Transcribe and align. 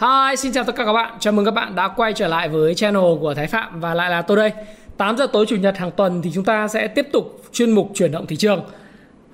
Hi, 0.00 0.36
xin 0.36 0.52
chào 0.52 0.64
tất 0.64 0.76
cả 0.76 0.84
các 0.84 0.92
bạn. 0.92 1.12
Chào 1.20 1.32
mừng 1.32 1.44
các 1.44 1.50
bạn 1.50 1.74
đã 1.74 1.88
quay 1.88 2.12
trở 2.12 2.28
lại 2.28 2.48
với 2.48 2.74
channel 2.74 3.02
của 3.20 3.34
Thái 3.34 3.46
Phạm 3.46 3.80
và 3.80 3.94
lại 3.94 4.10
là 4.10 4.22
tôi 4.22 4.36
đây. 4.36 4.52
8 4.96 5.16
giờ 5.16 5.26
tối 5.32 5.46
chủ 5.48 5.56
nhật 5.56 5.78
hàng 5.78 5.90
tuần 5.90 6.22
thì 6.22 6.30
chúng 6.34 6.44
ta 6.44 6.68
sẽ 6.68 6.88
tiếp 6.88 7.08
tục 7.12 7.42
chuyên 7.52 7.70
mục 7.70 7.90
chuyển 7.94 8.12
động 8.12 8.26
thị 8.26 8.36
trường. 8.36 8.64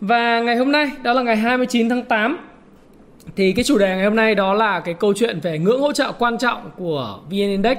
Và 0.01 0.41
ngày 0.41 0.57
hôm 0.57 0.73
nay 0.73 0.91
đó 1.03 1.13
là 1.13 1.23
ngày 1.23 1.37
29 1.37 1.89
tháng 1.89 2.03
8 2.03 2.39
thì 3.37 3.53
cái 3.53 3.65
chủ 3.65 3.79
đề 3.79 3.97
ngày 3.97 4.05
hôm 4.05 4.17
nay 4.17 4.35
đó 4.35 4.55
là 4.55 4.81
cái 4.81 4.95
câu 4.95 5.15
chuyện 5.17 5.41
về 5.41 5.59
ngưỡng 5.59 5.81
hỗ 5.81 5.93
trợ 5.93 6.13
quan 6.13 6.39
trọng 6.39 6.71
của 6.77 7.19
VN 7.31 7.37
Index 7.37 7.79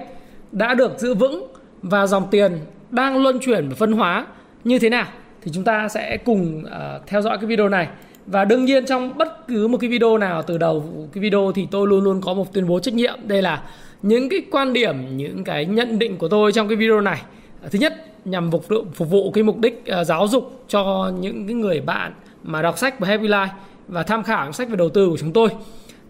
đã 0.51 0.73
được 0.73 0.99
giữ 0.99 1.13
vững 1.13 1.53
và 1.81 2.07
dòng 2.07 2.27
tiền 2.31 2.59
đang 2.89 3.23
luân 3.23 3.39
chuyển 3.39 3.69
và 3.69 3.75
phân 3.75 3.91
hóa 3.91 4.25
như 4.63 4.79
thế 4.79 4.89
nào 4.89 5.05
thì 5.41 5.51
chúng 5.53 5.63
ta 5.63 5.87
sẽ 5.87 6.17
cùng 6.17 6.63
uh, 6.65 7.07
theo 7.07 7.21
dõi 7.21 7.37
cái 7.37 7.45
video 7.45 7.69
này 7.69 7.87
và 8.31 8.45
đương 8.45 8.65
nhiên 8.65 8.85
trong 8.85 9.17
bất 9.17 9.47
cứ 9.47 9.67
một 9.67 9.77
cái 9.77 9.89
video 9.89 10.17
nào 10.17 10.43
từ 10.43 10.57
đầu 10.57 11.07
cái 11.13 11.21
video 11.21 11.51
thì 11.55 11.67
tôi 11.71 11.87
luôn 11.87 12.03
luôn 12.03 12.21
có 12.21 12.33
một 12.33 12.53
tuyên 12.53 12.67
bố 12.67 12.79
trách 12.79 12.93
nhiệm. 12.93 13.19
Đây 13.23 13.41
là 13.41 13.63
những 14.01 14.29
cái 14.29 14.41
quan 14.51 14.73
điểm 14.73 15.17
những 15.17 15.43
cái 15.43 15.65
nhận 15.65 15.99
định 15.99 16.17
của 16.17 16.27
tôi 16.27 16.51
trong 16.51 16.67
cái 16.67 16.75
video 16.75 17.01
này. 17.01 17.21
Thứ 17.71 17.79
nhất 17.79 17.93
nhằm 18.25 18.51
phục 18.51 18.67
vụ 18.67 18.85
phục 18.93 19.09
vụ 19.09 19.31
cái 19.31 19.43
mục 19.43 19.57
đích 19.59 19.83
uh, 20.01 20.07
giáo 20.07 20.27
dục 20.27 20.63
cho 20.67 21.11
những 21.19 21.47
cái 21.47 21.53
người 21.53 21.81
bạn 21.81 22.13
mà 22.43 22.61
đọc 22.61 22.77
sách 22.77 22.99
của 22.99 23.05
Happy 23.05 23.27
Life 23.27 23.47
và 23.87 24.03
tham 24.03 24.23
khảo 24.23 24.43
những 24.43 24.53
sách 24.53 24.69
về 24.69 24.75
đầu 24.75 24.89
tư 24.89 25.09
của 25.09 25.17
chúng 25.17 25.33
tôi. 25.33 25.49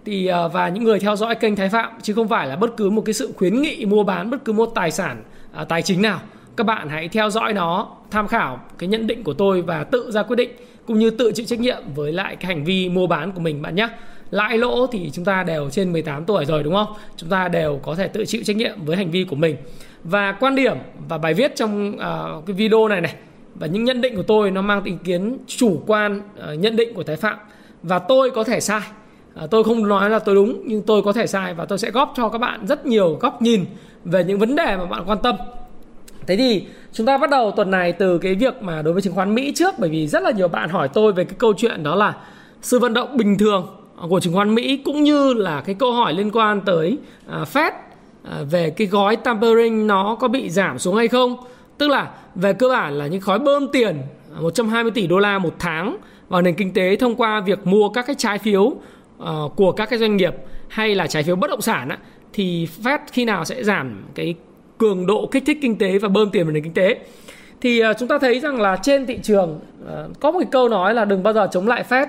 Thì 0.06 0.32
uh, 0.46 0.54
và 0.54 0.70
những 0.70 0.84
người 0.84 1.00
theo 1.00 1.16
dõi 1.16 1.36
kênh 1.36 1.56
Thái 1.56 1.70
Phạm 1.70 1.92
chứ 2.02 2.14
không 2.14 2.28
phải 2.28 2.48
là 2.48 2.56
bất 2.56 2.78
cứ 2.78 2.90
một 2.90 3.02
cái 3.06 3.14
sự 3.14 3.34
khuyến 3.38 3.62
nghị 3.62 3.86
mua 3.86 4.04
bán 4.04 4.30
bất 4.30 4.46
cứ 4.46 4.54
một 4.54 4.72
tài 4.76 4.92
sản 4.92 5.24
uh, 5.62 5.68
tài 5.68 5.82
chính 5.82 6.02
nào. 6.02 6.20
Các 6.56 6.64
bạn 6.64 6.90
hãy 6.90 7.08
theo 7.08 7.30
dõi 7.30 7.54
nó 7.54 7.88
tham 8.12 8.28
khảo 8.28 8.60
cái 8.78 8.90
nhận 8.90 9.08
định 9.08 9.24
của 9.24 9.34
tôi 9.34 9.62
và 9.62 9.84
tự 9.84 10.12
ra 10.12 10.24
quyết 10.24 10.36
định 10.36 10.50
cũng 10.86 11.00
như 11.00 11.10
tự 11.10 11.32
chịu 11.36 11.46
trách 11.46 11.60
nhiệm 11.60 11.84
với 11.96 12.12
lại 12.12 12.36
cái 12.36 12.56
hành 12.56 12.64
vi 12.64 12.90
mua 12.90 13.08
bán 13.08 13.32
của 13.32 13.40
mình 13.40 13.62
bạn 13.62 13.76
nhé. 13.76 13.90
Lãi 14.32 14.58
lỗ 14.58 14.88
thì 14.88 15.10
chúng 15.14 15.26
ta 15.26 15.44
đều 15.44 15.70
trên 15.70 15.92
18 15.92 16.26
tuổi 16.26 16.46
rồi 16.46 16.64
đúng 16.64 16.74
không? 16.74 16.88
Chúng 17.18 17.30
ta 17.30 17.48
đều 17.48 17.80
có 17.84 17.96
thể 17.96 18.08
tự 18.08 18.26
chịu 18.26 18.42
trách 18.46 18.56
nhiệm 18.56 18.86
với 18.86 18.98
hành 18.98 19.12
vi 19.12 19.24
của 19.24 19.36
mình. 19.36 19.56
Và 20.04 20.32
quan 20.32 20.56
điểm 20.56 20.78
và 21.10 21.18
bài 21.18 21.34
viết 21.34 21.56
trong 21.56 21.96
uh, 21.96 22.46
cái 22.46 22.54
video 22.54 22.88
này 22.88 23.02
này 23.02 23.14
và 23.56 23.68
những 23.68 23.84
nhận 23.84 24.02
định 24.02 24.16
của 24.16 24.24
tôi 24.24 24.52
nó 24.52 24.62
mang 24.62 24.82
tính 24.82 24.98
kiến 24.98 25.38
chủ 25.48 25.82
quan 25.88 26.18
uh, 26.20 26.60
nhận 26.60 26.76
định 26.76 26.94
của 26.94 27.04
thái 27.04 27.16
phạm. 27.16 27.38
Và 27.84 28.00
tôi 28.00 28.32
có 28.32 28.44
thể 28.44 28.60
sai. 28.60 28.82
Uh, 29.44 29.52
tôi 29.52 29.64
không 29.64 29.88
nói 29.88 30.10
là 30.10 30.20
tôi 30.20 30.36
đúng 30.36 30.64
nhưng 30.66 30.82
tôi 30.82 31.02
có 31.02 31.14
thể 31.14 31.28
sai 31.28 31.54
và 31.54 31.66
tôi 31.66 31.78
sẽ 31.78 31.92
góp 31.92 32.14
cho 32.18 32.30
các 32.30 32.38
bạn 32.38 32.66
rất 32.68 32.86
nhiều 32.86 33.18
góc 33.22 33.42
nhìn 33.42 33.66
về 34.06 34.24
những 34.24 34.40
vấn 34.40 34.56
đề 34.56 34.78
mà 34.78 34.86
bạn 34.86 35.04
quan 35.06 35.18
tâm. 35.24 35.36
Thế 36.28 36.38
thì 36.38 36.66
chúng 36.94 37.08
ta 37.08 37.18
bắt 37.18 37.30
đầu 37.30 37.52
tuần 37.52 37.72
này 37.72 37.92
từ 37.92 38.18
cái 38.18 38.36
việc 38.36 38.62
mà 38.62 38.82
đối 38.82 38.94
với 38.94 39.02
chứng 39.02 39.16
khoán 39.16 39.36
Mỹ 39.36 39.52
trước 39.56 39.76
bởi 39.80 39.90
vì 39.90 40.08
rất 40.08 40.24
là 40.24 40.32
nhiều 40.32 40.48
bạn 40.48 40.70
hỏi 40.70 40.90
tôi 40.94 41.14
về 41.14 41.24
cái 41.24 41.36
câu 41.38 41.54
chuyện 41.58 41.84
đó 41.84 41.96
là 41.96 42.14
sự 42.62 42.80
vận 42.80 42.94
động 42.94 43.18
bình 43.18 43.38
thường 43.38 43.68
của 44.10 44.20
chứng 44.20 44.34
khoán 44.34 44.56
Mỹ 44.56 44.78
cũng 44.78 45.04
như 45.04 45.34
là 45.34 45.62
cái 45.62 45.76
câu 45.76 45.94
hỏi 45.94 46.14
liên 46.14 46.32
quan 46.32 46.62
tới 46.62 46.98
uh, 47.42 47.48
Fed 47.48 47.72
uh, 47.72 48.52
về 48.52 48.70
cái 48.70 48.88
gói 48.88 49.16
tampering 49.16 49.88
nó 49.88 50.18
có 50.20 50.28
bị 50.28 50.50
giảm 50.50 50.80
xuống 50.80 50.96
hay 50.96 51.08
không. 51.08 51.38
Tức 51.78 51.88
là 51.88 52.12
về 52.36 52.54
cơ 52.54 52.70
bản 52.70 52.94
là 52.94 53.08
những 53.08 53.22
khói 53.22 53.40
bơm 53.40 53.68
tiền 53.68 54.02
à, 54.36 54.42
120 54.42 54.92
tỷ 54.92 55.08
đô 55.08 55.20
la 55.20 55.40
một 55.40 55.56
tháng 55.60 55.98
vào 56.30 56.42
nền 56.42 56.56
kinh 56.56 56.74
tế 56.74 56.96
thông 56.96 57.16
qua 57.16 57.42
việc 57.42 57.68
mua 57.68 57.90
các 57.90 58.06
cái 58.08 58.16
trái 58.20 58.40
phiếu 58.40 58.62
uh, 58.64 59.56
của 59.56 59.72
các 59.72 59.90
cái 59.90 60.00
doanh 60.00 60.18
nghiệp 60.18 60.36
hay 60.68 60.96
là 60.96 61.08
trái 61.08 61.24
phiếu 61.24 61.36
bất 61.36 61.50
động 61.50 61.62
sản 61.62 61.90
á, 61.90 61.98
thì 62.34 62.68
Fed 62.84 63.00
khi 63.12 63.26
nào 63.26 63.46
sẽ 63.46 63.64
giảm 63.64 64.04
cái 64.16 64.36
cường 64.82 65.06
độ 65.06 65.30
kích 65.32 65.44
thích 65.46 65.58
kinh 65.62 65.78
tế 65.78 65.98
và 65.98 66.10
bơm 66.10 66.30
tiền 66.30 66.46
vào 66.46 66.54
nền 66.54 66.64
kinh 66.64 66.74
tế. 66.74 67.00
Thì 67.62 67.80
à, 67.80 67.94
chúng 67.94 68.08
ta 68.08 68.18
thấy 68.18 68.40
rằng 68.40 68.62
là 68.62 68.78
trên 68.84 69.06
thị 69.06 69.20
trường 69.24 69.60
à, 69.88 70.08
có 70.20 70.32
một 70.32 70.40
cái 70.40 70.50
câu 70.52 70.70
nói 70.70 70.94
là 70.94 71.06
đừng 71.06 71.24
bao 71.24 71.34
giờ 71.34 71.48
chống 71.52 71.68
lại 71.68 71.84
Fed 71.90 72.08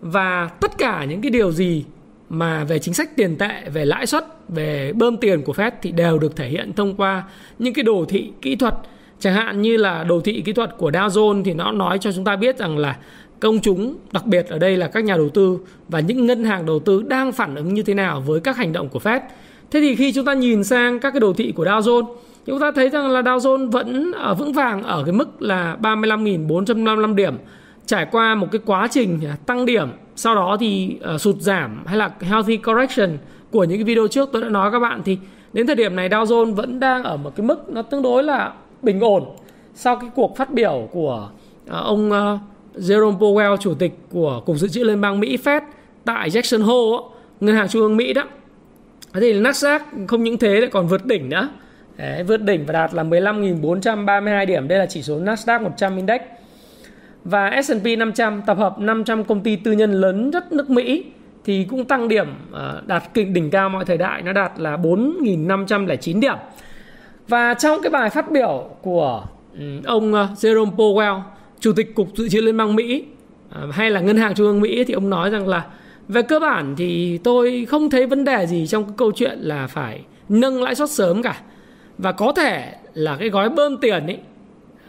và 0.00 0.50
tất 0.60 0.78
cả 0.78 1.04
những 1.04 1.20
cái 1.20 1.30
điều 1.30 1.52
gì 1.52 1.84
mà 2.28 2.64
về 2.64 2.78
chính 2.78 2.94
sách 2.94 3.16
tiền 3.16 3.36
tệ, 3.36 3.68
về 3.72 3.84
lãi 3.84 4.06
suất, 4.06 4.24
về 4.48 4.92
bơm 4.92 5.16
tiền 5.16 5.42
của 5.42 5.52
Fed 5.52 5.70
thì 5.82 5.92
đều 5.92 6.18
được 6.18 6.36
thể 6.36 6.48
hiện 6.48 6.72
thông 6.72 6.94
qua 6.96 7.24
những 7.58 7.74
cái 7.74 7.82
đồ 7.82 8.04
thị 8.08 8.32
kỹ 8.42 8.56
thuật. 8.56 8.74
Chẳng 9.18 9.34
hạn 9.34 9.62
như 9.62 9.76
là 9.76 10.04
đồ 10.04 10.20
thị 10.20 10.42
kỹ 10.44 10.52
thuật 10.52 10.70
của 10.78 10.90
Dow 10.90 11.08
Jones 11.08 11.44
thì 11.44 11.54
nó 11.54 11.72
nói 11.72 11.98
cho 11.98 12.12
chúng 12.12 12.24
ta 12.24 12.36
biết 12.36 12.58
rằng 12.58 12.78
là 12.78 12.96
công 13.40 13.60
chúng 13.60 13.96
đặc 14.12 14.26
biệt 14.26 14.48
ở 14.48 14.58
đây 14.58 14.76
là 14.76 14.88
các 14.88 15.04
nhà 15.04 15.16
đầu 15.16 15.28
tư 15.28 15.58
và 15.88 16.00
những 16.00 16.26
ngân 16.26 16.44
hàng 16.44 16.66
đầu 16.66 16.78
tư 16.78 17.02
đang 17.02 17.32
phản 17.32 17.54
ứng 17.54 17.74
như 17.74 17.82
thế 17.82 17.94
nào 17.94 18.20
với 18.20 18.40
các 18.40 18.56
hành 18.56 18.72
động 18.72 18.88
của 18.88 18.98
Fed. 18.98 19.20
Thế 19.70 19.80
thì 19.80 19.94
khi 19.96 20.12
chúng 20.12 20.24
ta 20.24 20.34
nhìn 20.34 20.64
sang 20.64 21.00
các 21.00 21.10
cái 21.10 21.20
đồ 21.20 21.32
thị 21.32 21.52
của 21.56 21.64
Dow 21.64 21.80
Jones 21.80 22.06
chúng 22.46 22.60
ta 22.60 22.70
thấy 22.70 22.88
rằng 22.88 23.10
là 23.10 23.22
Dow 23.22 23.38
Jones 23.38 23.70
vẫn 23.70 24.12
ở 24.12 24.34
vững 24.34 24.52
vàng 24.52 24.82
ở 24.82 25.02
cái 25.06 25.12
mức 25.12 25.42
là 25.42 25.76
35.455 25.80 27.14
điểm 27.14 27.34
trải 27.86 28.06
qua 28.10 28.34
một 28.34 28.46
cái 28.52 28.60
quá 28.66 28.88
trình 28.90 29.20
à, 29.24 29.36
tăng 29.46 29.66
điểm. 29.66 29.88
Sau 30.16 30.34
đó 30.34 30.56
thì 30.60 30.96
uh, 31.14 31.20
sụt 31.20 31.36
giảm 31.36 31.82
hay 31.86 31.96
là 31.96 32.10
healthy 32.20 32.56
correction 32.56 33.18
của 33.50 33.64
những 33.64 33.78
cái 33.78 33.84
video 33.84 34.08
trước 34.08 34.28
tôi 34.32 34.42
đã 34.42 34.48
nói 34.48 34.70
các 34.72 34.78
bạn. 34.78 35.02
Thì 35.04 35.18
đến 35.52 35.66
thời 35.66 35.76
điểm 35.76 35.96
này 35.96 36.08
Dow 36.08 36.24
Jones 36.24 36.54
vẫn 36.54 36.80
đang 36.80 37.02
ở 37.02 37.16
một 37.16 37.36
cái 37.36 37.46
mức 37.46 37.68
nó 37.68 37.82
tương 37.82 38.02
đối 38.02 38.22
là 38.22 38.52
bình 38.82 39.00
ổn 39.00 39.24
sau 39.74 39.96
cái 39.96 40.10
cuộc 40.14 40.36
phát 40.36 40.50
biểu 40.50 40.88
của 40.92 41.28
uh, 41.66 41.72
ông 41.72 42.10
uh, 42.10 42.40
Jerome 42.76 43.18
Powell 43.18 43.56
chủ 43.56 43.74
tịch 43.74 43.98
của 44.10 44.42
cục 44.46 44.56
dự 44.56 44.68
trữ 44.68 44.84
liên 44.84 45.00
bang 45.00 45.20
Mỹ 45.20 45.38
Fed 45.44 45.60
tại 46.04 46.30
Jackson 46.30 46.62
Hole 46.62 47.02
ngân 47.40 47.56
hàng 47.56 47.68
trung 47.68 47.82
ương 47.82 47.96
Mỹ 47.96 48.12
đó. 48.12 48.22
Thế 49.14 49.20
thì 49.20 49.40
Nasdaq 49.40 49.80
không 50.08 50.24
những 50.24 50.38
thế 50.38 50.60
lại 50.60 50.70
còn 50.72 50.86
vượt 50.86 51.06
đỉnh 51.06 51.28
nữa. 51.28 51.48
Đấy, 51.96 52.22
vượt 52.22 52.42
đỉnh 52.42 52.66
và 52.66 52.72
đạt 52.72 52.94
là 52.94 53.02
15.432 53.02 54.46
điểm. 54.46 54.68
Đây 54.68 54.78
là 54.78 54.86
chỉ 54.86 55.02
số 55.02 55.18
Nasdaq 55.20 55.62
100 55.62 55.96
Index. 55.96 56.20
Và 57.24 57.62
S&P 57.62 57.98
500 57.98 58.42
tập 58.46 58.58
hợp 58.58 58.78
500 58.78 59.24
công 59.24 59.42
ty 59.42 59.56
tư 59.56 59.72
nhân 59.72 59.92
lớn 59.92 60.30
nhất 60.30 60.52
nước 60.52 60.70
Mỹ 60.70 61.04
thì 61.44 61.66
cũng 61.70 61.84
tăng 61.84 62.08
điểm 62.08 62.26
ờ, 62.52 62.82
đạt 62.86 63.02
đạt 63.14 63.26
đỉnh 63.32 63.50
cao 63.50 63.68
mọi 63.68 63.84
thời 63.84 63.96
đại 63.96 64.22
nó 64.22 64.32
đạt 64.32 64.52
là 64.56 64.76
4.509 64.76 66.20
điểm. 66.20 66.36
Và 67.28 67.54
trong 67.54 67.82
cái 67.82 67.90
bài 67.90 68.10
phát 68.10 68.30
biểu 68.30 68.70
của 68.82 69.24
ừ, 69.58 69.80
ông 69.84 70.14
ờ, 70.14 70.28
Jerome 70.36 70.76
Powell, 70.76 71.20
Chủ 71.60 71.72
tịch 71.72 71.94
Cục 71.94 72.08
Dự 72.14 72.28
trữ 72.28 72.40
Liên 72.40 72.56
bang 72.56 72.76
Mỹ 72.76 73.04
ờ, 73.50 73.70
hay 73.72 73.90
là 73.90 74.00
Ngân 74.00 74.16
hàng 74.16 74.34
Trung 74.34 74.46
ương 74.46 74.60
Mỹ 74.60 74.84
thì 74.84 74.94
ông 74.94 75.10
nói 75.10 75.30
rằng 75.30 75.48
là 75.48 75.64
về 76.08 76.22
cơ 76.22 76.40
bản 76.40 76.74
thì 76.76 77.18
tôi 77.18 77.66
không 77.70 77.90
thấy 77.90 78.06
vấn 78.06 78.24
đề 78.24 78.46
gì 78.46 78.66
trong 78.66 78.84
cái 78.84 78.94
câu 78.96 79.12
chuyện 79.12 79.38
là 79.40 79.66
phải 79.66 80.00
nâng 80.28 80.62
lãi 80.62 80.74
suất 80.74 80.90
sớm 80.90 81.22
cả. 81.22 81.40
Và 81.98 82.12
có 82.12 82.32
thể 82.32 82.74
là 82.94 83.16
cái 83.16 83.28
gói 83.28 83.48
bơm 83.48 83.76
tiền 83.76 84.06
ấy 84.06 84.18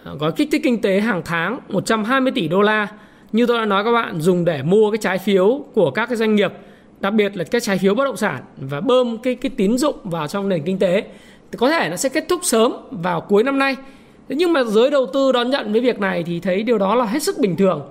à, 0.03 0.11
gói 0.19 0.31
kích 0.31 0.49
thích 0.51 0.61
kinh 0.63 0.81
tế 0.81 0.99
hàng 0.99 1.21
tháng 1.25 1.59
120 1.69 2.31
tỷ 2.35 2.47
đô 2.47 2.61
la, 2.61 2.87
như 3.31 3.45
tôi 3.45 3.59
đã 3.59 3.65
nói 3.65 3.83
các 3.83 3.91
bạn, 3.91 4.21
dùng 4.21 4.45
để 4.45 4.63
mua 4.63 4.91
cái 4.91 4.97
trái 4.97 5.17
phiếu 5.17 5.65
của 5.73 5.91
các 5.91 6.05
cái 6.05 6.15
doanh 6.15 6.35
nghiệp, 6.35 6.51
đặc 6.99 7.13
biệt 7.13 7.37
là 7.37 7.43
các 7.43 7.63
trái 7.63 7.77
phiếu 7.77 7.95
bất 7.95 8.05
động 8.05 8.17
sản 8.17 8.43
và 8.57 8.81
bơm 8.81 9.17
cái 9.17 9.35
cái 9.35 9.51
tín 9.57 9.77
dụng 9.77 9.95
vào 10.03 10.27
trong 10.27 10.49
nền 10.49 10.63
kinh 10.63 10.79
tế, 10.79 11.03
thì 11.51 11.57
có 11.57 11.69
thể 11.69 11.89
nó 11.89 11.95
sẽ 11.95 12.09
kết 12.09 12.25
thúc 12.29 12.39
sớm 12.43 12.73
vào 12.91 13.21
cuối 13.21 13.43
năm 13.43 13.59
nay. 13.59 13.75
Thế 14.29 14.35
nhưng 14.35 14.53
mà 14.53 14.63
giới 14.63 14.91
đầu 14.91 15.05
tư 15.13 15.31
đón 15.31 15.49
nhận 15.49 15.71
với 15.71 15.81
việc 15.81 15.99
này 15.99 16.23
thì 16.23 16.39
thấy 16.39 16.63
điều 16.63 16.77
đó 16.77 16.95
là 16.95 17.05
hết 17.05 17.23
sức 17.23 17.37
bình 17.39 17.55
thường 17.55 17.81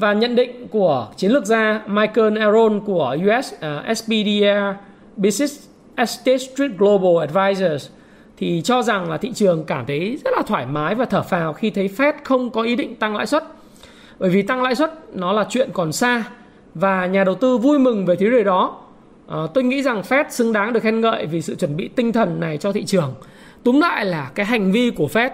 và 0.00 0.12
nhận 0.12 0.36
định 0.36 0.68
của 0.68 1.08
chiến 1.16 1.30
lược 1.30 1.44
gia 1.44 1.82
Michael 1.86 2.38
Aaron 2.38 2.80
của 2.80 3.16
US 3.22 3.54
uh, 3.54 3.60
à, 3.60 3.94
SPDR 3.94 4.76
Business 5.16 5.68
Estate 5.96 6.38
Street 6.38 6.70
Global 6.78 7.28
Advisors 7.28 7.88
thì 8.36 8.60
cho 8.64 8.82
rằng 8.82 9.10
là 9.10 9.16
thị 9.16 9.32
trường 9.34 9.64
cảm 9.64 9.86
thấy 9.86 10.18
rất 10.24 10.30
là 10.36 10.42
thoải 10.42 10.66
mái 10.66 10.94
và 10.94 11.04
thở 11.04 11.22
phào 11.22 11.52
khi 11.52 11.70
thấy 11.70 11.90
Fed 11.96 12.12
không 12.24 12.50
có 12.50 12.62
ý 12.62 12.76
định 12.76 12.96
tăng 12.96 13.16
lãi 13.16 13.26
suất. 13.26 13.44
Bởi 14.18 14.30
vì 14.30 14.42
tăng 14.42 14.62
lãi 14.62 14.74
suất 14.74 15.16
nó 15.16 15.32
là 15.32 15.46
chuyện 15.50 15.70
còn 15.72 15.92
xa 15.92 16.24
và 16.74 17.06
nhà 17.06 17.24
đầu 17.24 17.34
tư 17.34 17.58
vui 17.58 17.78
mừng 17.78 18.06
về 18.06 18.16
thứ 18.16 18.30
điều 18.30 18.44
đó. 18.44 18.80
À, 19.28 19.38
tôi 19.54 19.64
nghĩ 19.64 19.82
rằng 19.82 20.02
Fed 20.08 20.24
xứng 20.30 20.52
đáng 20.52 20.72
được 20.72 20.82
khen 20.82 21.00
ngợi 21.00 21.26
vì 21.26 21.42
sự 21.42 21.54
chuẩn 21.54 21.76
bị 21.76 21.88
tinh 21.88 22.12
thần 22.12 22.40
này 22.40 22.58
cho 22.58 22.72
thị 22.72 22.84
trường. 22.84 23.14
Túm 23.64 23.80
lại 23.80 24.04
là 24.04 24.30
cái 24.34 24.46
hành 24.46 24.72
vi 24.72 24.90
của 24.90 25.08
Fed 25.12 25.30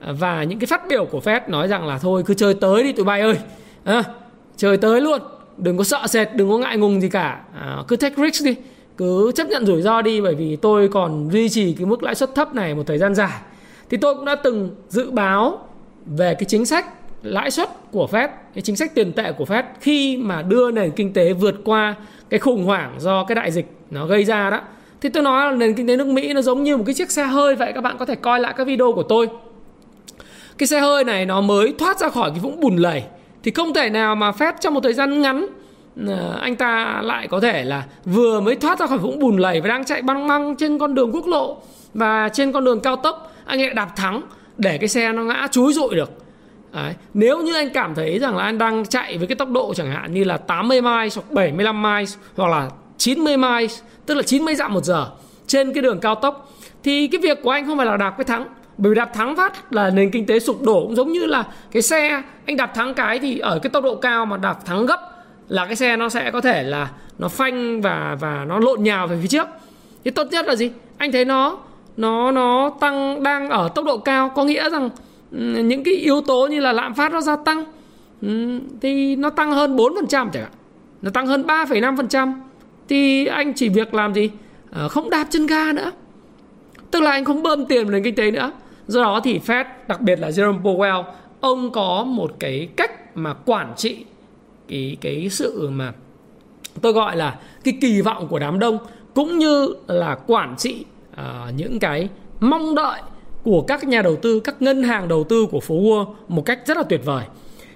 và 0.00 0.44
những 0.44 0.58
cái 0.58 0.66
phát 0.66 0.88
biểu 0.88 1.04
của 1.04 1.20
Fed 1.20 1.40
nói 1.46 1.68
rằng 1.68 1.86
là 1.86 1.98
thôi 1.98 2.22
cứ 2.26 2.34
chơi 2.34 2.54
tới 2.54 2.82
đi 2.82 2.92
tụi 2.92 3.04
bay 3.04 3.20
ơi 3.20 3.36
à, 3.90 4.04
trời 4.56 4.76
tới 4.76 5.00
luôn. 5.00 5.20
Đừng 5.56 5.76
có 5.78 5.84
sợ 5.84 6.06
sệt 6.06 6.28
đừng 6.34 6.50
có 6.50 6.58
ngại 6.58 6.76
ngùng 6.76 7.00
gì 7.00 7.08
cả. 7.08 7.40
À, 7.54 7.76
cứ 7.88 7.96
take 7.96 8.14
risk 8.22 8.44
đi. 8.44 8.54
Cứ 8.96 9.32
chấp 9.34 9.46
nhận 9.48 9.66
rủi 9.66 9.82
ro 9.82 10.02
đi 10.02 10.20
bởi 10.20 10.34
vì 10.34 10.56
tôi 10.56 10.88
còn 10.88 11.30
duy 11.32 11.48
trì 11.48 11.72
cái 11.72 11.86
mức 11.86 12.02
lãi 12.02 12.14
suất 12.14 12.34
thấp 12.34 12.54
này 12.54 12.74
một 12.74 12.82
thời 12.86 12.98
gian 12.98 13.14
dài. 13.14 13.40
Thì 13.90 13.96
tôi 13.96 14.14
cũng 14.14 14.24
đã 14.24 14.34
từng 14.34 14.70
dự 14.88 15.10
báo 15.10 15.58
về 16.06 16.34
cái 16.34 16.44
chính 16.44 16.66
sách 16.66 16.86
lãi 17.22 17.50
suất 17.50 17.68
của 17.92 18.08
Fed, 18.10 18.28
cái 18.54 18.62
chính 18.62 18.76
sách 18.76 18.94
tiền 18.94 19.12
tệ 19.12 19.32
của 19.32 19.44
Fed 19.44 19.62
khi 19.80 20.16
mà 20.16 20.42
đưa 20.42 20.70
nền 20.70 20.90
kinh 20.90 21.12
tế 21.12 21.32
vượt 21.32 21.54
qua 21.64 21.94
cái 22.30 22.40
khủng 22.40 22.64
hoảng 22.64 22.94
do 22.98 23.24
cái 23.24 23.34
đại 23.34 23.50
dịch 23.50 23.66
nó 23.90 24.06
gây 24.06 24.24
ra 24.24 24.50
đó. 24.50 24.60
Thì 25.00 25.08
tôi 25.08 25.22
nói 25.22 25.50
là 25.50 25.56
nền 25.56 25.74
kinh 25.74 25.86
tế 25.86 25.96
nước 25.96 26.06
Mỹ 26.06 26.32
nó 26.32 26.42
giống 26.42 26.62
như 26.62 26.76
một 26.76 26.82
cái 26.86 26.94
chiếc 26.94 27.10
xe 27.10 27.24
hơi 27.24 27.54
vậy 27.54 27.72
các 27.72 27.80
bạn 27.80 27.98
có 27.98 28.04
thể 28.04 28.14
coi 28.14 28.40
lại 28.40 28.54
các 28.56 28.66
video 28.66 28.92
của 28.92 29.02
tôi. 29.02 29.28
Cái 30.58 30.66
xe 30.66 30.80
hơi 30.80 31.04
này 31.04 31.26
nó 31.26 31.40
mới 31.40 31.74
thoát 31.78 32.00
ra 32.00 32.08
khỏi 32.08 32.30
cái 32.30 32.40
vũng 32.40 32.60
bùn 32.60 32.76
lầy 32.76 33.02
thì 33.42 33.50
không 33.50 33.74
thể 33.74 33.90
nào 33.90 34.16
mà 34.16 34.30
Fed 34.30 34.52
trong 34.60 34.74
một 34.74 34.80
thời 34.80 34.94
gian 34.94 35.22
ngắn 35.22 35.46
ờ, 36.06 36.38
anh 36.40 36.56
ta 36.56 37.00
lại 37.04 37.28
có 37.28 37.40
thể 37.40 37.64
là 37.64 37.84
vừa 38.04 38.40
mới 38.40 38.56
thoát 38.56 38.78
ra 38.78 38.86
khỏi 38.86 38.98
vũng 38.98 39.18
bùn 39.18 39.36
lầy 39.36 39.60
và 39.60 39.68
đang 39.68 39.84
chạy 39.84 40.02
băng 40.02 40.28
băng 40.28 40.56
trên 40.56 40.78
con 40.78 40.94
đường 40.94 41.14
quốc 41.14 41.26
lộ 41.26 41.56
và 41.94 42.28
trên 42.28 42.52
con 42.52 42.64
đường 42.64 42.80
cao 42.80 42.96
tốc, 42.96 43.32
anh 43.44 43.60
lại 43.60 43.74
đạp 43.74 43.96
thắng 43.96 44.22
để 44.56 44.78
cái 44.78 44.88
xe 44.88 45.12
nó 45.12 45.22
ngã 45.22 45.48
chúi 45.50 45.72
rụi 45.72 45.94
được 45.94 46.10
Đấy. 46.72 46.94
Nếu 47.14 47.42
như 47.42 47.54
anh 47.54 47.70
cảm 47.70 47.94
thấy 47.94 48.18
rằng 48.18 48.36
là 48.36 48.44
anh 48.44 48.58
đang 48.58 48.86
chạy 48.86 49.18
với 49.18 49.26
cái 49.26 49.36
tốc 49.36 49.50
độ 49.50 49.74
chẳng 49.74 49.90
hạn 49.90 50.14
như 50.14 50.24
là 50.24 50.36
80 50.36 50.82
miles 50.82 51.18
hoặc 51.18 51.32
75 51.32 51.82
miles 51.82 52.16
hoặc 52.36 52.48
là 52.48 52.70
90 52.96 53.36
miles, 53.36 53.80
tức 54.06 54.14
là 54.14 54.22
90 54.22 54.54
dặm 54.54 54.74
một 54.74 54.84
giờ 54.84 55.10
trên 55.46 55.72
cái 55.72 55.82
đường 55.82 56.00
cao 56.00 56.14
tốc, 56.14 56.52
thì 56.82 57.08
cái 57.08 57.20
việc 57.20 57.38
của 57.42 57.50
anh 57.50 57.66
không 57.66 57.76
phải 57.76 57.86
là 57.86 57.96
đạp 57.96 58.14
cái 58.18 58.24
thắng 58.24 58.46
bởi 58.80 58.90
vì 58.90 58.94
đạp 58.94 59.14
thắng 59.14 59.36
phát 59.36 59.72
là 59.72 59.90
nền 59.90 60.10
kinh 60.10 60.26
tế 60.26 60.38
sụp 60.38 60.62
đổ 60.62 60.82
cũng 60.82 60.96
giống 60.96 61.12
như 61.12 61.26
là 61.26 61.44
cái 61.72 61.82
xe 61.82 62.22
anh 62.46 62.56
đạp 62.56 62.74
thắng 62.74 62.94
cái 62.94 63.18
thì 63.18 63.38
ở 63.38 63.58
cái 63.58 63.70
tốc 63.70 63.84
độ 63.84 63.94
cao 63.94 64.26
mà 64.26 64.36
đạp 64.36 64.66
thắng 64.66 64.86
gấp 64.86 65.00
là 65.48 65.66
cái 65.66 65.76
xe 65.76 65.96
nó 65.96 66.08
sẽ 66.08 66.30
có 66.30 66.40
thể 66.40 66.62
là 66.62 66.90
nó 67.18 67.28
phanh 67.28 67.80
và 67.80 68.16
và 68.20 68.44
nó 68.48 68.58
lộn 68.58 68.82
nhào 68.82 69.06
về 69.06 69.18
phía 69.22 69.28
trước. 69.28 69.48
Thì 70.04 70.10
tốt 70.10 70.26
nhất 70.30 70.46
là 70.46 70.54
gì? 70.54 70.70
Anh 70.98 71.12
thấy 71.12 71.24
nó 71.24 71.58
nó 71.96 72.30
nó 72.30 72.70
tăng 72.80 73.22
đang 73.22 73.50
ở 73.50 73.68
tốc 73.74 73.84
độ 73.84 73.98
cao 73.98 74.28
có 74.28 74.44
nghĩa 74.44 74.70
rằng 74.70 74.90
ừ, 75.32 75.38
những 75.38 75.84
cái 75.84 75.94
yếu 75.94 76.20
tố 76.20 76.46
như 76.46 76.60
là 76.60 76.72
lạm 76.72 76.94
phát 76.94 77.12
nó 77.12 77.20
gia 77.20 77.36
tăng 77.36 77.64
ừ, 78.22 78.60
thì 78.80 79.16
nó 79.16 79.30
tăng 79.30 79.52
hơn 79.52 79.76
4% 79.76 80.08
chẳng 80.10 80.28
hạn. 80.32 80.52
Nó 81.02 81.10
tăng 81.10 81.26
hơn 81.26 81.42
3,5% 81.46 82.32
thì 82.88 83.26
anh 83.26 83.52
chỉ 83.52 83.68
việc 83.68 83.94
làm 83.94 84.14
gì? 84.14 84.30
Ờ, 84.72 84.88
không 84.88 85.10
đạp 85.10 85.26
chân 85.30 85.46
ga 85.46 85.72
nữa. 85.72 85.92
Tức 86.90 87.02
là 87.02 87.10
anh 87.10 87.24
không 87.24 87.42
bơm 87.42 87.66
tiền 87.66 87.84
vào 87.84 87.92
nền 87.92 88.02
kinh 88.02 88.14
tế 88.14 88.30
nữa 88.30 88.52
do 88.90 89.02
đó 89.02 89.20
thì 89.24 89.38
Fed 89.38 89.64
đặc 89.88 90.00
biệt 90.00 90.20
là 90.20 90.30
Jerome 90.30 90.62
Powell 90.62 91.04
ông 91.40 91.72
có 91.72 92.04
một 92.04 92.32
cái 92.38 92.68
cách 92.76 93.16
mà 93.16 93.34
quản 93.34 93.72
trị 93.76 94.04
cái 94.68 94.96
cái 95.00 95.28
sự 95.30 95.68
mà 95.72 95.92
tôi 96.80 96.92
gọi 96.92 97.16
là 97.16 97.38
cái 97.64 97.78
kỳ 97.80 98.00
vọng 98.00 98.28
của 98.28 98.38
đám 98.38 98.58
đông 98.58 98.78
cũng 99.14 99.38
như 99.38 99.74
là 99.86 100.18
quản 100.26 100.54
trị 100.58 100.84
uh, 101.12 101.54
những 101.56 101.78
cái 101.78 102.08
mong 102.40 102.74
đợi 102.74 103.00
của 103.42 103.62
các 103.62 103.84
nhà 103.84 104.02
đầu 104.02 104.16
tư, 104.16 104.40
các 104.40 104.62
ngân 104.62 104.82
hàng 104.82 105.08
đầu 105.08 105.24
tư 105.24 105.46
của 105.50 105.60
phố 105.60 105.74
Wall 105.74 106.06
một 106.28 106.42
cách 106.46 106.60
rất 106.66 106.76
là 106.76 106.82
tuyệt 106.82 107.00
vời. 107.04 107.24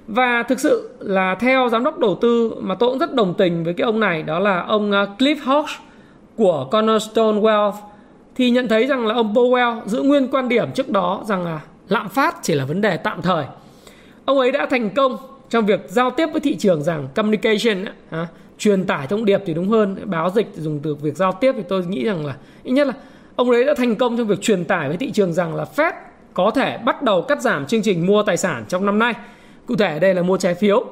Và 0.07 0.43
thực 0.49 0.61
sự 0.61 0.91
là 1.01 1.35
theo 1.35 1.69
giám 1.69 1.85
đốc 1.85 1.99
đầu 1.99 2.19
tư 2.21 2.55
mà 2.61 2.75
tôi 2.75 2.89
cũng 2.89 2.99
rất 2.99 3.15
đồng 3.15 3.35
tình 3.39 3.65
với 3.65 3.75
cái 3.75 3.85
ông 3.85 4.01
này 4.01 4.23
đó 4.23 4.39
là 4.39 4.61
ông 4.61 4.93
à, 4.93 5.07
Cliff 5.19 5.37
Hodge 5.45 5.73
của 6.37 6.69
Cornerstone 6.71 7.41
Wealth 7.41 7.73
thì 8.35 8.51
nhận 8.51 8.69
thấy 8.69 8.87
rằng 8.87 9.07
là 9.07 9.15
ông 9.15 9.35
Powell 9.35 9.87
giữ 9.87 10.03
nguyên 10.03 10.29
quan 10.29 10.49
điểm 10.49 10.73
trước 10.75 10.91
đó 10.91 11.23
rằng 11.27 11.45
là 11.45 11.61
lạm 11.89 12.09
phát 12.09 12.37
chỉ 12.43 12.55
là 12.55 12.65
vấn 12.65 12.81
đề 12.81 12.97
tạm 12.97 13.23
thời. 13.23 13.45
Ông 14.25 14.39
ấy 14.39 14.53
đã 14.53 14.67
thành 14.71 14.91
công 14.91 15.17
trong 15.51 15.67
việc 15.67 15.81
giao 15.89 16.11
tiếp 16.11 16.27
với 16.33 16.41
thị 16.41 16.57
trường 16.57 16.83
rằng 16.83 17.09
communication 17.15 17.85
à, 18.11 18.27
truyền 18.59 18.85
tải 18.85 19.07
thông 19.07 19.25
điệp 19.25 19.43
thì 19.47 19.55
đúng 19.55 19.69
hơn 19.69 19.97
báo 20.05 20.31
dịch 20.31 20.47
dùng 20.55 20.81
từ 20.83 20.95
việc 20.95 21.17
giao 21.17 21.33
tiếp 21.33 21.53
thì 21.57 21.63
tôi 21.69 21.87
nghĩ 21.87 22.05
rằng 22.05 22.27
là 22.27 22.37
ít 22.63 22.73
nhất 22.73 22.87
là 22.87 22.93
ông 23.37 23.51
ấy 23.51 23.65
đã 23.65 23.75
thành 23.77 23.97
công 23.97 24.17
trong 24.17 24.27
việc 24.27 24.41
truyền 24.43 24.65
tải 24.65 24.89
với 24.89 24.97
thị 24.97 25.11
trường 25.11 25.33
rằng 25.33 25.55
là 25.55 25.67
Fed 25.77 25.93
có 26.35 26.51
thể 26.51 26.79
bắt 26.79 27.03
đầu 27.03 27.23
cắt 27.23 27.43
giảm 27.43 27.67
chương 27.67 27.83
trình 27.83 28.07
mua 28.07 28.23
tài 28.23 28.37
sản 28.37 28.65
trong 28.69 28.87
năm 28.87 28.99
nay. 28.99 29.15
Cụ 29.67 29.77
thể 29.77 29.99
đây 29.99 30.15
là 30.15 30.23
mua 30.23 30.37
trái 30.37 30.55
phiếu. 30.55 30.85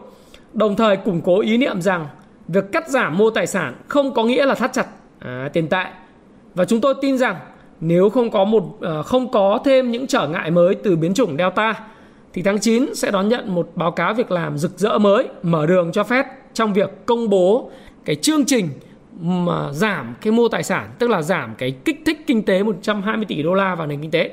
Đồng 0.53 0.77
thời 0.77 0.97
củng 0.97 1.21
cố 1.21 1.41
ý 1.41 1.57
niệm 1.57 1.83
rằng 1.83 2.07
việc 2.49 2.73
cắt 2.73 2.89
giảm 2.89 3.19
mua 3.19 3.31
tài 3.31 3.47
sản 3.47 3.75
không 3.89 4.15
có 4.15 4.25
nghĩa 4.25 4.47
là 4.47 4.55
thắt 4.55 4.73
chặt 4.73 4.87
à, 5.19 5.51
tiền 5.53 5.69
tệ 5.69 5.85
và 6.55 6.65
chúng 6.65 6.81
tôi 6.81 6.95
tin 7.03 7.19
rằng 7.19 7.37
nếu 7.81 8.11
không 8.11 8.31
có 8.31 8.45
một 8.45 8.77
ờ, 8.81 9.03
không 9.03 9.31
có 9.31 9.61
thêm 9.65 9.91
những 9.91 10.07
trở 10.07 10.29
ngại 10.29 10.51
mới 10.51 10.75
từ 10.75 10.97
biến 10.97 11.15
chủng 11.15 11.37
Delta 11.37 11.75
thì 12.33 12.43
tháng 12.43 12.59
9 12.59 12.95
sẽ 12.95 13.11
đón 13.11 13.29
nhận 13.29 13.55
một 13.55 13.71
báo 13.75 13.91
cáo 13.91 14.15
việc 14.15 14.31
làm 14.31 14.59
rực 14.59 14.79
rỡ 14.79 14.99
mới 14.99 15.29
mở 15.43 15.67
đường 15.67 15.93
cho 15.93 16.05
phép 16.05 16.27
trong 16.55 16.73
việc 16.73 17.07
công 17.07 17.29
bố 17.29 17.71
cái 18.05 18.17
chương 18.17 18.45
trình 18.45 18.69
mà 19.21 19.73
giảm 19.73 20.15
cái 20.21 20.33
mua 20.33 20.49
tài 20.49 20.63
sản 20.63 20.91
tức 20.99 21.11
là 21.11 21.23
giảm 21.23 21.55
cái 21.59 21.71
kích 21.85 22.03
thích 22.07 22.25
kinh 22.27 22.43
tế 22.43 22.63
120 22.63 23.25
tỷ 23.29 23.43
đô 23.43 23.55
la 23.55 23.75
vào 23.75 23.87
nền 23.87 24.01
kinh 24.01 24.11
tế. 24.11 24.31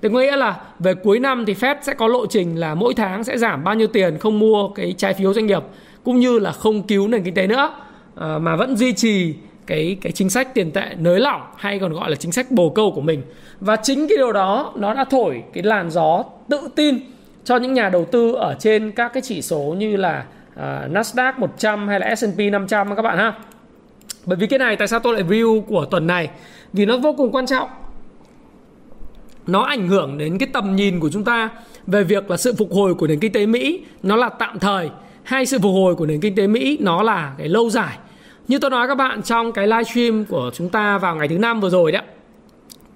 Tức 0.00 0.12
nghĩa 0.12 0.36
là 0.36 0.60
về 0.78 0.94
cuối 0.94 1.18
năm 1.20 1.44
thì 1.46 1.54
Fed 1.54 1.76
sẽ 1.82 1.94
có 1.94 2.06
lộ 2.06 2.26
trình 2.26 2.56
là 2.56 2.74
mỗi 2.74 2.94
tháng 2.94 3.24
sẽ 3.24 3.38
giảm 3.38 3.64
bao 3.64 3.74
nhiêu 3.74 3.86
tiền 3.86 4.18
không 4.18 4.38
mua 4.38 4.68
cái 4.68 4.94
trái 4.98 5.14
phiếu 5.14 5.34
doanh 5.34 5.46
nghiệp 5.46 5.62
cũng 6.04 6.20
như 6.20 6.38
là 6.38 6.52
không 6.52 6.82
cứu 6.82 7.08
nền 7.08 7.22
kinh 7.22 7.34
tế 7.34 7.46
nữa 7.46 7.74
à, 8.16 8.38
mà 8.38 8.56
vẫn 8.56 8.76
duy 8.76 8.92
trì 8.92 9.34
cái 9.66 9.96
cái 10.00 10.12
chính 10.12 10.30
sách 10.30 10.54
tiền 10.54 10.70
tệ 10.70 10.94
nới 10.98 11.20
lỏng 11.20 11.42
hay 11.56 11.78
còn 11.78 11.92
gọi 11.92 12.10
là 12.10 12.16
chính 12.16 12.32
sách 12.32 12.50
bồ 12.50 12.70
câu 12.70 12.92
của 12.92 13.00
mình 13.00 13.22
và 13.60 13.76
chính 13.76 14.08
cái 14.08 14.16
điều 14.16 14.32
đó 14.32 14.72
nó 14.76 14.94
đã 14.94 15.04
thổi 15.04 15.42
cái 15.52 15.62
làn 15.62 15.90
gió 15.90 16.24
tự 16.48 16.68
tin 16.76 16.98
cho 17.44 17.56
những 17.56 17.74
nhà 17.74 17.88
đầu 17.88 18.04
tư 18.04 18.32
ở 18.32 18.56
trên 18.58 18.92
các 18.92 19.12
cái 19.12 19.22
chỉ 19.22 19.42
số 19.42 19.74
như 19.78 19.96
là 19.96 20.24
uh, 20.52 20.92
Nasdaq 20.92 21.32
100 21.38 21.88
hay 21.88 22.00
là 22.00 22.14
S&P 22.16 22.38
500 22.52 22.96
các 22.96 23.02
bạn 23.02 23.18
ha. 23.18 23.34
Bởi 24.26 24.36
vì 24.36 24.46
cái 24.46 24.58
này 24.58 24.76
tại 24.76 24.88
sao 24.88 25.00
tôi 25.00 25.14
lại 25.14 25.22
view 25.22 25.60
của 25.60 25.84
tuần 25.84 26.06
này? 26.06 26.30
Vì 26.72 26.86
nó 26.86 26.98
vô 26.98 27.14
cùng 27.18 27.32
quan 27.32 27.46
trọng. 27.46 27.68
Nó 29.46 29.62
ảnh 29.62 29.88
hưởng 29.88 30.18
đến 30.18 30.38
cái 30.38 30.48
tầm 30.52 30.76
nhìn 30.76 31.00
của 31.00 31.10
chúng 31.10 31.24
ta 31.24 31.50
về 31.86 32.04
việc 32.04 32.30
là 32.30 32.36
sự 32.36 32.54
phục 32.58 32.72
hồi 32.72 32.94
của 32.94 33.06
nền 33.06 33.20
kinh 33.20 33.32
tế 33.32 33.46
Mỹ 33.46 33.84
nó 34.02 34.16
là 34.16 34.28
tạm 34.28 34.58
thời 34.58 34.90
hay 35.22 35.46
sự 35.46 35.58
phục 35.58 35.72
hồi 35.72 35.94
của 35.94 36.06
nền 36.06 36.20
kinh 36.20 36.34
tế 36.34 36.46
Mỹ 36.46 36.78
nó 36.80 37.02
là 37.02 37.34
cái 37.38 37.48
lâu 37.48 37.70
dài 37.70 37.98
như 38.48 38.58
tôi 38.58 38.70
nói 38.70 38.88
các 38.88 38.94
bạn, 38.94 39.22
trong 39.22 39.52
cái 39.52 39.66
live 39.66 39.84
stream 39.84 40.24
của 40.24 40.50
chúng 40.54 40.68
ta 40.68 40.98
vào 40.98 41.16
ngày 41.16 41.28
thứ 41.28 41.38
năm 41.38 41.60
vừa 41.60 41.70
rồi 41.70 41.92
đấy 41.92 42.02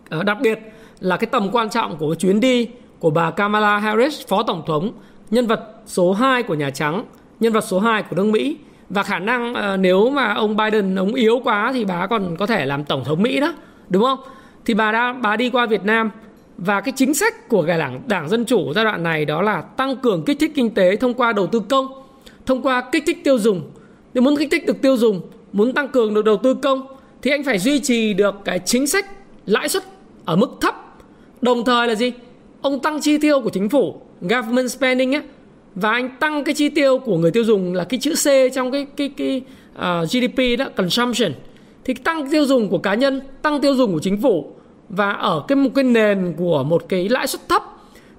ờ, 0.08 0.22
đặc 0.22 0.38
biệt 0.40 0.58
là 1.00 1.16
cái 1.16 1.26
tầm 1.26 1.48
quan 1.52 1.70
trọng 1.70 1.96
của 1.96 2.10
cái 2.10 2.16
chuyến 2.16 2.40
đi 2.40 2.68
của 2.98 3.10
bà 3.10 3.30
Kamala 3.30 3.78
Harris, 3.78 4.26
phó 4.28 4.42
tổng 4.42 4.62
thống, 4.66 4.92
nhân 5.30 5.46
vật 5.46 5.60
số 5.86 6.12
2 6.12 6.42
của 6.42 6.54
Nhà 6.54 6.70
Trắng, 6.70 7.04
nhân 7.40 7.52
vật 7.52 7.64
số 7.64 7.78
2 7.78 8.02
của 8.02 8.16
nước 8.16 8.24
Mỹ. 8.24 8.56
Và 8.90 9.02
khả 9.02 9.18
năng 9.18 9.54
ờ, 9.54 9.76
nếu 9.76 10.10
mà 10.10 10.34
ông 10.34 10.56
Biden 10.56 10.94
ông 10.94 11.14
yếu 11.14 11.40
quá 11.44 11.72
thì 11.74 11.84
bà 11.84 12.06
còn 12.06 12.36
có 12.36 12.46
thể 12.46 12.66
làm 12.66 12.84
tổng 12.84 13.04
thống 13.04 13.22
Mỹ 13.22 13.40
đó, 13.40 13.54
đúng 13.88 14.02
không? 14.02 14.18
Thì 14.64 14.74
bà 14.74 14.92
đã, 14.92 15.12
bà 15.12 15.36
đi 15.36 15.50
qua 15.50 15.66
Việt 15.66 15.84
Nam. 15.84 16.10
Và 16.58 16.80
cái 16.80 16.92
chính 16.96 17.14
sách 17.14 17.48
của 17.48 17.64
cái 17.66 17.78
đảng 17.78 18.00
đảng 18.06 18.28
dân 18.28 18.44
chủ 18.44 18.72
giai 18.74 18.84
đoạn 18.84 19.02
này 19.02 19.24
đó 19.24 19.42
là 19.42 19.60
tăng 19.60 19.96
cường 19.96 20.24
kích 20.24 20.36
thích 20.40 20.52
kinh 20.54 20.74
tế 20.74 20.96
thông 20.96 21.14
qua 21.14 21.32
đầu 21.32 21.46
tư 21.46 21.60
công, 21.60 21.86
thông 22.46 22.62
qua 22.62 22.80
kích 22.92 23.02
thích 23.06 23.18
tiêu 23.24 23.38
dùng. 23.38 23.70
Nếu 24.14 24.22
muốn 24.22 24.36
kích 24.36 24.48
thích 24.50 24.66
được 24.66 24.82
tiêu 24.82 24.96
dùng 24.96 25.20
muốn 25.52 25.72
tăng 25.72 25.88
cường 25.88 26.14
được 26.14 26.24
đầu 26.24 26.36
tư 26.36 26.54
công 26.54 26.86
thì 27.22 27.30
anh 27.30 27.44
phải 27.44 27.58
duy 27.58 27.80
trì 27.80 28.14
được 28.14 28.34
cái 28.44 28.58
chính 28.58 28.86
sách 28.86 29.06
lãi 29.46 29.68
suất 29.68 29.82
ở 30.24 30.36
mức 30.36 30.50
thấp. 30.60 30.74
Đồng 31.42 31.64
thời 31.64 31.88
là 31.88 31.94
gì? 31.94 32.12
Ông 32.60 32.80
tăng 32.80 33.00
chi 33.00 33.18
tiêu 33.18 33.40
của 33.40 33.50
chính 33.50 33.68
phủ 33.68 34.00
government 34.20 34.70
spending 34.70 35.14
ấy 35.14 35.22
và 35.74 35.90
anh 35.90 36.10
tăng 36.20 36.44
cái 36.44 36.54
chi 36.54 36.68
tiêu 36.68 36.98
của 36.98 37.18
người 37.18 37.30
tiêu 37.30 37.44
dùng 37.44 37.74
là 37.74 37.84
cái 37.84 38.00
chữ 38.00 38.14
C 38.14 38.54
trong 38.54 38.72
cái 38.72 38.86
cái 38.96 39.08
cái 39.08 39.42
à, 39.74 40.00
uh, 40.00 40.08
GDP 40.08 40.58
đó 40.58 40.66
consumption. 40.76 41.32
Thì 41.84 41.94
tăng 41.94 42.30
tiêu 42.30 42.44
dùng 42.44 42.68
của 42.68 42.78
cá 42.78 42.94
nhân 42.94 43.20
tăng 43.42 43.60
tiêu 43.60 43.74
dùng 43.74 43.92
của 43.92 44.00
chính 44.02 44.22
phủ 44.22 44.52
và 44.88 45.10
ở 45.10 45.42
cái 45.48 45.56
một 45.56 45.70
cái 45.74 45.84
nền 45.84 46.34
của 46.36 46.62
một 46.62 46.88
cái 46.88 47.08
lãi 47.08 47.26
suất 47.26 47.48
thấp 47.48 47.62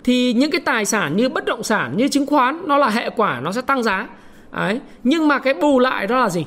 thì 0.04 0.34
những 0.34 0.52
cái 0.52 0.62
tài 0.66 0.86
sản 0.86 1.18
như 1.18 1.30
bất 1.30 1.46
động 1.46 1.64
sản 1.64 1.98
như 1.98 2.08
chứng 2.08 2.26
khoán 2.26 2.62
nó 2.68 2.78
là 2.78 2.90
hệ 2.90 3.10
quả 3.10 3.40
nó 3.40 3.52
sẽ 3.52 3.62
tăng 3.62 3.84
giá. 3.84 4.10
Đấy. 4.52 4.80
nhưng 5.04 5.28
mà 5.28 5.40
cái 5.40 5.54
bù 5.54 5.80
lại 5.80 6.08
đó 6.08 6.20
là 6.20 6.30
gì? 6.30 6.46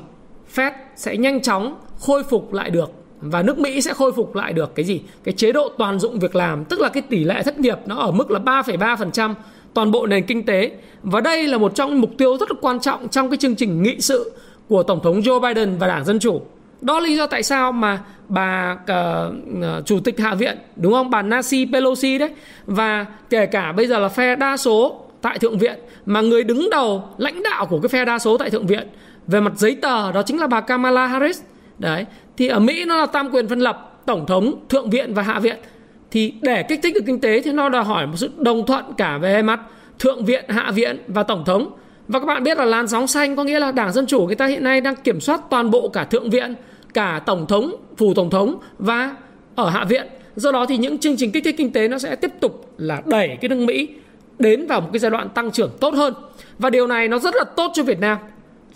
Fed 0.54 0.72
sẽ 0.96 1.16
nhanh 1.16 1.42
chóng 1.42 1.76
khôi 2.00 2.24
phục 2.24 2.52
lại 2.52 2.70
được 2.70 2.92
và 3.20 3.42
nước 3.42 3.58
Mỹ 3.58 3.80
sẽ 3.80 3.94
khôi 3.94 4.12
phục 4.12 4.34
lại 4.34 4.52
được 4.52 4.74
cái 4.74 4.84
gì? 4.84 5.00
Cái 5.24 5.34
chế 5.34 5.52
độ 5.52 5.68
toàn 5.78 5.98
dụng 5.98 6.18
việc 6.18 6.36
làm, 6.36 6.64
tức 6.64 6.80
là 6.80 6.88
cái 6.88 7.02
tỷ 7.02 7.24
lệ 7.24 7.42
thất 7.42 7.60
nghiệp 7.60 7.78
nó 7.86 7.96
ở 7.96 8.10
mức 8.10 8.30
là 8.30 8.38
3,3% 8.38 9.34
toàn 9.74 9.90
bộ 9.90 10.06
nền 10.06 10.26
kinh 10.26 10.46
tế. 10.46 10.70
Và 11.02 11.20
đây 11.20 11.46
là 11.46 11.58
một 11.58 11.74
trong 11.74 12.00
mục 12.00 12.10
tiêu 12.18 12.36
rất 12.38 12.50
là 12.50 12.56
quan 12.60 12.80
trọng 12.80 13.08
trong 13.08 13.30
cái 13.30 13.36
chương 13.36 13.54
trình 13.54 13.82
nghị 13.82 14.00
sự 14.00 14.32
của 14.68 14.82
Tổng 14.82 15.00
thống 15.02 15.20
Joe 15.20 15.40
Biden 15.40 15.78
và 15.78 15.86
Đảng 15.86 16.04
Dân 16.04 16.18
Chủ. 16.18 16.40
Đó 16.80 17.00
là 17.00 17.06
lý 17.06 17.16
do 17.16 17.26
tại 17.26 17.42
sao 17.42 17.72
mà 17.72 18.00
bà 18.28 18.78
uh, 18.82 19.86
chủ 19.86 20.00
tịch 20.00 20.20
Hạ 20.20 20.34
viện 20.34 20.58
đúng 20.76 20.92
không? 20.92 21.10
Bà 21.10 21.22
Nancy 21.22 21.66
Pelosi 21.72 22.18
đấy 22.18 22.30
và 22.66 23.06
kể 23.30 23.46
cả 23.46 23.72
bây 23.72 23.86
giờ 23.86 23.98
là 23.98 24.08
phe 24.08 24.36
đa 24.36 24.56
số 24.56 25.04
tại 25.22 25.38
Thượng 25.38 25.58
viện 25.58 25.78
mà 26.06 26.20
người 26.20 26.44
đứng 26.44 26.70
đầu 26.70 27.04
lãnh 27.18 27.42
đạo 27.42 27.66
của 27.66 27.80
cái 27.80 27.88
phe 27.88 28.04
đa 28.04 28.18
số 28.18 28.36
tại 28.36 28.50
Thượng 28.50 28.66
viện 28.66 28.88
về 29.26 29.40
mặt 29.40 29.52
giấy 29.56 29.74
tờ, 29.74 30.12
đó 30.12 30.22
chính 30.22 30.40
là 30.40 30.46
bà 30.46 30.60
Kamala 30.60 31.06
Harris. 31.06 31.42
Đấy, 31.78 32.06
thì 32.36 32.48
ở 32.48 32.58
Mỹ 32.58 32.84
nó 32.84 32.96
là 32.96 33.06
tam 33.06 33.30
quyền 33.30 33.48
phân 33.48 33.58
lập, 33.58 34.02
tổng 34.06 34.26
thống, 34.26 34.54
thượng 34.68 34.90
viện 34.90 35.14
và 35.14 35.22
hạ 35.22 35.38
viện. 35.38 35.56
Thì 36.10 36.34
để 36.42 36.62
kích 36.62 36.80
thích 36.82 36.94
được 36.94 37.04
kinh 37.06 37.20
tế 37.20 37.40
thì 37.40 37.52
nó 37.52 37.68
đòi 37.68 37.84
hỏi 37.84 38.06
một 38.06 38.16
sự 38.16 38.30
đồng 38.36 38.66
thuận 38.66 38.84
cả 38.96 39.18
về 39.18 39.42
mặt, 39.42 39.60
thượng 39.98 40.24
viện, 40.24 40.44
hạ 40.48 40.70
viện 40.74 41.02
và 41.08 41.22
tổng 41.22 41.44
thống. 41.44 41.70
Và 42.08 42.18
các 42.18 42.26
bạn 42.26 42.42
biết 42.42 42.58
là 42.58 42.64
làn 42.64 42.88
sóng 42.88 43.06
xanh 43.06 43.36
có 43.36 43.44
nghĩa 43.44 43.60
là 43.60 43.72
đảng 43.72 43.92
dân 43.92 44.06
chủ 44.06 44.26
người 44.26 44.34
ta 44.34 44.46
hiện 44.46 44.64
nay 44.64 44.80
đang 44.80 44.96
kiểm 44.96 45.20
soát 45.20 45.40
toàn 45.50 45.70
bộ 45.70 45.88
cả 45.88 46.04
thượng 46.04 46.30
viện, 46.30 46.54
cả 46.94 47.20
tổng 47.26 47.46
thống, 47.46 47.74
phủ 47.96 48.14
tổng 48.14 48.30
thống 48.30 48.58
và 48.78 49.16
ở 49.54 49.68
hạ 49.68 49.84
viện. 49.84 50.06
Do 50.36 50.52
đó 50.52 50.66
thì 50.66 50.76
những 50.76 50.98
chương 50.98 51.16
trình 51.16 51.32
kích 51.32 51.44
thích 51.44 51.54
kinh 51.58 51.72
tế 51.72 51.88
nó 51.88 51.98
sẽ 51.98 52.16
tiếp 52.16 52.30
tục 52.40 52.74
là 52.78 53.02
đẩy 53.06 53.38
cái 53.40 53.48
nước 53.48 53.56
mỹ 53.56 53.88
đến 54.38 54.66
vào 54.66 54.80
một 54.80 54.88
cái 54.92 54.98
giai 54.98 55.10
đoạn 55.10 55.28
tăng 55.28 55.50
trưởng 55.50 55.70
tốt 55.80 55.94
hơn. 55.94 56.14
Và 56.58 56.70
điều 56.70 56.86
này 56.86 57.08
nó 57.08 57.18
rất 57.18 57.34
là 57.34 57.44
tốt 57.56 57.70
cho 57.74 57.82
Việt 57.82 58.00
Nam 58.00 58.18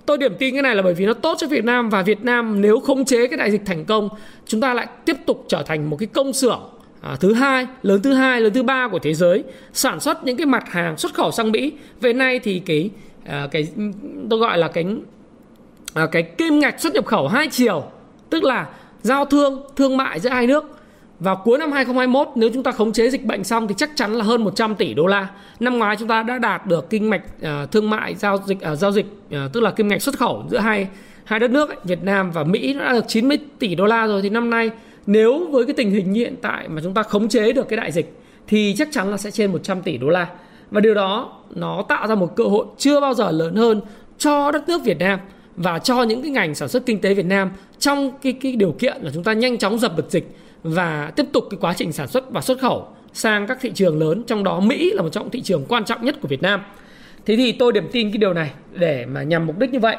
tôi 0.06 0.18
điểm 0.18 0.34
tin 0.38 0.54
cái 0.54 0.62
này 0.62 0.76
là 0.76 0.82
bởi 0.82 0.94
vì 0.94 1.06
nó 1.06 1.12
tốt 1.12 1.36
cho 1.38 1.46
Việt 1.46 1.64
Nam 1.64 1.90
và 1.90 2.02
Việt 2.02 2.24
Nam 2.24 2.60
nếu 2.60 2.80
khống 2.80 3.04
chế 3.04 3.26
cái 3.26 3.36
đại 3.36 3.50
dịch 3.50 3.62
thành 3.66 3.84
công 3.84 4.08
chúng 4.46 4.60
ta 4.60 4.74
lại 4.74 4.86
tiếp 5.04 5.16
tục 5.26 5.44
trở 5.48 5.62
thành 5.62 5.90
một 5.90 5.96
cái 5.96 6.06
công 6.06 6.32
xưởng 6.32 6.60
à, 7.00 7.16
thứ 7.20 7.32
hai 7.32 7.66
lớn 7.82 8.02
thứ 8.02 8.12
hai 8.12 8.40
lớn 8.40 8.52
thứ 8.52 8.62
ba 8.62 8.88
của 8.88 8.98
thế 8.98 9.14
giới 9.14 9.44
sản 9.72 10.00
xuất 10.00 10.24
những 10.24 10.36
cái 10.36 10.46
mặt 10.46 10.64
hàng 10.72 10.96
xuất 10.96 11.14
khẩu 11.14 11.30
sang 11.30 11.52
Mỹ. 11.52 11.72
Về 12.00 12.12
nay 12.12 12.38
thì 12.38 12.58
cái 12.58 12.90
à, 13.26 13.48
cái 13.50 13.68
tôi 14.30 14.38
gọi 14.38 14.58
là 14.58 14.68
cái 14.68 14.86
à, 15.94 16.06
cái 16.12 16.22
kim 16.22 16.58
ngạch 16.58 16.80
xuất 16.80 16.94
nhập 16.94 17.06
khẩu 17.06 17.28
hai 17.28 17.48
chiều 17.48 17.84
tức 18.30 18.44
là 18.44 18.66
giao 19.02 19.24
thương 19.24 19.62
thương 19.76 19.96
mại 19.96 20.20
giữa 20.20 20.30
hai 20.30 20.46
nước 20.46 20.73
vào 21.20 21.36
cuối 21.44 21.58
năm 21.58 21.72
2021 21.72 22.28
nếu 22.34 22.50
chúng 22.54 22.62
ta 22.62 22.72
khống 22.72 22.92
chế 22.92 23.10
dịch 23.10 23.24
bệnh 23.24 23.44
xong 23.44 23.68
thì 23.68 23.74
chắc 23.78 23.90
chắn 23.96 24.12
là 24.12 24.24
hơn 24.24 24.44
100 24.44 24.74
tỷ 24.74 24.94
đô 24.94 25.06
la. 25.06 25.28
Năm 25.60 25.78
ngoái 25.78 25.96
chúng 25.96 26.08
ta 26.08 26.22
đã 26.22 26.38
đạt 26.38 26.66
được 26.66 26.90
kinh 26.90 27.10
mạch 27.10 27.22
uh, 27.40 27.70
thương 27.70 27.90
mại 27.90 28.14
giao 28.14 28.38
dịch 28.46 28.58
uh, 28.72 28.78
giao 28.78 28.92
dịch 28.92 29.06
uh, 29.06 29.52
tức 29.52 29.60
là 29.60 29.70
kim 29.70 29.88
ngạch 29.88 30.02
xuất 30.02 30.18
khẩu 30.18 30.44
giữa 30.50 30.58
hai 30.58 30.88
hai 31.24 31.40
đất 31.40 31.50
nước 31.50 31.68
ấy, 31.68 31.78
Việt 31.84 32.02
Nam 32.02 32.30
và 32.30 32.44
Mỹ 32.44 32.74
đã 32.74 32.92
được 32.92 33.04
90 33.08 33.38
tỷ 33.58 33.74
đô 33.74 33.86
la 33.86 34.06
rồi 34.06 34.22
thì 34.22 34.28
năm 34.30 34.50
nay 34.50 34.70
nếu 35.06 35.46
với 35.50 35.66
cái 35.66 35.74
tình 35.74 35.90
hình 35.90 36.12
hiện 36.12 36.34
tại 36.42 36.68
mà 36.68 36.80
chúng 36.84 36.94
ta 36.94 37.02
khống 37.02 37.28
chế 37.28 37.52
được 37.52 37.68
cái 37.68 37.76
đại 37.76 37.92
dịch 37.92 38.16
thì 38.46 38.74
chắc 38.78 38.88
chắn 38.92 39.10
là 39.10 39.16
sẽ 39.16 39.30
trên 39.30 39.52
100 39.52 39.82
tỷ 39.82 39.98
đô 39.98 40.08
la. 40.08 40.26
Và 40.70 40.80
điều 40.80 40.94
đó 40.94 41.32
nó 41.54 41.84
tạo 41.88 42.06
ra 42.06 42.14
một 42.14 42.36
cơ 42.36 42.44
hội 42.44 42.66
chưa 42.78 43.00
bao 43.00 43.14
giờ 43.14 43.30
lớn 43.30 43.56
hơn 43.56 43.80
cho 44.18 44.50
đất 44.50 44.68
nước 44.68 44.84
Việt 44.84 44.98
Nam 44.98 45.18
và 45.56 45.78
cho 45.78 46.02
những 46.02 46.22
cái 46.22 46.30
ngành 46.30 46.54
sản 46.54 46.68
xuất 46.68 46.86
kinh 46.86 47.00
tế 47.00 47.14
Việt 47.14 47.26
Nam 47.26 47.50
trong 47.78 48.10
cái 48.22 48.32
cái 48.32 48.56
điều 48.56 48.72
kiện 48.72 49.02
là 49.02 49.10
chúng 49.14 49.24
ta 49.24 49.32
nhanh 49.32 49.58
chóng 49.58 49.78
dập 49.78 49.96
được 49.96 50.10
dịch 50.10 50.36
và 50.64 51.12
tiếp 51.16 51.26
tục 51.32 51.46
cái 51.50 51.58
quá 51.60 51.74
trình 51.76 51.92
sản 51.92 52.08
xuất 52.08 52.30
và 52.30 52.40
xuất 52.40 52.58
khẩu 52.58 52.88
sang 53.12 53.46
các 53.46 53.58
thị 53.60 53.70
trường 53.74 54.00
lớn, 54.00 54.22
trong 54.26 54.44
đó 54.44 54.60
Mỹ 54.60 54.92
là 54.94 55.02
một 55.02 55.08
trong 55.08 55.30
thị 55.30 55.40
trường 55.40 55.64
quan 55.68 55.84
trọng 55.84 56.04
nhất 56.04 56.16
của 56.20 56.28
Việt 56.28 56.42
Nam. 56.42 56.60
Thế 57.26 57.36
thì 57.36 57.52
tôi 57.52 57.72
điểm 57.72 57.88
tin 57.92 58.10
cái 58.10 58.18
điều 58.18 58.34
này 58.34 58.50
để 58.72 59.06
mà 59.06 59.22
nhằm 59.22 59.46
mục 59.46 59.58
đích 59.58 59.72
như 59.72 59.78
vậy. 59.78 59.96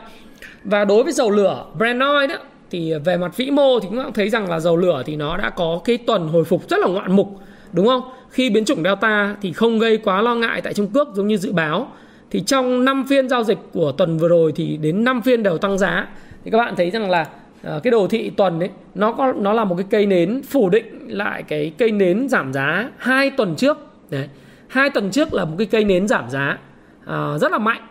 Và 0.63 0.85
đối 0.85 1.03
với 1.03 1.13
dầu 1.13 1.31
lửa 1.31 1.65
Brent 1.77 2.01
oil 2.01 2.29
đó 2.29 2.35
thì 2.71 2.93
về 3.05 3.17
mặt 3.17 3.37
vĩ 3.37 3.51
mô 3.51 3.79
thì 3.79 3.87
cũng 3.91 4.13
thấy 4.13 4.29
rằng 4.29 4.49
là 4.49 4.59
dầu 4.59 4.77
lửa 4.77 5.03
thì 5.05 5.15
nó 5.15 5.37
đã 5.37 5.49
có 5.49 5.81
cái 5.85 5.97
tuần 5.97 6.27
hồi 6.27 6.43
phục 6.43 6.69
rất 6.69 6.79
là 6.79 6.87
ngoạn 6.87 7.15
mục, 7.15 7.39
đúng 7.71 7.87
không? 7.87 8.01
Khi 8.29 8.49
biến 8.49 8.65
chủng 8.65 8.83
Delta 8.83 9.35
thì 9.41 9.53
không 9.53 9.79
gây 9.79 9.97
quá 9.97 10.21
lo 10.21 10.35
ngại 10.35 10.61
tại 10.61 10.73
Trung 10.73 10.87
Quốc 10.93 11.09
giống 11.13 11.27
như 11.27 11.37
dự 11.37 11.53
báo. 11.53 11.91
Thì 12.31 12.43
trong 12.45 12.85
5 12.85 13.05
phiên 13.09 13.29
giao 13.29 13.43
dịch 13.43 13.57
của 13.73 13.91
tuần 13.91 14.17
vừa 14.17 14.27
rồi 14.27 14.53
thì 14.55 14.77
đến 14.77 15.03
5 15.03 15.21
phiên 15.21 15.43
đều 15.43 15.57
tăng 15.57 15.77
giá. 15.77 16.07
Thì 16.43 16.51
các 16.51 16.57
bạn 16.57 16.75
thấy 16.75 16.89
rằng 16.89 17.09
là 17.09 17.27
uh, 17.75 17.83
cái 17.83 17.91
đồ 17.91 18.07
thị 18.07 18.29
tuần 18.29 18.59
ấy 18.59 18.69
nó 18.95 19.11
có 19.11 19.33
nó 19.33 19.53
là 19.53 19.63
một 19.63 19.75
cái 19.75 19.85
cây 19.89 20.05
nến 20.05 20.41
phủ 20.43 20.69
định 20.69 21.07
lại 21.07 21.43
cái 21.43 21.71
cây 21.77 21.91
nến 21.91 22.29
giảm 22.29 22.53
giá 22.53 22.89
hai 22.97 23.29
tuần 23.29 23.55
trước. 23.55 23.77
Đấy. 24.09 24.29
Hai 24.67 24.89
tuần 24.89 25.11
trước 25.11 25.33
là 25.33 25.45
một 25.45 25.55
cái 25.57 25.67
cây 25.67 25.83
nến 25.83 26.07
giảm 26.07 26.29
giá 26.29 26.57
uh, 27.03 27.41
rất 27.41 27.51
là 27.51 27.57
mạnh. 27.57 27.81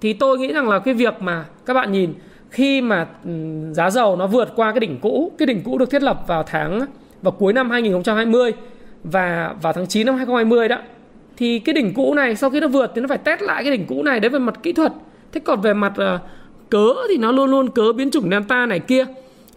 Thì 0.00 0.12
tôi 0.12 0.38
nghĩ 0.38 0.52
rằng 0.52 0.68
là 0.68 0.78
cái 0.78 0.94
việc 0.94 1.14
mà 1.22 1.44
các 1.66 1.74
bạn 1.74 1.92
nhìn 1.92 2.14
khi 2.50 2.80
mà 2.80 3.06
ừ, 3.24 3.30
giá 3.72 3.90
dầu 3.90 4.16
nó 4.16 4.26
vượt 4.26 4.52
qua 4.56 4.72
cái 4.72 4.80
đỉnh 4.80 4.98
cũ, 5.00 5.32
cái 5.38 5.46
đỉnh 5.46 5.62
cũ 5.62 5.78
được 5.78 5.90
thiết 5.90 6.02
lập 6.02 6.24
vào 6.26 6.42
tháng 6.42 6.80
vào 7.22 7.32
cuối 7.32 7.52
năm 7.52 7.70
2020 7.70 8.52
và 9.04 9.54
vào 9.62 9.72
tháng 9.72 9.86
9 9.86 10.06
năm 10.06 10.16
2020 10.16 10.68
đó 10.68 10.76
thì 11.36 11.58
cái 11.58 11.72
đỉnh 11.72 11.94
cũ 11.94 12.14
này 12.14 12.36
sau 12.36 12.50
khi 12.50 12.60
nó 12.60 12.68
vượt 12.68 12.92
thì 12.94 13.00
nó 13.00 13.08
phải 13.08 13.18
test 13.18 13.42
lại 13.42 13.64
cái 13.64 13.72
đỉnh 13.72 13.86
cũ 13.86 14.02
này 14.02 14.20
đấy 14.20 14.28
về 14.28 14.38
mặt 14.38 14.62
kỹ 14.62 14.72
thuật. 14.72 14.92
Thế 15.32 15.40
còn 15.44 15.60
về 15.60 15.74
mặt 15.74 15.92
uh, 16.14 16.20
cớ 16.70 16.94
thì 17.08 17.16
nó 17.16 17.32
luôn 17.32 17.50
luôn 17.50 17.70
cớ 17.70 17.92
biến 17.92 18.10
chủng 18.10 18.30
delta 18.30 18.66
này 18.66 18.78
kia. 18.78 19.04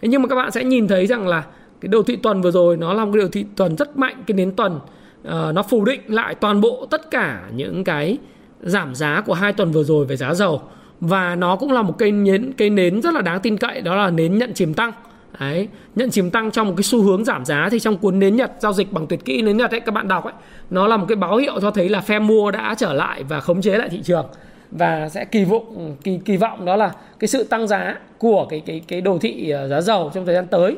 Thế 0.02 0.08
nhưng 0.08 0.22
mà 0.22 0.28
các 0.28 0.36
bạn 0.36 0.50
sẽ 0.50 0.64
nhìn 0.64 0.88
thấy 0.88 1.06
rằng 1.06 1.28
là 1.28 1.44
cái 1.80 1.88
đồ 1.88 2.02
thị 2.02 2.16
tuần 2.16 2.42
vừa 2.42 2.50
rồi 2.50 2.76
nó 2.76 2.94
là 2.94 3.04
một 3.04 3.10
cái 3.14 3.22
đồ 3.22 3.28
thị 3.32 3.44
tuần 3.56 3.76
rất 3.76 3.96
mạnh 3.96 4.22
cái 4.26 4.34
nến 4.36 4.52
tuần 4.56 4.76
uh, 4.76 5.54
nó 5.54 5.62
phủ 5.62 5.84
định 5.84 6.00
lại 6.06 6.34
toàn 6.34 6.60
bộ 6.60 6.86
tất 6.90 7.10
cả 7.10 7.42
những 7.54 7.84
cái 7.84 8.18
giảm 8.62 8.94
giá 8.94 9.22
của 9.26 9.34
hai 9.34 9.52
tuần 9.52 9.70
vừa 9.72 9.84
rồi 9.84 10.06
về 10.06 10.16
giá 10.16 10.34
dầu. 10.34 10.62
Và 11.00 11.34
nó 11.34 11.56
cũng 11.56 11.72
là 11.72 11.82
một 11.82 11.98
cây 11.98 12.12
nến 12.12 12.52
cây 12.56 12.70
nến 12.70 13.02
rất 13.02 13.14
là 13.14 13.20
đáng 13.20 13.40
tin 13.40 13.56
cậy 13.56 13.80
đó 13.80 13.96
là 13.96 14.10
nến 14.10 14.38
nhận 14.38 14.54
chìm 14.54 14.74
tăng. 14.74 14.92
Đấy, 15.40 15.68
nhận 15.94 16.10
chìm 16.10 16.30
tăng 16.30 16.50
trong 16.50 16.68
một 16.68 16.74
cái 16.76 16.84
xu 16.84 17.02
hướng 17.02 17.24
giảm 17.24 17.44
giá 17.44 17.68
thì 17.70 17.80
trong 17.80 17.96
cuốn 17.96 18.18
nến 18.18 18.36
Nhật 18.36 18.52
giao 18.58 18.72
dịch 18.72 18.92
bằng 18.92 19.06
tuyệt 19.06 19.24
kỹ 19.24 19.42
nến 19.42 19.56
Nhật 19.56 19.70
ấy 19.70 19.80
các 19.80 19.94
bạn 19.94 20.08
đọc 20.08 20.24
ấy 20.24 20.32
nó 20.70 20.86
là 20.86 20.96
một 20.96 21.06
cái 21.08 21.16
báo 21.16 21.36
hiệu 21.36 21.60
cho 21.60 21.70
thấy 21.70 21.88
là 21.88 22.00
phe 22.00 22.18
mua 22.18 22.50
đã 22.50 22.74
trở 22.78 22.92
lại 22.92 23.22
và 23.28 23.40
khống 23.40 23.62
chế 23.62 23.78
lại 23.78 23.88
thị 23.88 24.00
trường 24.04 24.26
và 24.74 25.08
sẽ 25.08 25.24
kỳ 25.24 25.44
vọng 25.44 25.96
kỳ 26.04 26.18
kỳ 26.24 26.36
vọng 26.36 26.64
đó 26.64 26.76
là 26.76 26.92
cái 27.18 27.28
sự 27.28 27.44
tăng 27.44 27.66
giá 27.66 27.98
của 28.18 28.46
cái 28.50 28.62
cái 28.66 28.82
cái 28.88 29.00
đồ 29.00 29.18
thị 29.18 29.50
ờ, 29.50 29.68
giá 29.68 29.80
dầu 29.80 30.10
trong 30.14 30.26
thời 30.26 30.34
gian 30.34 30.46
tới. 30.46 30.76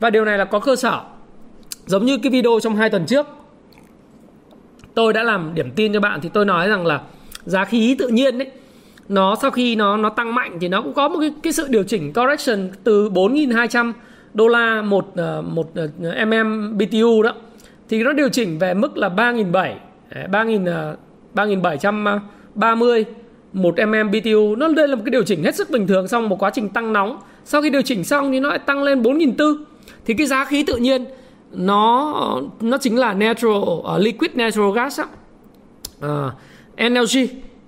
Và 0.00 0.10
điều 0.10 0.24
này 0.24 0.38
là 0.38 0.44
có 0.44 0.58
cơ 0.58 0.76
sở. 0.76 1.00
Giống 1.86 2.04
như 2.04 2.18
cái 2.18 2.30
video 2.30 2.60
trong 2.62 2.76
hai 2.76 2.90
tuần 2.90 3.06
trước 3.06 3.26
tôi 4.94 5.12
đã 5.12 5.22
làm 5.22 5.54
điểm 5.54 5.70
tin 5.70 5.92
cho 5.92 6.00
bạn 6.00 6.20
thì 6.20 6.28
tôi 6.28 6.44
nói 6.44 6.68
rằng 6.68 6.86
là 6.86 7.00
giá 7.44 7.64
khí 7.64 7.96
tự 7.98 8.08
nhiên 8.08 8.38
đấy 8.38 8.50
nó 9.08 9.36
sau 9.42 9.50
khi 9.50 9.76
nó 9.76 9.96
nó 9.96 10.08
tăng 10.08 10.34
mạnh 10.34 10.58
thì 10.60 10.68
nó 10.68 10.82
cũng 10.82 10.94
có 10.94 11.08
một 11.08 11.18
cái, 11.20 11.34
cái 11.42 11.52
sự 11.52 11.66
điều 11.68 11.82
chỉnh 11.82 12.12
correction 12.12 12.70
từ 12.84 13.10
4.200 13.10 13.92
đô 14.34 14.48
la 14.48 14.82
một 14.82 15.12
ờ, 15.16 15.42
một 15.42 15.70
ờ, 15.74 15.88
mm 16.26 16.78
BTU 16.78 17.22
đó. 17.22 17.34
Thì 17.88 18.02
nó 18.02 18.12
điều 18.12 18.28
chỉnh 18.28 18.58
về 18.58 18.74
mức 18.74 18.96
là 18.96 19.08
3.700 19.08 19.74
3.000 20.30 20.94
3.730 21.34 23.04
một 23.54 23.74
mm 23.86 24.10
BTU 24.10 24.56
nó 24.56 24.68
đây 24.68 24.88
là 24.88 24.96
một 24.96 25.02
cái 25.04 25.10
điều 25.10 25.22
chỉnh 25.22 25.42
hết 25.42 25.54
sức 25.54 25.70
bình 25.70 25.86
thường 25.86 26.08
xong 26.08 26.28
một 26.28 26.42
quá 26.42 26.50
trình 26.50 26.68
tăng 26.68 26.92
nóng. 26.92 27.18
Sau 27.44 27.62
khi 27.62 27.70
điều 27.70 27.82
chỉnh 27.82 28.04
xong 28.04 28.32
thì 28.32 28.40
nó 28.40 28.48
lại 28.48 28.58
tăng 28.58 28.82
lên 28.82 29.02
4.400 29.02 29.56
thì 30.06 30.14
cái 30.14 30.26
giá 30.26 30.44
khí 30.44 30.64
tự 30.66 30.76
nhiên 30.76 31.04
nó 31.52 32.40
nó 32.60 32.78
chính 32.78 32.98
là 32.98 33.14
natural 33.14 33.56
uh, 33.56 33.84
liquid 33.98 34.30
natural 34.34 34.72
gas 34.74 35.00
á. 35.00 35.06
À, 36.00 36.26
uh, 36.26 36.90
NLG 36.90 37.18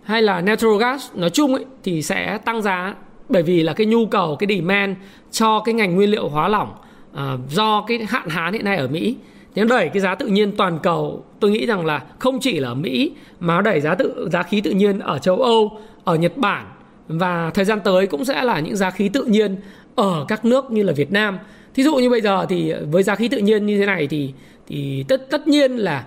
hay 0.02 0.23
là 0.23 0.40
natural 0.40 0.81
gas 0.81 1.11
nói 1.14 1.31
chung 1.31 1.55
ấy 1.55 1.64
thì 1.85 2.02
sẽ 2.02 2.38
tăng 2.45 2.62
giá 2.62 2.95
bởi 3.28 3.43
vì 3.43 3.62
là 3.62 3.73
cái 3.73 3.87
nhu 3.87 4.07
cầu 4.07 4.37
cái 4.37 4.57
demand 4.57 4.97
cho 5.31 5.62
cái 5.64 5.75
ngành 5.75 5.95
nguyên 5.95 6.11
liệu 6.11 6.28
hóa 6.28 6.49
lỏng 6.49 6.69
uh, 7.12 7.50
do 7.50 7.85
cái 7.88 8.07
hạn 8.09 8.28
hán 8.28 8.52
hiện 8.52 8.64
nay 8.64 8.76
ở 8.76 8.88
Mỹ. 8.88 9.16
Thế 9.57 9.65
nó 9.65 9.77
đẩy 9.77 9.89
cái 9.89 10.01
giá 10.01 10.15
tự 10.15 10.27
nhiên 10.27 10.57
toàn 10.57 10.79
cầu, 10.83 11.25
tôi 11.41 11.51
nghĩ 11.51 11.67
rằng 11.67 11.87
là 11.87 12.03
không 12.19 12.41
chỉ 12.41 12.61
là 12.61 12.69
ở 12.69 12.75
Mỹ 12.75 13.13
mà 13.41 13.55
nó 13.55 13.63
đẩy 13.63 13.81
giá 13.81 13.95
tự, 13.95 14.29
giá 14.33 14.43
khí 14.43 14.61
tự 14.61 14.71
nhiên 14.71 14.99
ở 14.99 15.19
châu 15.19 15.43
Âu, 15.43 15.79
ở 16.05 16.15
Nhật 16.15 16.37
Bản 16.37 16.67
và 17.09 17.51
thời 17.55 17.65
gian 17.65 17.81
tới 17.85 18.07
cũng 18.07 18.25
sẽ 18.25 18.43
là 18.43 18.61
những 18.61 18.77
giá 18.77 18.91
khí 18.91 19.09
tự 19.09 19.25
nhiên 19.25 19.57
ở 19.95 20.25
các 20.29 20.45
nước 20.45 20.71
như 20.71 20.83
là 20.83 20.93
Việt 20.93 21.13
Nam. 21.13 21.39
Thí 21.75 21.83
dụ 21.83 21.95
như 21.95 22.11
bây 22.11 22.21
giờ 22.21 22.47
thì 22.49 22.73
với 22.91 23.03
giá 23.03 23.15
khí 23.15 23.29
tự 23.29 23.39
nhiên 23.39 23.67
như 23.67 23.79
thế 23.79 23.87
này 23.87 24.07
thì 24.07 24.33
thì 24.67 25.05
tất 25.09 25.31
tất 25.31 25.49
nhiên 25.49 25.77
là 25.77 26.05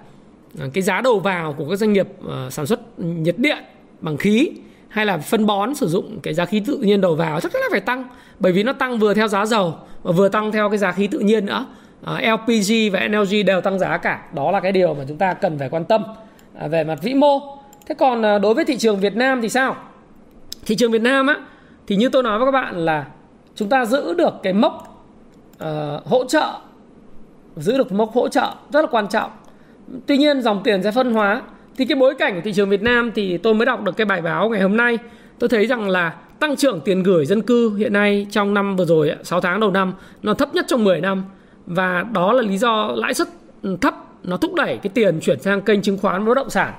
à, 0.60 0.66
cái 0.74 0.82
giá 0.82 1.02
đầu 1.02 1.20
vào 1.20 1.54
của 1.54 1.70
các 1.70 1.76
doanh 1.76 1.94
nghiệp 1.94 2.08
à, 2.30 2.50
sản 2.50 2.66
xuất 2.66 3.00
nhiệt 3.00 3.38
điện 3.38 3.58
bằng 4.02 4.18
khí 4.18 4.50
hay 4.88 5.06
là 5.06 5.18
phân 5.18 5.46
bón 5.46 5.76
sử 5.76 5.88
dụng 5.88 6.20
cái 6.24 6.34
giá 6.34 6.46
khí 6.46 6.62
tự 6.66 6.78
nhiên 6.78 7.02
đầu 7.02 7.16
vào 7.16 7.40
chắc 7.40 7.54
chắn 7.54 7.62
là 7.62 7.68
phải 7.72 7.82
tăng, 7.82 8.04
bởi 8.40 8.52
vì 8.52 8.64
nó 8.64 8.74
tăng 8.74 9.00
vừa 9.00 9.14
theo 9.14 9.28
giá 9.28 9.46
dầu 9.46 9.76
và 10.04 10.12
vừa 10.12 10.30
tăng 10.30 10.52
theo 10.52 10.70
cái 10.70 10.78
giá 10.78 10.92
khí 10.92 11.08
tự 11.08 11.20
nhiên 11.20 11.46
nữa. 11.46 11.66
À, 12.04 12.22
LPG 12.36 12.94
và 12.94 13.08
LNG 13.08 13.46
đều 13.46 13.62
tăng 13.62 13.80
giá 13.80 13.98
cả. 13.98 14.22
Đó 14.34 14.52
là 14.52 14.60
cái 14.60 14.72
điều 14.72 14.94
mà 14.94 15.04
chúng 15.08 15.18
ta 15.18 15.34
cần 15.34 15.60
phải 15.60 15.70
quan 15.70 15.86
tâm 15.86 16.04
à, 16.60 16.68
về 16.68 16.84
mặt 16.84 17.00
vĩ 17.02 17.14
mô. 17.14 17.58
Thế 17.88 17.96
còn 17.96 18.26
à, 18.26 18.40
đối 18.40 18.54
với 18.54 18.66
thị 18.66 18.78
trường 18.78 19.00
Việt 19.00 19.16
Nam 19.16 19.42
thì 19.42 19.50
sao? 19.50 19.76
Thị 20.66 20.76
trường 20.76 20.92
Việt 20.92 21.02
Nam 21.02 21.28
á 21.28 21.36
thì 21.88 21.96
như 21.96 22.10
tôi 22.10 22.24
nói 22.24 22.40
với 22.40 22.48
các 22.48 22.52
bạn 22.52 22.86
là 22.86 23.06
chúng 23.56 23.70
ta 23.70 23.86
giữ 23.86 24.14
được 24.14 24.34
cái 24.44 24.54
mốc 24.54 25.06
uh, 25.64 26.06
hỗ 26.06 26.26
trợ 26.26 26.54
giữ 27.56 27.78
được 27.78 27.92
mốc 27.92 28.14
hỗ 28.14 28.30
trợ 28.30 28.54
rất 28.74 28.82
là 28.82 28.88
quan 28.92 29.08
trọng. 29.08 29.32
Tuy 30.06 30.18
nhiên 30.18 30.42
dòng 30.42 30.62
tiền 30.64 30.84
sẽ 30.84 30.92
phân 30.92 31.14
hóa. 31.14 31.42
Thì 31.78 31.86
cái 31.86 31.96
bối 31.96 32.16
cảnh 32.16 32.36
của 32.36 32.42
thị 32.44 32.54
trường 32.54 32.70
Việt 32.70 32.82
Nam 32.82 33.12
thì 33.16 33.38
tôi 33.38 33.54
mới 33.54 33.66
đọc 33.66 33.84
được 33.84 33.98
cái 33.98 34.06
bài 34.06 34.22
báo 34.22 34.50
ngày 34.50 34.62
hôm 34.62 34.78
nay. 34.78 34.98
Tôi 35.40 35.50
thấy 35.50 35.68
rằng 35.68 35.90
là 35.90 36.10
tăng 36.40 36.56
trưởng 36.56 36.82
tiền 36.82 37.04
gửi 37.04 37.26
dân 37.26 37.42
cư 37.42 37.76
hiện 37.76 37.94
nay 37.94 38.28
trong 38.32 38.54
năm 38.54 38.76
vừa 38.76 38.86
rồi 38.86 39.12
6 39.24 39.42
tháng 39.42 39.60
đầu 39.60 39.72
năm 39.72 39.94
nó 40.24 40.34
thấp 40.34 40.56
nhất 40.56 40.66
trong 40.68 40.84
10 40.84 41.02
năm 41.02 41.24
và 41.70 42.06
đó 42.14 42.34
là 42.34 42.42
lý 42.42 42.58
do 42.58 42.92
lãi 42.96 43.14
suất 43.14 43.28
thấp 43.82 43.96
nó 44.24 44.38
thúc 44.38 44.54
đẩy 44.54 44.78
cái 44.78 44.90
tiền 44.94 45.20
chuyển 45.22 45.40
sang 45.40 45.62
kênh 45.62 45.82
chứng 45.82 45.98
khoán 45.98 46.26
bất 46.26 46.34
động 46.34 46.50
sản 46.50 46.74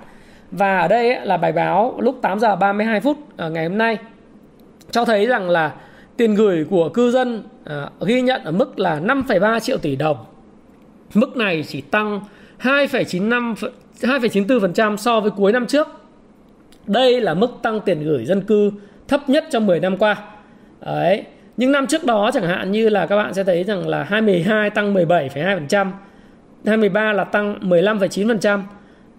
và 0.51 0.79
ở 0.79 0.89
đây 0.89 1.21
là 1.27 1.37
bài 1.37 1.53
báo 1.53 1.95
lúc 1.99 2.19
8 2.23 2.41
giờ 2.41 2.57
32 2.57 3.01
phút 3.01 3.17
à, 3.37 3.49
ngày 3.49 3.69
hôm 3.69 3.79
nay 3.79 3.99
cho 4.91 5.05
thấy 5.05 5.27
rằng 5.27 5.51
là 5.51 5.75
tiền 6.17 6.35
gửi 6.35 6.65
của 6.71 6.89
cư 6.89 7.11
dân 7.11 7.43
à, 7.65 7.91
ghi 8.07 8.23
nhận 8.23 8.45
ở 8.45 8.53
mức 8.53 8.79
là 8.79 9.01
5,3 9.01 9.61
triệu 9.61 9.79
tỷ 9.79 9.97
đồng. 9.97 10.17
Mức 11.15 11.37
này 11.37 11.65
chỉ 11.69 11.81
tăng 11.81 12.21
2,95 12.61 13.55
2,94% 14.01 14.97
so 14.97 15.21
với 15.21 15.31
cuối 15.31 15.53
năm 15.53 15.67
trước. 15.67 15.89
Đây 16.87 17.21
là 17.21 17.35
mức 17.35 17.51
tăng 17.63 17.81
tiền 17.81 18.05
gửi 18.05 18.25
dân 18.25 18.41
cư 18.41 18.71
thấp 19.09 19.29
nhất 19.29 19.45
trong 19.51 19.67
10 19.67 19.81
năm 19.81 19.97
qua. 19.97 20.17
Đấy. 20.81 21.25
Những 21.61 21.73
năm 21.73 21.87
trước 21.87 22.05
đó 22.05 22.31
chẳng 22.35 22.49
hạn 22.49 22.73
như 22.73 22.89
là 22.89 23.07
các 23.07 23.17
bạn 23.17 23.35
sẽ 23.35 23.45
thấy 23.45 23.65
rằng 23.65 23.89
là 23.89 24.03
2012 24.03 24.71
tăng 24.71 24.95
17,2%, 24.95 25.91
2013 26.67 27.13
là 27.13 27.25
tăng 27.25 27.59
15,9%. 27.61 28.61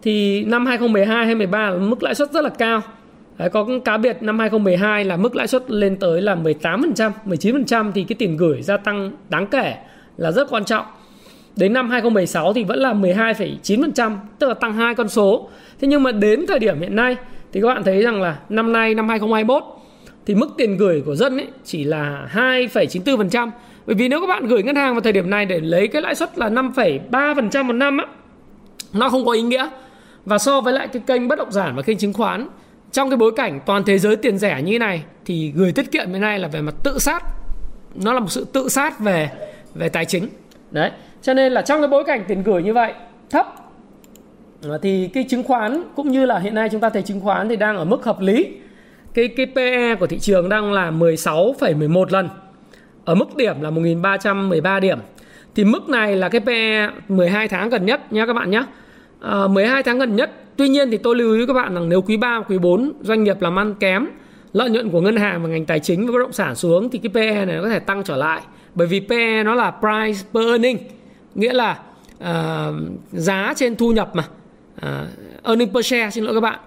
Thì 0.01 0.43
năm 0.43 0.65
2012 0.65 1.25
2013 1.25 1.69
là 1.69 1.77
mức 1.77 2.03
lãi 2.03 2.15
suất 2.15 2.31
rất 2.31 2.43
là 2.43 2.50
cao. 2.50 2.81
Đấy, 3.38 3.50
có 3.50 3.67
cá 3.86 3.98
biệt 3.98 4.17
năm 4.21 4.39
2012 4.39 5.05
là 5.05 5.17
mức 5.17 5.36
lãi 5.36 5.48
suất 5.48 5.71
lên 5.71 5.95
tới 5.95 6.21
là 6.21 6.36
18%, 6.36 7.12
19% 7.25 7.91
thì 7.91 8.03
cái 8.03 8.15
tiền 8.19 8.38
gửi 8.38 8.62
gia 8.62 8.77
tăng 8.77 9.12
đáng 9.29 9.48
kể 9.48 9.75
là 10.17 10.31
rất 10.31 10.48
quan 10.50 10.65
trọng. 10.65 10.86
đến 11.55 11.74
năm 11.74 11.89
2016 11.89 12.53
thì 12.53 12.63
vẫn 12.63 12.79
là 12.79 12.93
12,9% 12.93 14.15
tức 14.39 14.48
là 14.48 14.53
tăng 14.53 14.74
hai 14.74 14.95
con 14.95 15.10
số 15.10 15.50
thế 15.81 15.88
nhưng 15.88 16.03
mà 16.03 16.12
đến 16.12 16.45
thời 16.48 16.60
điểm 16.60 16.79
hiện 16.79 16.95
nay 16.95 17.15
thì 17.51 17.62
các 17.62 17.67
bạn 17.67 17.83
thấy 17.83 18.01
rằng 18.01 18.21
là 18.21 18.38
năm 18.50 18.74
nay 18.74 18.95
năm 18.95 19.10
2021 19.10 19.63
thì 20.25 20.35
mức 20.35 20.49
tiền 20.57 20.77
gửi 20.77 21.01
của 21.05 21.15
dân 21.15 21.37
ấy 21.37 21.47
chỉ 21.63 21.83
là 21.83 22.29
2,94% 22.33 23.49
bởi 23.85 23.95
vì 23.95 24.07
nếu 24.07 24.21
các 24.21 24.27
bạn 24.27 24.47
gửi 24.47 24.63
ngân 24.63 24.75
hàng 24.75 24.93
vào 24.93 25.01
thời 25.01 25.13
điểm 25.13 25.29
này 25.29 25.45
để 25.45 25.59
lấy 25.59 25.87
cái 25.87 26.01
lãi 26.01 26.15
suất 26.15 26.37
là 26.37 26.49
5,3% 26.49 27.63
một 27.63 27.73
năm 27.73 27.97
á 27.97 28.05
nó 28.93 29.09
không 29.09 29.25
có 29.25 29.31
ý 29.31 29.41
nghĩa. 29.41 29.69
Và 30.25 30.37
so 30.37 30.61
với 30.61 30.73
lại 30.73 30.87
cái 30.87 31.01
kênh 31.07 31.27
bất 31.27 31.37
động 31.37 31.51
sản 31.51 31.75
và 31.75 31.81
kênh 31.81 31.97
chứng 31.97 32.13
khoán 32.13 32.47
trong 32.91 33.09
cái 33.09 33.17
bối 33.17 33.31
cảnh 33.35 33.59
toàn 33.65 33.83
thế 33.83 33.97
giới 33.97 34.15
tiền 34.15 34.37
rẻ 34.37 34.61
như 34.61 34.79
này 34.79 35.03
thì 35.25 35.51
gửi 35.55 35.71
tiết 35.71 35.91
kiệm 35.91 36.11
hiện 36.11 36.21
nay 36.21 36.39
là 36.39 36.47
về 36.47 36.61
mặt 36.61 36.75
tự 36.83 36.99
sát. 36.99 37.23
Nó 37.95 38.13
là 38.13 38.19
một 38.19 38.31
sự 38.31 38.45
tự 38.53 38.69
sát 38.69 38.99
về 38.99 39.29
về 39.75 39.89
tài 39.89 40.05
chính. 40.05 40.27
Đấy 40.71 40.91
cho 41.21 41.33
nên 41.33 41.51
là 41.51 41.61
trong 41.61 41.81
cái 41.81 41.87
bối 41.87 42.03
cảnh 42.03 42.23
tiền 42.27 42.43
gửi 42.43 42.63
như 42.63 42.73
vậy 42.73 42.93
thấp. 43.29 43.55
Thì 44.81 45.09
cái 45.13 45.25
chứng 45.29 45.43
khoán 45.43 45.83
cũng 45.95 46.11
như 46.11 46.25
là 46.25 46.39
hiện 46.39 46.55
nay 46.55 46.69
chúng 46.69 46.81
ta 46.81 46.89
thấy 46.89 47.01
chứng 47.01 47.21
khoán 47.21 47.49
thì 47.49 47.55
đang 47.55 47.77
ở 47.77 47.85
mức 47.85 48.03
hợp 48.03 48.21
lý 48.21 48.47
cái 49.13 49.27
cái 49.27 49.46
PE 49.56 49.96
của 49.96 50.08
thị 50.08 50.20
trường 50.20 50.50
đang 50.50 50.74
là 50.74 50.91
16,11 50.91 52.06
lần. 52.10 52.30
Ở 53.06 53.15
mức 53.15 53.36
điểm 53.36 53.62
là 53.62 53.70
1313 53.70 54.80
điểm. 54.80 55.00
Thì 55.56 55.63
mức 55.63 55.89
này 55.89 56.15
là 56.15 56.30
cái 56.30 56.41
PE 56.41 56.89
12 57.08 57.48
tháng 57.48 57.70
gần 57.70 57.86
nhất 57.86 58.13
nha 58.13 58.25
các 58.25 58.34
bạn 58.34 58.51
nhé 58.51 58.63
à, 59.22 59.48
12 59.48 59.84
tháng 59.84 60.00
gần 60.00 60.15
nhất 60.15 60.32
tuy 60.58 60.70
nhiên 60.70 60.91
thì 60.91 60.98
tôi 60.98 61.15
lưu 61.15 61.34
ý 61.34 61.46
các 61.46 61.53
bạn 61.53 61.74
rằng 61.74 61.89
nếu 61.89 62.01
quý 62.01 62.18
3 62.18 62.41
quý 62.48 62.58
4 62.58 62.94
doanh 63.01 63.24
nghiệp 63.24 63.41
làm 63.41 63.60
ăn 63.60 63.75
kém 63.80 64.08
lợi 64.53 64.70
nhuận 64.70 64.89
của 64.89 65.01
ngân 65.01 65.15
hàng 65.15 65.44
và 65.44 65.50
ngành 65.50 65.65
tài 65.65 65.80
chính 65.80 66.06
và 66.06 66.12
bất 66.12 66.20
động 66.20 66.34
sản 66.34 66.56
xuống 66.56 66.89
thì 66.89 67.00
cái 67.00 67.10
PE 67.13 67.46
này 67.46 67.56
nó 67.56 67.63
có 67.63 67.70
thể 67.70 67.80
tăng 67.80 68.03
trở 68.03 68.15
lại. 68.15 68.41
Bởi 68.75 68.88
vì 68.88 69.00
PE 69.00 69.44
nó 69.44 69.56
là 69.56 69.72
price 69.72 70.20
per 70.34 70.46
earning 70.46 70.77
nghĩa 71.36 71.53
là 71.53 71.80
uh, 72.24 72.75
giá 73.12 73.53
trên 73.56 73.75
thu 73.75 73.91
nhập 73.91 74.12
mà. 74.13 74.24
Uh, 74.77 75.44
earning 75.44 75.74
per 75.74 75.86
share 75.86 76.10
xin 76.10 76.24
lỗi 76.24 76.34
các 76.34 76.39
bạn 76.39 76.60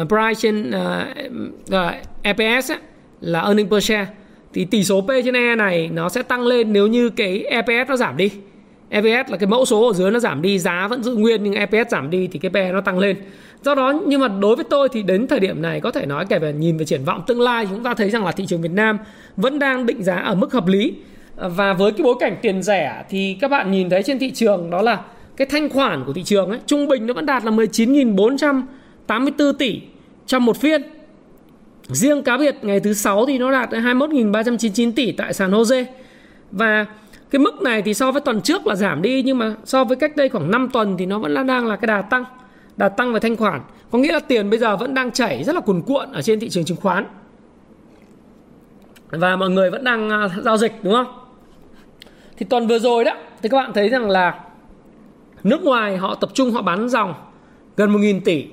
uh, 0.00 0.08
price 0.08 0.34
trên 0.34 0.70
uh, 0.70 1.74
uh, 1.74 1.94
EPS 2.22 2.72
ấy, 2.72 2.78
là 3.20 3.40
earning 3.40 3.70
per 3.70 3.84
share. 3.84 4.06
Thì 4.52 4.64
tỷ 4.64 4.84
số 4.84 5.00
P 5.00 5.08
trên 5.24 5.36
E 5.36 5.56
này 5.56 5.90
nó 5.92 6.08
sẽ 6.08 6.22
tăng 6.22 6.42
lên 6.42 6.72
nếu 6.72 6.86
như 6.86 7.10
cái 7.10 7.44
EPS 7.44 7.88
nó 7.88 7.96
giảm 7.96 8.16
đi. 8.16 8.30
EPS 8.88 9.30
là 9.30 9.36
cái 9.36 9.46
mẫu 9.46 9.64
số 9.64 9.86
ở 9.86 9.92
dưới 9.92 10.10
nó 10.10 10.18
giảm 10.18 10.42
đi 10.42 10.58
giá 10.58 10.88
vẫn 10.88 11.02
giữ 11.02 11.14
nguyên 11.14 11.42
nhưng 11.42 11.54
EPS 11.54 11.90
giảm 11.90 12.10
đi 12.10 12.28
thì 12.32 12.38
cái 12.38 12.50
PE 12.50 12.72
nó 12.72 12.80
tăng 12.80 12.98
lên. 12.98 13.16
Do 13.62 13.74
đó 13.74 14.00
nhưng 14.06 14.20
mà 14.20 14.28
đối 14.28 14.56
với 14.56 14.64
tôi 14.70 14.88
thì 14.92 15.02
đến 15.02 15.26
thời 15.26 15.40
điểm 15.40 15.62
này 15.62 15.80
có 15.80 15.90
thể 15.90 16.06
nói 16.06 16.26
kể 16.28 16.38
về 16.38 16.52
nhìn 16.52 16.76
về 16.76 16.84
triển 16.84 17.04
vọng 17.04 17.22
tương 17.26 17.40
lai 17.40 17.66
chúng 17.70 17.82
ta 17.82 17.94
thấy 17.94 18.10
rằng 18.10 18.24
là 18.24 18.32
thị 18.32 18.46
trường 18.46 18.62
Việt 18.62 18.72
Nam 18.72 18.98
vẫn 19.36 19.58
đang 19.58 19.86
định 19.86 20.02
giá 20.02 20.16
ở 20.16 20.34
mức 20.34 20.52
hợp 20.52 20.66
lý. 20.66 20.94
Và 21.36 21.72
với 21.72 21.92
cái 21.92 22.04
bối 22.04 22.14
cảnh 22.20 22.36
tiền 22.42 22.62
rẻ 22.62 23.04
thì 23.08 23.36
các 23.40 23.50
bạn 23.50 23.70
nhìn 23.70 23.90
thấy 23.90 24.02
trên 24.02 24.18
thị 24.18 24.30
trường 24.30 24.70
đó 24.70 24.82
là 24.82 25.00
cái 25.36 25.46
thanh 25.46 25.68
khoản 25.68 26.04
của 26.04 26.12
thị 26.12 26.22
trường 26.22 26.50
ấy 26.50 26.58
trung 26.66 26.88
bình 26.88 27.06
nó 27.06 27.14
vẫn 27.14 27.26
đạt 27.26 27.44
là 27.44 27.50
19.484 29.08 29.52
tỷ 29.52 29.80
trong 30.26 30.44
một 30.44 30.56
phiên. 30.56 30.82
Riêng 31.88 32.22
cá 32.22 32.36
biệt, 32.36 32.56
ngày 32.62 32.80
thứ 32.80 32.92
sáu 32.92 33.26
thì 33.26 33.38
nó 33.38 33.50
đạt 33.50 33.70
21.399 33.70 34.92
tỷ 34.92 35.12
tại 35.12 35.32
sàn 35.32 35.50
Jose. 35.50 35.84
Và 36.50 36.86
cái 37.30 37.38
mức 37.38 37.62
này 37.62 37.82
thì 37.82 37.94
so 37.94 38.12
với 38.12 38.20
tuần 38.20 38.40
trước 38.40 38.66
là 38.66 38.74
giảm 38.74 39.02
đi, 39.02 39.22
nhưng 39.22 39.38
mà 39.38 39.54
so 39.64 39.84
với 39.84 39.96
cách 39.96 40.16
đây 40.16 40.28
khoảng 40.28 40.50
5 40.50 40.68
tuần 40.72 40.96
thì 40.96 41.06
nó 41.06 41.18
vẫn 41.18 41.34
là 41.34 41.42
đang 41.42 41.66
là 41.66 41.76
cái 41.76 41.86
đà 41.86 42.02
tăng 42.02 42.24
đà 42.76 42.88
tăng 42.88 43.12
về 43.12 43.20
thanh 43.20 43.36
khoản. 43.36 43.60
Có 43.90 43.98
nghĩa 43.98 44.12
là 44.12 44.20
tiền 44.20 44.50
bây 44.50 44.58
giờ 44.58 44.76
vẫn 44.76 44.94
đang 44.94 45.10
chảy 45.10 45.44
rất 45.44 45.54
là 45.54 45.60
cuồn 45.60 45.82
cuộn 45.82 46.12
ở 46.12 46.22
trên 46.22 46.40
thị 46.40 46.48
trường 46.48 46.64
chứng 46.64 46.76
khoán. 46.76 47.06
Và 49.10 49.36
mọi 49.36 49.50
người 49.50 49.70
vẫn 49.70 49.84
đang 49.84 50.10
à, 50.10 50.28
giao 50.44 50.56
dịch, 50.56 50.72
đúng 50.82 50.92
không? 50.92 51.06
Thì 52.36 52.46
tuần 52.46 52.66
vừa 52.66 52.78
rồi 52.78 53.04
đó, 53.04 53.12
thì 53.42 53.48
các 53.48 53.56
bạn 53.56 53.72
thấy 53.72 53.88
rằng 53.88 54.10
là 54.10 54.40
nước 55.44 55.62
ngoài 55.62 55.96
họ 55.96 56.14
tập 56.14 56.30
trung, 56.34 56.50
họ 56.50 56.62
bán 56.62 56.88
dòng 56.88 57.14
gần 57.76 57.92
1.000 57.92 58.20
tỷ 58.24 58.46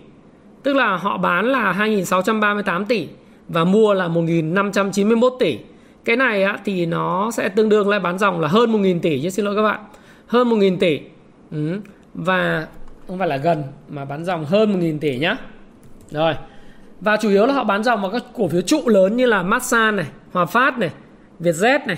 tức 0.64 0.76
là 0.76 0.98
họ 0.98 1.18
bán 1.18 1.46
là 1.46 1.74
2.638 1.74 2.86
tỷ 2.86 3.08
và 3.48 3.64
mua 3.64 3.94
là 3.94 4.08
1.591 4.08 5.38
tỷ. 5.40 5.60
Cái 6.06 6.16
này 6.16 6.44
á, 6.44 6.58
thì 6.66 6.86
nó 6.86 7.32
sẽ 7.32 7.50
tương 7.50 7.70
đương 7.70 7.90
lại 7.90 8.00
bán 8.00 8.18
dòng 8.18 8.40
là 8.40 8.48
hơn 8.48 8.72
1.000 8.72 9.00
tỷ 9.00 9.22
chứ 9.22 9.30
xin 9.30 9.46
lỗi 9.46 9.56
các 9.56 9.62
bạn. 9.62 9.80
Hơn 10.28 10.50
1.000 10.50 10.78
tỷ. 10.78 11.00
Ừ. 11.52 11.80
và 12.14 12.68
không 13.08 13.20
phải 13.20 13.28
là 13.28 13.38
gần 13.38 13.64
mà 13.90 14.06
bán 14.06 14.26
dòng 14.26 14.46
hơn 14.46 14.80
1.000 14.80 15.00
tỷ 15.00 15.18
nhá. 15.18 15.38
Rồi. 16.12 16.34
Và 17.02 17.18
chủ 17.18 17.30
yếu 17.30 17.46
là 17.46 17.54
họ 17.54 17.64
bán 17.64 17.84
dòng 17.84 18.02
vào 18.02 18.12
các 18.12 18.24
cổ 18.34 18.48
phiếu 18.48 18.62
trụ 18.62 18.82
lớn 18.86 19.16
như 19.16 19.26
là 19.26 19.44
Masan 19.44 19.96
này 19.96 20.06
Hòa 20.32 20.46
Phát 20.46 20.80
này 20.80 20.90
Vietjet 21.40 21.80
này 21.88 21.98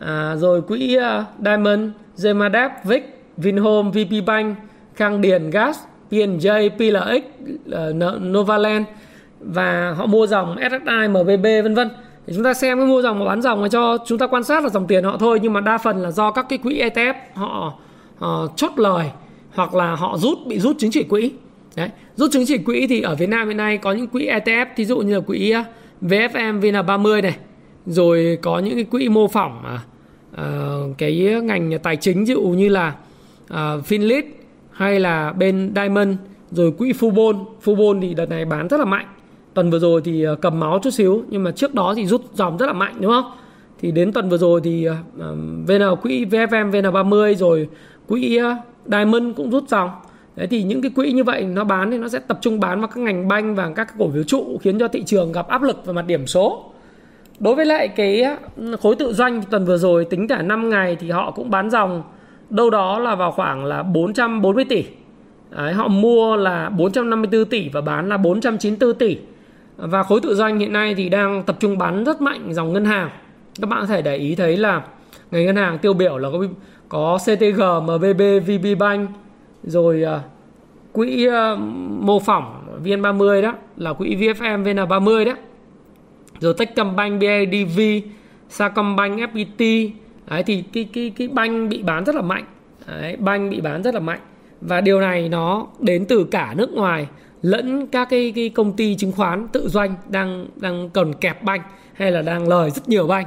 à, 0.00 0.34
rồi 0.36 0.62
quỹ 0.62 0.98
uh, 0.98 1.24
Diamond 1.44 1.90
Gemadep 2.22 2.70
Vic 2.84 3.24
Vinhome 3.36 3.90
VP 3.90 4.26
Bank 4.26 4.56
Khang 4.94 5.20
Điền 5.20 5.50
Gas. 5.50 5.78
PNJ 6.10 6.70
PLX 6.70 7.22
uh, 7.68 8.22
Novaland 8.22 8.86
và 9.40 9.94
họ 9.96 10.06
mua 10.06 10.26
dòng 10.26 10.56
SSI 10.70 11.08
MBB 11.08 11.44
vân 11.62 11.74
vân. 11.74 11.88
Thì 12.26 12.32
chúng 12.34 12.44
ta 12.44 12.54
xem 12.54 12.78
cái 12.78 12.86
mua 12.86 13.02
dòng 13.02 13.18
và 13.18 13.24
bán 13.24 13.42
dòng 13.42 13.62
là 13.62 13.68
cho 13.68 13.98
chúng 14.06 14.18
ta 14.18 14.26
quan 14.26 14.44
sát 14.44 14.62
là 14.62 14.68
dòng 14.68 14.86
tiền 14.86 15.04
họ 15.04 15.16
thôi 15.20 15.38
nhưng 15.42 15.52
mà 15.52 15.60
đa 15.60 15.78
phần 15.78 16.02
là 16.02 16.10
do 16.10 16.30
các 16.30 16.46
cái 16.48 16.58
quỹ 16.58 16.82
ETF 16.82 17.14
họ, 17.34 17.74
họ 18.18 18.46
chốt 18.56 18.70
lời 18.76 19.10
hoặc 19.54 19.74
là 19.74 19.94
họ 19.94 20.18
rút 20.18 20.38
bị 20.46 20.58
rút 20.58 20.78
chứng 20.78 20.90
chỉ 20.90 21.02
quỹ. 21.02 21.32
Đấy 21.76 21.88
rút 22.16 22.30
chứng 22.32 22.44
chỉ 22.46 22.58
quỹ 22.58 22.86
thì 22.86 23.00
ở 23.00 23.14
Việt 23.14 23.28
Nam 23.28 23.48
hiện 23.48 23.56
nay 23.56 23.78
có 23.78 23.92
những 23.92 24.06
quỹ 24.06 24.26
ETF 24.26 24.66
thí 24.76 24.84
dụ 24.84 24.98
như 24.98 25.14
là 25.14 25.20
quỹ 25.20 25.54
VFM 26.02 26.60
VN30 26.60 27.22
này 27.22 27.36
rồi 27.86 28.38
có 28.42 28.58
những 28.58 28.74
cái 28.74 28.84
quỹ 28.84 29.08
mô 29.08 29.28
phỏng 29.28 29.78
uh, 30.34 30.98
cái 30.98 31.40
ngành 31.42 31.78
tài 31.82 31.96
chính 31.96 32.24
ví 32.24 32.34
dụ 32.34 32.40
như 32.40 32.68
là 32.68 32.94
uh, 33.44 33.56
Finlit 33.88 34.22
hay 34.78 35.00
là 35.00 35.32
bên 35.32 35.72
Diamond, 35.76 36.16
rồi 36.50 36.72
quỹ 36.78 36.92
Fubon. 36.92 37.44
Fubon 37.64 38.00
thì 38.00 38.14
đợt 38.14 38.26
này 38.26 38.44
bán 38.44 38.68
rất 38.68 38.80
là 38.80 38.84
mạnh. 38.84 39.06
Tuần 39.54 39.70
vừa 39.70 39.78
rồi 39.78 40.00
thì 40.04 40.22
ờ, 40.22 40.34
cầm 40.34 40.60
máu 40.60 40.78
chút 40.82 40.90
xíu, 40.90 41.24
nhưng 41.28 41.42
mà 41.42 41.50
trước 41.50 41.74
đó 41.74 41.94
thì 41.96 42.06
rút 42.06 42.22
dòng 42.34 42.56
rất 42.56 42.66
là 42.66 42.72
mạnh, 42.72 42.94
đúng 43.00 43.12
không? 43.12 43.32
Thì 43.80 43.90
đến 43.90 44.12
tuần 44.12 44.28
vừa 44.28 44.36
rồi 44.36 44.60
thì 44.64 44.84
ờ, 44.84 44.96
VN, 45.66 45.82
quỹ 46.02 46.24
VFM, 46.24 46.70
VN30, 46.70 47.34
rồi 47.34 47.68
quỹ 48.08 48.36
ờ, 48.36 48.56
Diamond 48.86 49.36
cũng 49.36 49.50
rút 49.50 49.68
dòng. 49.68 49.90
Đấy, 50.36 50.46
thì 50.46 50.62
những 50.62 50.82
cái 50.82 50.90
quỹ 50.94 51.12
như 51.12 51.24
vậy 51.24 51.42
nó 51.44 51.64
bán 51.64 51.90
thì 51.90 51.98
nó 51.98 52.08
sẽ 52.08 52.18
tập 52.18 52.38
trung 52.40 52.60
bán 52.60 52.80
vào 52.80 52.88
các 52.88 53.00
ngành 53.00 53.28
banh 53.28 53.54
và 53.54 53.72
các 53.76 53.94
cổ 53.98 54.10
phiếu 54.10 54.22
trụ, 54.22 54.58
khiến 54.62 54.78
cho 54.78 54.88
thị 54.88 55.02
trường 55.02 55.32
gặp 55.32 55.48
áp 55.48 55.62
lực 55.62 55.86
về 55.86 55.92
mặt 55.92 56.06
điểm 56.06 56.26
số. 56.26 56.72
Đối 57.38 57.54
với 57.54 57.66
lại 57.66 57.88
cái 57.88 58.24
khối 58.80 58.96
tự 58.96 59.12
doanh 59.12 59.42
tuần 59.42 59.64
vừa 59.64 59.76
rồi 59.76 60.04
tính 60.04 60.28
cả 60.28 60.42
5 60.42 60.70
ngày 60.70 60.96
thì 61.00 61.10
họ 61.10 61.30
cũng 61.30 61.50
bán 61.50 61.70
dòng 61.70 62.02
đâu 62.50 62.70
đó 62.70 62.98
là 62.98 63.14
vào 63.14 63.32
khoảng 63.32 63.64
là 63.64 63.82
440 63.82 64.64
tỷ. 64.64 64.84
Đấy, 65.50 65.72
họ 65.72 65.88
mua 65.88 66.36
là 66.36 66.68
454 66.68 67.44
tỷ 67.44 67.68
và 67.68 67.80
bán 67.80 68.08
là 68.08 68.16
494 68.16 68.98
tỷ. 68.98 69.18
Và 69.76 70.02
khối 70.02 70.20
tự 70.20 70.34
doanh 70.34 70.58
hiện 70.58 70.72
nay 70.72 70.94
thì 70.94 71.08
đang 71.08 71.42
tập 71.42 71.56
trung 71.60 71.78
bán 71.78 72.04
rất 72.04 72.20
mạnh 72.20 72.52
dòng 72.54 72.72
ngân 72.72 72.84
hàng. 72.84 73.10
Các 73.60 73.70
bạn 73.70 73.80
có 73.80 73.86
thể 73.86 74.02
để 74.02 74.16
ý 74.16 74.34
thấy 74.34 74.56
là 74.56 74.82
ngành 75.30 75.46
ngân 75.46 75.56
hàng 75.56 75.78
tiêu 75.78 75.92
biểu 75.92 76.18
là 76.18 76.28
có 76.32 76.44
có 76.88 77.18
CTG, 77.18 77.62
MBB, 77.82 78.22
VB 78.46 78.66
Bank 78.78 79.10
rồi 79.62 80.04
uh, 80.16 80.20
quỹ 80.92 81.28
uh, 81.28 81.58
mô 82.00 82.18
phỏng 82.18 82.64
VN30 82.84 83.42
đó 83.42 83.54
là 83.76 83.92
quỹ 83.92 84.16
VFM 84.16 84.64
VN30 84.64 85.24
đó 85.24 85.32
rồi 86.40 86.54
Techcombank 86.58 87.20
BIDV 87.20 87.80
Sacombank 88.48 89.18
FPT 89.18 89.90
đấy 90.30 90.42
thì 90.42 90.64
cái 90.72 90.88
cái 90.92 91.12
cái 91.16 91.28
banh 91.28 91.68
bị 91.68 91.82
bán 91.82 92.04
rất 92.04 92.14
là 92.14 92.22
mạnh. 92.22 92.44
Đấy, 92.86 93.16
banh 93.16 93.50
bị 93.50 93.60
bán 93.60 93.82
rất 93.82 93.94
là 93.94 94.00
mạnh. 94.00 94.20
Và 94.60 94.80
điều 94.80 95.00
này 95.00 95.28
nó 95.28 95.66
đến 95.80 96.06
từ 96.08 96.24
cả 96.24 96.54
nước 96.56 96.72
ngoài 96.72 97.06
lẫn 97.42 97.86
các 97.86 98.08
cái, 98.10 98.32
cái 98.36 98.48
công 98.48 98.72
ty 98.72 98.94
chứng 98.94 99.12
khoán 99.12 99.48
tự 99.48 99.68
doanh 99.68 99.94
đang 100.08 100.46
đang 100.56 100.90
cần 100.90 101.14
kẹp 101.14 101.42
banh 101.42 101.60
hay 101.92 102.10
là 102.10 102.22
đang 102.22 102.48
lời 102.48 102.70
rất 102.70 102.88
nhiều 102.88 103.06
banh. 103.06 103.26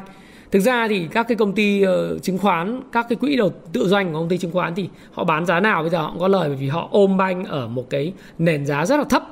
Thực 0.51 0.59
ra 0.59 0.87
thì 0.87 1.07
các 1.11 1.27
cái 1.27 1.35
công 1.35 1.53
ty 1.53 1.85
uh, 1.85 2.23
chứng 2.23 2.37
khoán 2.37 2.81
các 2.91 3.05
cái 3.09 3.15
quỹ 3.15 3.35
đầu 3.35 3.53
tự 3.73 3.87
doanh 3.87 4.13
của 4.13 4.19
công 4.19 4.29
ty 4.29 4.37
chứng 4.37 4.51
khoán 4.51 4.75
thì 4.75 4.89
họ 5.11 5.23
bán 5.23 5.45
giá 5.45 5.59
nào 5.59 5.81
bây 5.81 5.89
giờ 5.89 5.97
họ 5.97 6.09
cũng 6.11 6.19
có 6.19 6.27
lời 6.27 6.49
bởi 6.49 6.57
vì 6.57 6.67
họ 6.67 6.87
ôm 6.91 7.17
banh 7.17 7.45
ở 7.45 7.67
một 7.67 7.89
cái 7.89 8.13
nền 8.37 8.65
giá 8.65 8.85
rất 8.85 8.97
là 8.97 9.03
thấp 9.03 9.23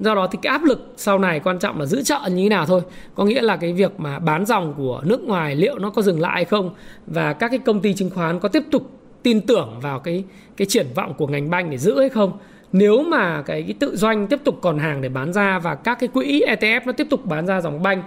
do 0.00 0.14
đó 0.14 0.28
thì 0.32 0.38
cái 0.42 0.50
áp 0.50 0.64
lực 0.64 0.92
sau 0.96 1.18
này 1.18 1.40
quan 1.40 1.58
trọng 1.58 1.80
là 1.80 1.86
giữ 1.86 2.02
chợ 2.02 2.20
như 2.30 2.42
thế 2.42 2.48
nào 2.48 2.66
thôi. 2.66 2.80
Có 3.14 3.24
nghĩa 3.24 3.42
là 3.42 3.56
cái 3.56 3.72
việc 3.72 4.00
mà 4.00 4.18
bán 4.18 4.46
dòng 4.46 4.74
của 4.76 5.02
nước 5.04 5.20
ngoài 5.20 5.56
liệu 5.56 5.78
nó 5.78 5.90
có 5.90 6.02
dừng 6.02 6.20
lại 6.20 6.34
hay 6.34 6.44
không? 6.44 6.70
Và 7.06 7.32
các 7.32 7.48
cái 7.48 7.58
công 7.58 7.80
ty 7.80 7.94
chứng 7.94 8.10
khoán 8.10 8.40
có 8.40 8.48
tiếp 8.48 8.62
tục 8.70 8.90
tin 9.22 9.40
tưởng 9.40 9.78
vào 9.82 9.98
cái 9.98 10.24
cái 10.56 10.66
triển 10.66 10.86
vọng 10.94 11.14
của 11.18 11.26
ngành 11.26 11.50
banh 11.50 11.70
để 11.70 11.78
giữ 11.78 11.98
hay 11.98 12.08
không? 12.08 12.32
Nếu 12.72 13.02
mà 13.02 13.42
cái, 13.42 13.62
cái 13.62 13.74
tự 13.78 13.96
doanh 13.96 14.26
tiếp 14.26 14.40
tục 14.44 14.58
còn 14.62 14.78
hàng 14.78 15.00
để 15.00 15.08
bán 15.08 15.32
ra 15.32 15.58
và 15.58 15.74
các 15.74 15.98
cái 16.00 16.08
quỹ 16.08 16.42
ETF 16.46 16.80
nó 16.84 16.92
tiếp 16.92 17.06
tục 17.10 17.24
bán 17.26 17.46
ra 17.46 17.60
dòng 17.60 17.82
banh 17.82 18.02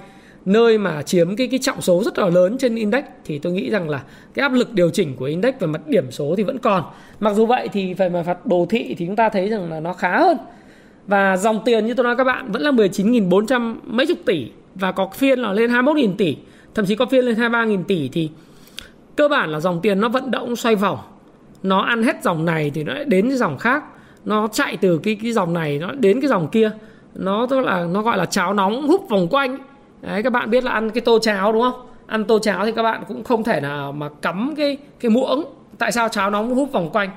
nơi 0.46 0.78
mà 0.78 1.02
chiếm 1.02 1.36
cái 1.36 1.48
cái 1.48 1.60
trọng 1.60 1.82
số 1.82 2.04
rất 2.04 2.20
là 2.20 2.30
lớn 2.30 2.58
trên 2.58 2.76
index 2.76 3.04
thì 3.26 3.40
tôi 3.40 3.54
nghĩ 3.54 3.70
rằng 3.70 3.90
là 3.90 4.04
cái 4.34 4.44
áp 4.44 4.54
lực 4.54 4.74
điều 4.74 4.90
chỉnh 4.90 5.16
của 5.16 5.26
index 5.26 5.54
về 5.60 5.68
mặt 5.68 5.88
điểm 5.88 6.12
số 6.12 6.36
thì 6.38 6.44
vẫn 6.44 6.58
còn. 6.58 6.84
Mặc 7.20 7.34
dù 7.34 7.46
vậy 7.46 7.70
thì 7.74 7.94
phải 7.94 8.10
mà 8.10 8.24
phạt 8.24 8.46
đồ 8.46 8.66
thị 8.70 8.96
thì 8.98 9.06
chúng 9.06 9.16
ta 9.16 9.30
thấy 9.30 9.50
rằng 9.50 9.72
là 9.72 9.80
nó 9.80 9.94
khá 9.94 10.20
hơn 10.20 10.38
và 11.08 11.38
dòng 11.38 11.60
tiền 11.66 11.86
như 11.86 11.94
tôi 11.94 12.04
nói 12.04 12.16
các 12.16 12.24
bạn 12.24 12.52
vẫn 12.52 12.62
là 12.62 12.72
19.400 12.72 13.76
mấy 13.84 14.08
chục 14.08 14.18
tỷ 14.26 14.52
và 14.76 14.92
có 14.92 15.10
phiên 15.16 15.40
là 15.40 15.54
lên 15.54 15.72
21.000 15.72 16.16
tỷ, 16.18 16.38
thậm 16.76 16.86
chí 16.86 16.96
có 16.96 17.06
phiên 17.06 17.26
lên 17.26 17.36
23.000 17.36 17.84
tỷ 17.84 18.10
thì 18.10 18.30
cơ 19.16 19.28
bản 19.28 19.50
là 19.50 19.60
dòng 19.60 19.80
tiền 19.82 20.02
nó 20.02 20.10
vận 20.10 20.32
động 20.32 20.56
xoay 20.56 20.76
vòng. 20.76 20.98
Nó 21.64 21.82
ăn 21.82 22.04
hết 22.04 22.24
dòng 22.24 22.46
này 22.46 22.72
thì 22.74 22.84
nó 22.84 22.94
đến 23.08 23.28
cái 23.28 23.38
dòng 23.38 23.58
khác. 23.58 23.84
Nó 24.26 24.48
chạy 24.48 24.78
từ 24.78 25.00
cái 25.04 25.18
cái 25.24 25.32
dòng 25.32 25.54
này 25.54 25.78
nó 25.80 25.92
đến 25.92 26.22
cái 26.22 26.28
dòng 26.28 26.48
kia. 26.48 26.72
Nó 27.16 27.48
tức 27.50 27.60
là, 27.60 27.86
nó 27.86 28.02
gọi 28.02 28.18
là 28.18 28.26
cháo 28.26 28.54
nóng 28.54 28.88
hút 28.88 29.06
vòng 29.10 29.28
quanh. 29.28 29.58
Đấy, 30.02 30.24
các 30.24 30.34
bạn 30.34 30.50
biết 30.50 30.64
là 30.64 30.72
ăn 30.72 30.90
cái 30.90 31.02
tô 31.02 31.20
cháo 31.20 31.54
đúng 31.54 31.62
không? 31.62 31.82
Ăn 32.08 32.26
tô 32.26 32.40
cháo 32.40 32.66
thì 32.66 32.72
các 32.72 32.84
bạn 32.84 33.04
cũng 33.08 33.24
không 33.24 33.44
thể 33.44 33.60
nào 33.60 33.92
mà 33.92 34.10
cắm 34.22 34.54
cái 34.58 34.78
cái 35.00 35.12
muỗng. 35.12 35.44
Tại 35.78 35.92
sao 35.92 36.10
cháo 36.10 36.30
nóng 36.30 36.56
hút 36.56 36.72
vòng 36.72 36.90
quanh? 36.94 37.10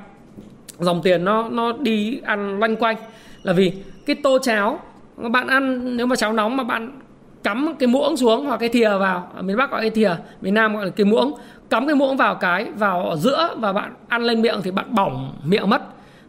Dòng 0.79 1.01
tiền 1.03 1.25
nó 1.25 1.49
nó 1.49 1.73
đi 1.73 2.21
ăn 2.25 2.59
loanh 2.59 2.77
quanh 2.77 2.97
là 3.45 3.53
vì 3.53 3.73
cái 4.07 4.17
tô 4.23 4.39
cháo, 4.43 4.81
bạn 5.17 5.47
ăn, 5.47 5.97
nếu 5.97 6.07
mà 6.07 6.17
cháo 6.17 6.33
nóng 6.33 6.57
mà 6.57 6.65
bạn 6.65 7.01
cắm 7.43 7.75
cái 7.79 7.87
muỗng 7.87 8.17
xuống 8.17 8.47
hoặc 8.47 8.57
cái 8.57 8.69
thìa 8.69 8.89
vào, 8.99 9.31
ở 9.35 9.43
miền 9.43 9.57
Bắc 9.57 9.71
gọi 9.71 9.81
cái 9.81 9.91
thìa, 9.91 10.17
miền 10.41 10.55
Nam 10.55 10.75
gọi 10.75 10.85
là 10.85 10.91
cái 10.91 11.05
muỗng, 11.05 11.33
cắm 11.71 11.87
cái 11.87 11.95
muỗng 11.95 12.17
vào 12.17 12.35
cái, 12.35 12.65
vào 12.65 13.09
ở 13.09 13.17
giữa 13.17 13.55
và 13.59 13.73
bạn 13.73 13.95
ăn 14.09 14.23
lên 14.23 14.43
miệng 14.43 14.61
thì 14.63 14.71
bạn 14.71 14.95
bỏng 14.95 15.33
miệng 15.45 15.71
mất. 15.71 15.83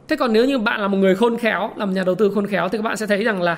Thế 0.08 0.16
còn 0.16 0.34
nếu 0.34 0.46
như 0.46 0.58
bạn 0.58 0.82
là 0.82 0.88
một 0.88 0.98
người 0.98 1.16
khôn 1.16 1.38
khéo, 1.38 1.72
là 1.76 1.86
một 1.86 1.92
nhà 1.96 2.04
đầu 2.06 2.16
tư 2.16 2.32
khôn 2.36 2.48
khéo 2.48 2.70
thì 2.70 2.78
các 2.78 2.82
bạn 2.82 2.98
sẽ 2.98 3.06
thấy 3.08 3.24
rằng 3.24 3.42
là 3.42 3.58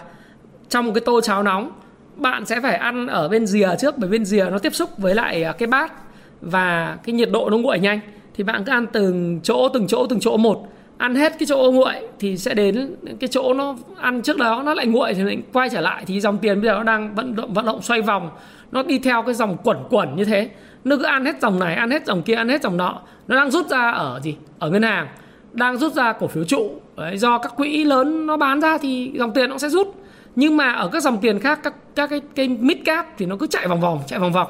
trong 0.69 0.85
một 0.85 0.91
cái 0.95 1.01
tô 1.05 1.21
cháo 1.21 1.43
nóng, 1.43 1.71
bạn 2.15 2.45
sẽ 2.45 2.61
phải 2.61 2.75
ăn 2.75 3.07
ở 3.07 3.29
bên 3.29 3.45
rìa 3.45 3.69
trước, 3.79 3.97
bởi 3.97 4.09
bên 4.09 4.25
rìa 4.25 4.45
nó 4.51 4.59
tiếp 4.59 4.75
xúc 4.75 4.97
với 4.97 5.15
lại 5.15 5.43
à, 5.43 5.51
cái 5.51 5.67
bát 5.67 5.93
và 6.41 6.97
cái 7.03 7.13
nhiệt 7.13 7.29
độ 7.31 7.49
nó 7.49 7.57
nguội 7.57 7.79
nhanh. 7.79 7.99
Thì 8.33 8.43
bạn 8.43 8.63
cứ 8.63 8.71
ăn 8.71 8.87
từng 8.87 9.39
chỗ 9.43 9.69
từng 9.69 9.87
chỗ 9.87 10.07
từng 10.09 10.19
chỗ 10.19 10.37
một 10.37 10.67
ăn 10.97 11.15
hết 11.15 11.33
cái 11.39 11.45
chỗ 11.47 11.71
nguội 11.73 11.93
thì 12.19 12.37
sẽ 12.37 12.53
đến 12.53 12.95
cái 13.19 13.27
chỗ 13.27 13.53
nó 13.53 13.75
ăn 13.97 14.21
trước 14.21 14.37
đó 14.37 14.61
nó 14.65 14.73
lại 14.73 14.87
nguội 14.87 15.13
thì 15.13 15.23
lại 15.23 15.37
quay 15.53 15.69
trở 15.69 15.81
lại 15.81 16.03
thì 16.07 16.19
dòng 16.21 16.37
tiền 16.37 16.61
bây 16.61 16.69
giờ 16.69 16.73
nó 16.73 16.83
đang 16.83 17.15
vận 17.15 17.35
động 17.35 17.53
vận 17.53 17.65
động 17.65 17.81
xoay 17.81 18.01
vòng. 18.01 18.29
Nó 18.71 18.83
đi 18.83 18.99
theo 18.99 19.21
cái 19.21 19.33
dòng 19.33 19.57
quẩn 19.63 19.77
quẩn 19.89 20.15
như 20.15 20.25
thế. 20.25 20.49
Nó 20.83 20.95
cứ 20.95 21.03
ăn 21.03 21.25
hết 21.25 21.41
dòng 21.41 21.59
này 21.59 21.75
ăn 21.75 21.91
hết 21.91 22.05
dòng 22.05 22.21
kia 22.21 22.33
ăn 22.33 22.49
hết 22.49 22.61
dòng 22.61 22.77
nọ. 22.77 23.01
Nó 23.27 23.35
đang 23.35 23.51
rút 23.51 23.67
ra 23.67 23.91
ở 23.91 24.19
gì? 24.23 24.35
Ở 24.59 24.69
ngân 24.69 24.83
hàng. 24.83 25.07
Đang 25.53 25.77
rút 25.77 25.93
ra 25.93 26.13
cổ 26.13 26.27
phiếu 26.27 26.43
trụ. 26.43 26.71
Đấy, 26.97 27.17
do 27.17 27.37
các 27.37 27.55
quỹ 27.55 27.83
lớn 27.83 28.27
nó 28.27 28.37
bán 28.37 28.61
ra 28.61 28.77
thì 28.77 29.11
dòng 29.15 29.33
tiền 29.33 29.49
nó 29.49 29.57
sẽ 29.57 29.69
rút. 29.69 29.95
Nhưng 30.35 30.57
mà 30.57 30.71
ở 30.71 30.89
các 30.93 31.03
dòng 31.03 31.17
tiền 31.17 31.39
khác 31.39 31.59
các 31.63 31.73
các 31.95 32.09
cái 32.09 32.21
cái 32.35 32.47
mid 32.47 32.77
cap 32.85 33.07
thì 33.17 33.25
nó 33.25 33.35
cứ 33.39 33.47
chạy 33.47 33.67
vòng 33.67 33.81
vòng 33.81 33.99
chạy 34.07 34.19
vòng 34.19 34.33
vòng 34.33 34.47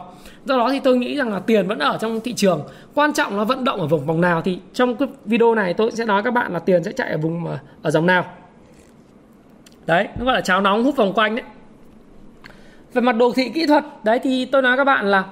do 0.48 0.58
đó 0.58 0.70
thì 0.72 0.80
tôi 0.80 0.98
nghĩ 0.98 1.16
rằng 1.16 1.34
là 1.34 1.40
tiền 1.40 1.68
vẫn 1.68 1.80
ở 1.80 1.98
trong 2.02 2.20
thị 2.22 2.34
trường. 2.34 2.62
Quan 2.94 3.14
trọng 3.14 3.38
là 3.38 3.44
vận 3.44 3.64
động 3.64 3.80
ở 3.80 3.88
vùng, 3.88 4.06
vòng 4.06 4.22
nào. 4.22 4.42
Thì 4.42 4.60
trong 4.74 4.96
cái 4.96 5.08
video 5.26 5.56
này 5.56 5.74
tôi 5.74 5.92
sẽ 5.92 6.06
nói 6.06 6.24
các 6.24 6.32
bạn 6.32 6.54
là 6.54 6.60
tiền 6.60 6.84
sẽ 6.84 6.92
chạy 6.92 7.12
ở 7.12 7.18
vùng 7.18 7.46
ờ, 7.46 7.58
ở 7.82 7.92
dòng 7.92 8.06
nào. 8.06 8.26
Đấy, 9.86 10.08
nó 10.20 10.26
gọi 10.26 10.36
là 10.36 10.42
cháo 10.42 10.62
nóng 10.62 10.84
hút 10.84 10.96
vòng 10.96 11.14
quanh 11.14 11.36
đấy. 11.36 11.46
Về 12.94 13.02
mặt 13.02 13.16
đồ 13.16 13.32
thị 13.36 13.50
kỹ 13.50 13.66
thuật, 13.66 13.84
đấy 14.04 14.20
thì 14.24 14.46
tôi 14.46 14.62
nói 14.62 14.78
các 14.78 14.84
bạn 14.84 15.06
là 15.06 15.24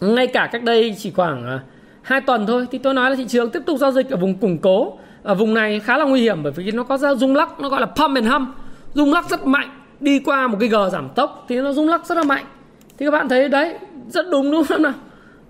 ngay 0.00 0.26
cả 0.26 0.48
cách 0.52 0.62
đây 0.62 0.94
chỉ 0.98 1.10
khoảng 1.10 1.46
ờ, 1.46 1.60
2 2.02 2.20
tuần 2.20 2.46
thôi 2.46 2.66
thì 2.70 2.78
tôi 2.78 2.94
nói 2.94 3.10
là 3.10 3.16
thị 3.16 3.24
trường 3.28 3.50
tiếp 3.50 3.62
tục 3.66 3.78
giao 3.78 3.92
dịch 3.92 4.10
ở 4.10 4.16
vùng 4.16 4.34
củng 4.34 4.58
cố. 4.58 4.98
Ở 5.22 5.34
vùng 5.34 5.54
này 5.54 5.80
khá 5.80 5.98
là 5.98 6.04
nguy 6.04 6.20
hiểm 6.20 6.42
bởi 6.42 6.52
vì 6.52 6.70
nó 6.70 6.82
có 6.82 6.96
ra 6.96 7.14
rung 7.14 7.36
lắc, 7.36 7.60
nó 7.60 7.68
gọi 7.68 7.80
là 7.80 7.86
pump 7.86 8.14
and 8.14 8.26
hâm 8.26 8.54
rung 8.94 9.12
lắc 9.12 9.30
rất 9.30 9.46
mạnh, 9.46 9.70
đi 10.00 10.18
qua 10.18 10.46
một 10.46 10.56
cái 10.60 10.68
g 10.68 10.74
giảm 10.92 11.08
tốc 11.08 11.44
thì 11.48 11.60
nó 11.60 11.72
rung 11.72 11.88
lắc 11.88 12.06
rất 12.06 12.14
là 12.14 12.24
mạnh 12.24 12.44
thì 12.98 13.06
các 13.06 13.10
bạn 13.10 13.28
thấy 13.28 13.48
đấy, 13.48 13.74
rất 14.08 14.26
đúng 14.30 14.50
đúng 14.50 14.64
không 14.64 14.82
nào? 14.82 14.92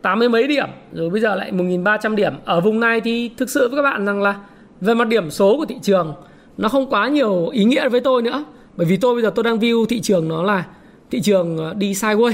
à, 0.02 0.14
mấy 0.28 0.46
điểm, 0.46 0.68
rồi 0.92 1.10
bây 1.10 1.20
giờ 1.20 1.34
lại 1.34 1.52
1300 1.52 2.16
điểm. 2.16 2.32
Ở 2.44 2.60
vùng 2.60 2.80
này 2.80 3.00
thì 3.00 3.30
thực 3.36 3.50
sự 3.50 3.68
với 3.68 3.76
các 3.76 3.82
bạn 3.82 4.06
rằng 4.06 4.22
là 4.22 4.34
về 4.80 4.94
mặt 4.94 5.08
điểm 5.08 5.30
số 5.30 5.56
của 5.56 5.64
thị 5.64 5.76
trường, 5.82 6.14
nó 6.58 6.68
không 6.68 6.90
quá 6.90 7.08
nhiều 7.08 7.48
ý 7.48 7.64
nghĩa 7.64 7.88
với 7.88 8.00
tôi 8.00 8.22
nữa. 8.22 8.44
Bởi 8.76 8.86
vì 8.86 8.96
tôi 8.96 9.14
bây 9.14 9.22
giờ 9.22 9.32
tôi 9.34 9.44
đang 9.44 9.58
view 9.58 9.86
thị 9.86 10.00
trường 10.00 10.28
nó 10.28 10.42
là 10.42 10.64
thị 11.10 11.20
trường 11.20 11.78
đi 11.78 11.92
sideways 11.92 12.32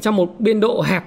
trong 0.00 0.16
một 0.16 0.40
biên 0.40 0.60
độ 0.60 0.82
hẹp 0.82 1.04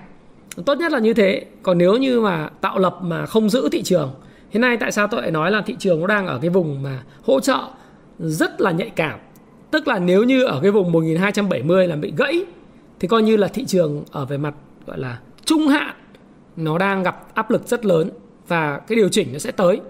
tốt 0.66 0.76
nhất 0.76 0.92
là 0.92 1.00
như 1.00 1.14
thế 1.14 1.46
còn 1.64 1.78
nếu 1.78 1.98
như 1.98 2.22
mà 2.22 2.50
tạo 2.62 2.80
lập 2.80 2.98
mà 3.02 3.26
không 3.26 3.50
giữ 3.50 3.70
thị 3.72 3.84
trường 3.84 4.14
hiện 4.50 4.62
nay 4.62 4.78
tại 4.80 4.92
sao 4.92 5.08
tôi 5.08 5.22
lại 5.22 5.32
nói 5.32 5.52
là 5.52 5.62
thị 5.62 5.76
trường 5.80 6.02
nó 6.02 6.08
đang 6.08 6.28
ở 6.28 6.40
cái 6.42 6.50
vùng 6.50 6.84
mà 6.84 7.04
hỗ 7.24 7.40
trợ 7.40 7.60
rất 8.20 8.62
là 8.62 8.72
nhạy 8.72 8.90
cảm. 8.90 9.20
Tức 9.72 9.88
là 9.88 10.00
nếu 10.00 10.24
như 10.24 10.46
ở 10.46 10.60
cái 10.62 10.72
vùng 10.72 10.92
1270 10.92 11.88
là 11.88 11.96
bị 11.96 12.14
gãy 12.18 12.46
thì 13.00 13.08
coi 13.08 13.24
như 13.24 13.38
là 13.38 13.48
thị 13.48 13.66
trường 13.66 14.04
ở 14.12 14.26
về 14.26 14.38
mặt 14.38 14.54
gọi 14.86 14.98
là 14.98 15.20
trung 15.46 15.68
hạn 15.68 15.96
nó 16.56 16.78
đang 16.78 17.04
gặp 17.04 17.28
áp 17.34 17.52
lực 17.52 17.68
rất 17.68 17.86
lớn 17.86 18.10
và 18.48 18.80
cái 18.88 18.96
điều 18.96 19.10
chỉnh 19.10 19.28
nó 19.34 19.40
sẽ 19.40 19.52
tới. 19.52 19.82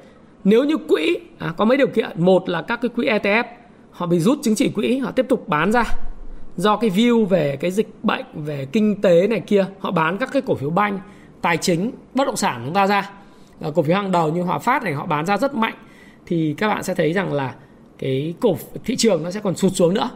Nếu 0.44 0.64
như 0.64 0.78
quỹ 0.78 1.18
à, 1.40 1.54
có 1.58 1.66
mấy 1.66 1.78
điều 1.78 1.88
kiện, 1.88 2.10
một 2.16 2.50
là 2.50 2.62
các 2.62 2.80
cái 2.82 2.90
quỹ 2.90 3.06
ETF 3.06 3.44
họ 3.92 4.06
bị 4.06 4.20
rút 4.20 4.40
chứng 4.44 4.56
chỉ 4.56 4.70
quỹ, 4.70 4.98
họ 4.98 5.12
tiếp 5.12 5.26
tục 5.30 5.48
bán 5.48 5.72
ra 5.72 5.84
do 6.58 6.78
cái 6.78 6.90
view 6.90 7.26
về 7.26 7.58
cái 7.60 7.72
dịch 7.72 7.90
bệnh, 8.04 8.26
về 8.34 8.68
kinh 8.72 9.02
tế 9.02 9.28
này 9.28 9.40
kia, 9.40 9.66
họ 9.80 9.92
bán 9.92 10.18
các 10.18 10.30
cái 10.32 10.42
cổ 10.42 10.56
phiếu 10.56 10.70
banh, 10.70 11.00
tài 11.42 11.58
chính, 11.58 11.92
bất 12.14 12.26
động 12.26 12.36
sản 12.36 12.62
chúng 12.66 12.74
ta 12.74 12.88
ra. 12.88 13.10
Cổ 13.76 13.84
phiếu 13.84 13.96
hàng 13.96 14.12
đầu 14.12 14.32
như 14.32 14.42
Hòa 14.42 14.60
Phát 14.60 14.84
này 14.84 14.94
họ 14.94 15.06
bán 15.06 15.26
ra 15.26 15.38
rất 15.38 15.56
mạnh. 15.56 15.74
Thì 16.26 16.56
các 16.58 16.68
bạn 16.68 16.84
sẽ 16.84 16.96
thấy 16.96 17.14
rằng 17.14 17.34
là 17.34 17.56
cái 18.00 18.34
cổ 18.40 18.58
thị 18.86 18.96
trường 18.96 19.24
nó 19.24 19.32
sẽ 19.32 19.40
còn 19.40 19.56
sụt 19.56 19.72
xuống 19.76 19.94
nữa. 19.94 20.10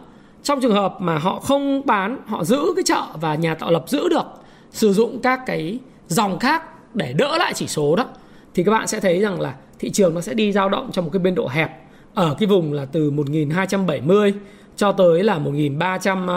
Trong 0.44 0.62
trường 0.62 0.74
hợp 0.74 0.96
mà 1.00 1.18
họ 1.18 1.40
không 1.40 1.82
bán 1.86 2.18
họ 2.26 2.44
giữ 2.44 2.62
cái 2.76 2.84
chợ 2.86 3.04
và 3.22 3.36
nhà 3.36 3.56
tạo 3.56 3.72
lập 3.72 3.84
giữ 3.88 4.10
được 4.10 4.26
sử 4.72 4.94
dụng 4.94 5.20
các 5.22 5.40
cái 5.46 5.80
dòng 6.08 6.40
khác 6.40 6.64
để 6.94 7.14
đỡ 7.14 7.38
lại 7.38 7.54
chỉ 7.56 7.68
số 7.68 7.96
đó 7.96 8.06
thì 8.54 8.64
các 8.64 8.72
bạn 8.72 8.88
sẽ 8.88 9.00
thấy 9.00 9.22
rằng 9.22 9.42
là 9.42 9.56
thị 9.80 9.90
trường 9.90 10.14
nó 10.14 10.22
sẽ 10.22 10.34
đi 10.34 10.52
dao 10.52 10.70
động 10.70 10.90
trong 10.94 11.06
một 11.06 11.12
cái 11.14 11.20
biên 11.20 11.36
độ 11.36 11.48
hẹp. 11.48 11.72
Ở 12.14 12.36
cái 12.40 12.48
vùng 12.48 12.74
là 12.74 12.86
từ 12.86 13.12
1270 13.12 14.34
cho 14.78 14.92
tới 14.92 15.24
là 15.24 15.38
1300 15.38 16.28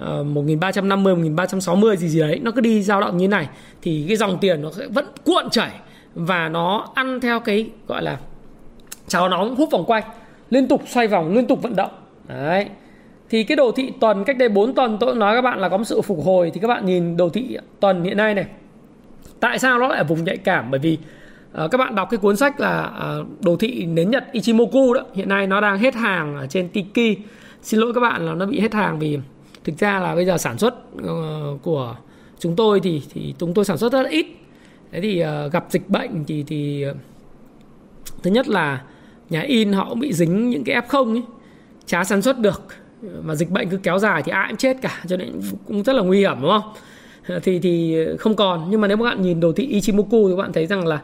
uh, 0.00 0.26
1350 0.26 1.14
1360 1.14 1.96
gì 1.96 2.08
gì 2.08 2.20
đấy 2.20 2.40
nó 2.42 2.50
cứ 2.50 2.60
đi 2.60 2.82
dao 2.82 3.00
động 3.00 3.16
như 3.16 3.28
này 3.28 3.48
thì 3.82 4.04
cái 4.08 4.16
dòng 4.16 4.38
tiền 4.40 4.62
nó 4.62 4.70
sẽ 4.70 4.86
vẫn 4.86 5.06
cuộn 5.24 5.50
chảy 5.50 5.70
và 6.14 6.48
nó 6.48 6.88
ăn 6.94 7.20
theo 7.20 7.40
cái 7.40 7.70
gọi 7.86 8.02
là 8.02 8.18
cháo 9.08 9.28
nóng 9.28 9.56
hút 9.56 9.68
vòng 9.70 9.84
quay 9.86 10.02
liên 10.50 10.68
tục 10.68 10.82
xoay 10.86 11.06
vòng 11.06 11.34
liên 11.34 11.46
tục 11.46 11.62
vận 11.62 11.76
động. 11.76 11.90
Đấy. 12.28 12.66
Thì 13.30 13.44
cái 13.44 13.56
đồ 13.56 13.72
thị 13.72 13.92
tuần 14.00 14.24
cách 14.24 14.38
đây 14.38 14.48
4 14.48 14.74
tuần 14.74 14.96
tôi 15.00 15.14
nói 15.14 15.36
các 15.36 15.42
bạn 15.42 15.58
là 15.58 15.68
có 15.68 15.76
một 15.76 15.84
sự 15.84 16.02
phục 16.02 16.24
hồi. 16.24 16.50
Thì 16.54 16.60
các 16.60 16.68
bạn 16.68 16.86
nhìn 16.86 17.16
đồ 17.16 17.28
thị 17.28 17.58
tuần 17.80 18.04
hiện 18.04 18.16
nay 18.16 18.34
này 18.34 18.46
tại 19.40 19.58
sao 19.58 19.78
nó 19.78 19.88
lại 19.88 19.98
ở 19.98 20.04
vùng 20.04 20.24
nhạy 20.24 20.36
cảm? 20.36 20.70
Bởi 20.70 20.80
vì 20.80 20.98
uh, 21.64 21.70
các 21.70 21.78
bạn 21.78 21.94
đọc 21.94 22.08
cái 22.10 22.18
cuốn 22.18 22.36
sách 22.36 22.60
là 22.60 22.90
uh, 23.20 23.44
đồ 23.44 23.56
thị 23.56 23.86
nến 23.86 24.10
nhật 24.10 24.24
Ichimoku 24.32 24.94
đó 24.94 25.00
hiện 25.14 25.28
nay 25.28 25.46
nó 25.46 25.60
đang 25.60 25.78
hết 25.78 25.94
hàng 25.94 26.36
ở 26.36 26.46
trên 26.46 26.68
Tiki 26.68 27.18
xin 27.62 27.80
lỗi 27.80 27.92
các 27.94 28.00
bạn 28.00 28.26
là 28.26 28.34
nó 28.34 28.46
bị 28.46 28.60
hết 28.60 28.74
hàng 28.74 28.98
vì 28.98 29.18
thực 29.64 29.78
ra 29.78 30.00
là 30.00 30.14
bây 30.14 30.26
giờ 30.26 30.38
sản 30.38 30.58
xuất 30.58 30.74
uh, 30.96 31.62
của 31.62 31.96
chúng 32.38 32.56
tôi 32.56 32.80
thì 32.80 33.02
thì 33.12 33.34
chúng 33.38 33.54
tôi 33.54 33.64
sản 33.64 33.78
xuất 33.78 33.92
rất 33.92 34.02
là 34.02 34.08
ít. 34.08 34.26
Thế 34.92 35.00
thì 35.00 35.22
uh, 35.22 35.52
gặp 35.52 35.66
dịch 35.70 35.88
bệnh 35.88 36.24
thì 36.24 36.44
thì 36.46 36.84
uh, 36.90 36.96
thứ 38.22 38.30
nhất 38.30 38.48
là 38.48 38.82
nhà 39.30 39.40
in 39.40 39.72
họ 39.72 39.86
cũng 39.88 40.00
bị 40.00 40.12
dính 40.12 40.50
những 40.50 40.64
cái 40.64 40.76
f 40.76 40.82
không 40.88 41.12
ấy 41.12 41.22
chả 41.86 42.04
sản 42.04 42.22
xuất 42.22 42.38
được. 42.38 42.62
Mà 43.22 43.34
dịch 43.34 43.50
bệnh 43.50 43.68
cứ 43.68 43.76
kéo 43.76 43.98
dài 43.98 44.22
thì 44.22 44.32
ai 44.32 44.48
cũng 44.48 44.56
chết 44.56 44.76
cả 44.82 45.02
cho 45.08 45.16
nên 45.16 45.40
cũng 45.66 45.82
rất 45.82 45.92
là 45.92 46.02
nguy 46.02 46.18
hiểm 46.18 46.36
đúng 46.42 46.50
không? 46.50 46.72
Thì 47.42 47.58
thì 47.58 47.96
không 48.18 48.36
còn. 48.36 48.66
Nhưng 48.70 48.80
mà 48.80 48.88
nếu 48.88 48.96
các 48.96 49.04
bạn 49.04 49.22
nhìn 49.22 49.40
đồ 49.40 49.52
thị 49.52 49.66
Ichimoku 49.66 50.28
thì 50.28 50.34
các 50.36 50.42
bạn 50.42 50.52
thấy 50.52 50.66
rằng 50.66 50.86
là 50.86 51.02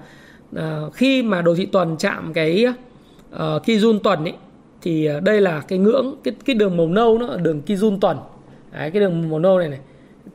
uh, 0.57 0.95
khi 0.95 1.23
mà 1.23 1.43
đồ 1.43 1.55
thị 1.55 1.67
tuần 1.67 1.97
chạm 1.99 2.33
cái 2.33 2.67
uh, 3.35 3.39
Kijun 3.39 3.99
tuần 3.99 4.25
ấy 4.25 4.35
thì 4.85 5.07
ờ, 5.07 5.21
đây 5.21 5.41
là 5.41 5.61
cái 5.61 5.79
ngưỡng 5.79 6.15
cái 6.25 6.35
cái 6.45 6.57
đường 6.57 6.77
màu 6.77 6.89
nâu 6.89 7.19
nó 7.19 7.37
đường 7.37 7.63
Kijun 7.67 7.99
tuần. 8.01 8.17
Đấy, 8.73 8.91
cái 8.91 9.01
đường 9.01 9.31
màu 9.31 9.39
nâu 9.39 9.59
này 9.59 9.69
này. 9.69 9.81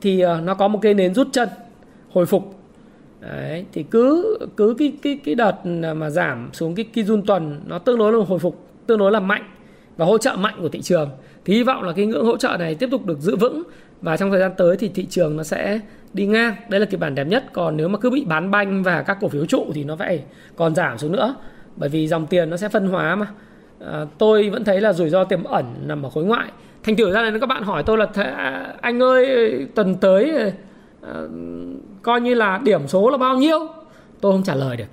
Thì 0.01 0.19
ờ, 0.19 0.41
nó 0.41 0.53
có 0.53 0.67
một 0.67 0.79
cái 0.81 0.93
nến 0.93 1.13
rút 1.13 1.27
chân 1.31 1.49
hồi 2.11 2.25
phục. 2.25 2.55
Đấy, 3.21 3.65
thì 3.73 3.83
cứ 3.83 4.37
cứ 4.57 4.75
cái 4.77 4.93
cái 5.01 5.19
cái 5.25 5.35
đợt 5.35 5.65
mà 5.95 6.09
giảm 6.09 6.49
xuống 6.53 6.75
cái 6.75 6.85
Kijun 6.93 7.21
tuần 7.25 7.61
nó 7.65 7.79
tương 7.79 7.97
đối 7.97 8.13
là 8.13 8.25
hồi 8.27 8.39
phục 8.39 8.67
tương 8.87 8.99
đối 8.99 9.11
là 9.11 9.19
mạnh 9.19 9.43
và 9.97 10.05
hỗ 10.05 10.17
trợ 10.17 10.35
mạnh 10.35 10.55
của 10.61 10.69
thị 10.69 10.81
trường. 10.81 11.09
Thì 11.45 11.53
hy 11.53 11.63
vọng 11.63 11.83
là 11.83 11.93
cái 11.93 12.05
ngưỡng 12.05 12.25
hỗ 12.25 12.37
trợ 12.37 12.57
này 12.59 12.75
tiếp 12.75 12.89
tục 12.91 13.05
được 13.05 13.19
giữ 13.19 13.35
vững 13.35 13.63
và 14.01 14.17
trong 14.17 14.31
thời 14.31 14.39
gian 14.39 14.51
tới 14.57 14.77
thì 14.77 14.89
thị 14.89 15.05
trường 15.09 15.37
nó 15.37 15.43
sẽ 15.43 15.79
đi 16.13 16.25
ngang. 16.25 16.55
Đây 16.69 16.79
là 16.79 16.85
kịch 16.85 16.99
bản 16.99 17.15
đẹp 17.15 17.27
nhất 17.27 17.43
còn 17.53 17.77
nếu 17.77 17.87
mà 17.87 17.99
cứ 17.99 18.09
bị 18.09 18.25
bán 18.25 18.51
banh 18.51 18.83
và 18.83 19.03
các 19.03 19.17
cổ 19.21 19.27
phiếu 19.27 19.45
trụ 19.45 19.65
thì 19.73 19.83
nó 19.83 19.95
phải 19.95 20.23
còn 20.55 20.75
giảm 20.75 20.97
xuống 20.97 21.11
nữa. 21.11 21.35
Bởi 21.75 21.89
vì 21.89 22.07
dòng 22.07 22.27
tiền 22.27 22.49
nó 22.49 22.57
sẽ 22.57 22.69
phân 22.69 22.87
hóa 22.87 23.15
mà 23.15 23.27
à, 23.85 24.05
tôi 24.17 24.49
vẫn 24.49 24.63
thấy 24.63 24.81
là 24.81 24.93
rủi 24.93 25.09
ro 25.09 25.23
tiềm 25.23 25.43
ẩn 25.43 25.65
nằm 25.85 26.03
ở 26.03 26.09
khối 26.09 26.23
ngoại. 26.23 26.51
Thành 26.83 26.95
thử 26.95 27.11
ra 27.11 27.21
này 27.21 27.39
các 27.39 27.49
bạn 27.49 27.63
hỏi 27.63 27.83
tôi 27.83 27.97
là 27.97 28.07
à, 28.15 28.73
anh 28.81 29.01
ơi 29.01 29.49
tuần 29.75 29.95
tới 29.95 30.31
à, 31.01 31.13
coi 32.01 32.21
như 32.21 32.33
là 32.33 32.59
điểm 32.63 32.87
số 32.87 33.09
là 33.09 33.17
bao 33.17 33.35
nhiêu? 33.35 33.59
Tôi 34.21 34.31
không 34.31 34.43
trả 34.43 34.55
lời 34.55 34.77
được. 34.77 34.85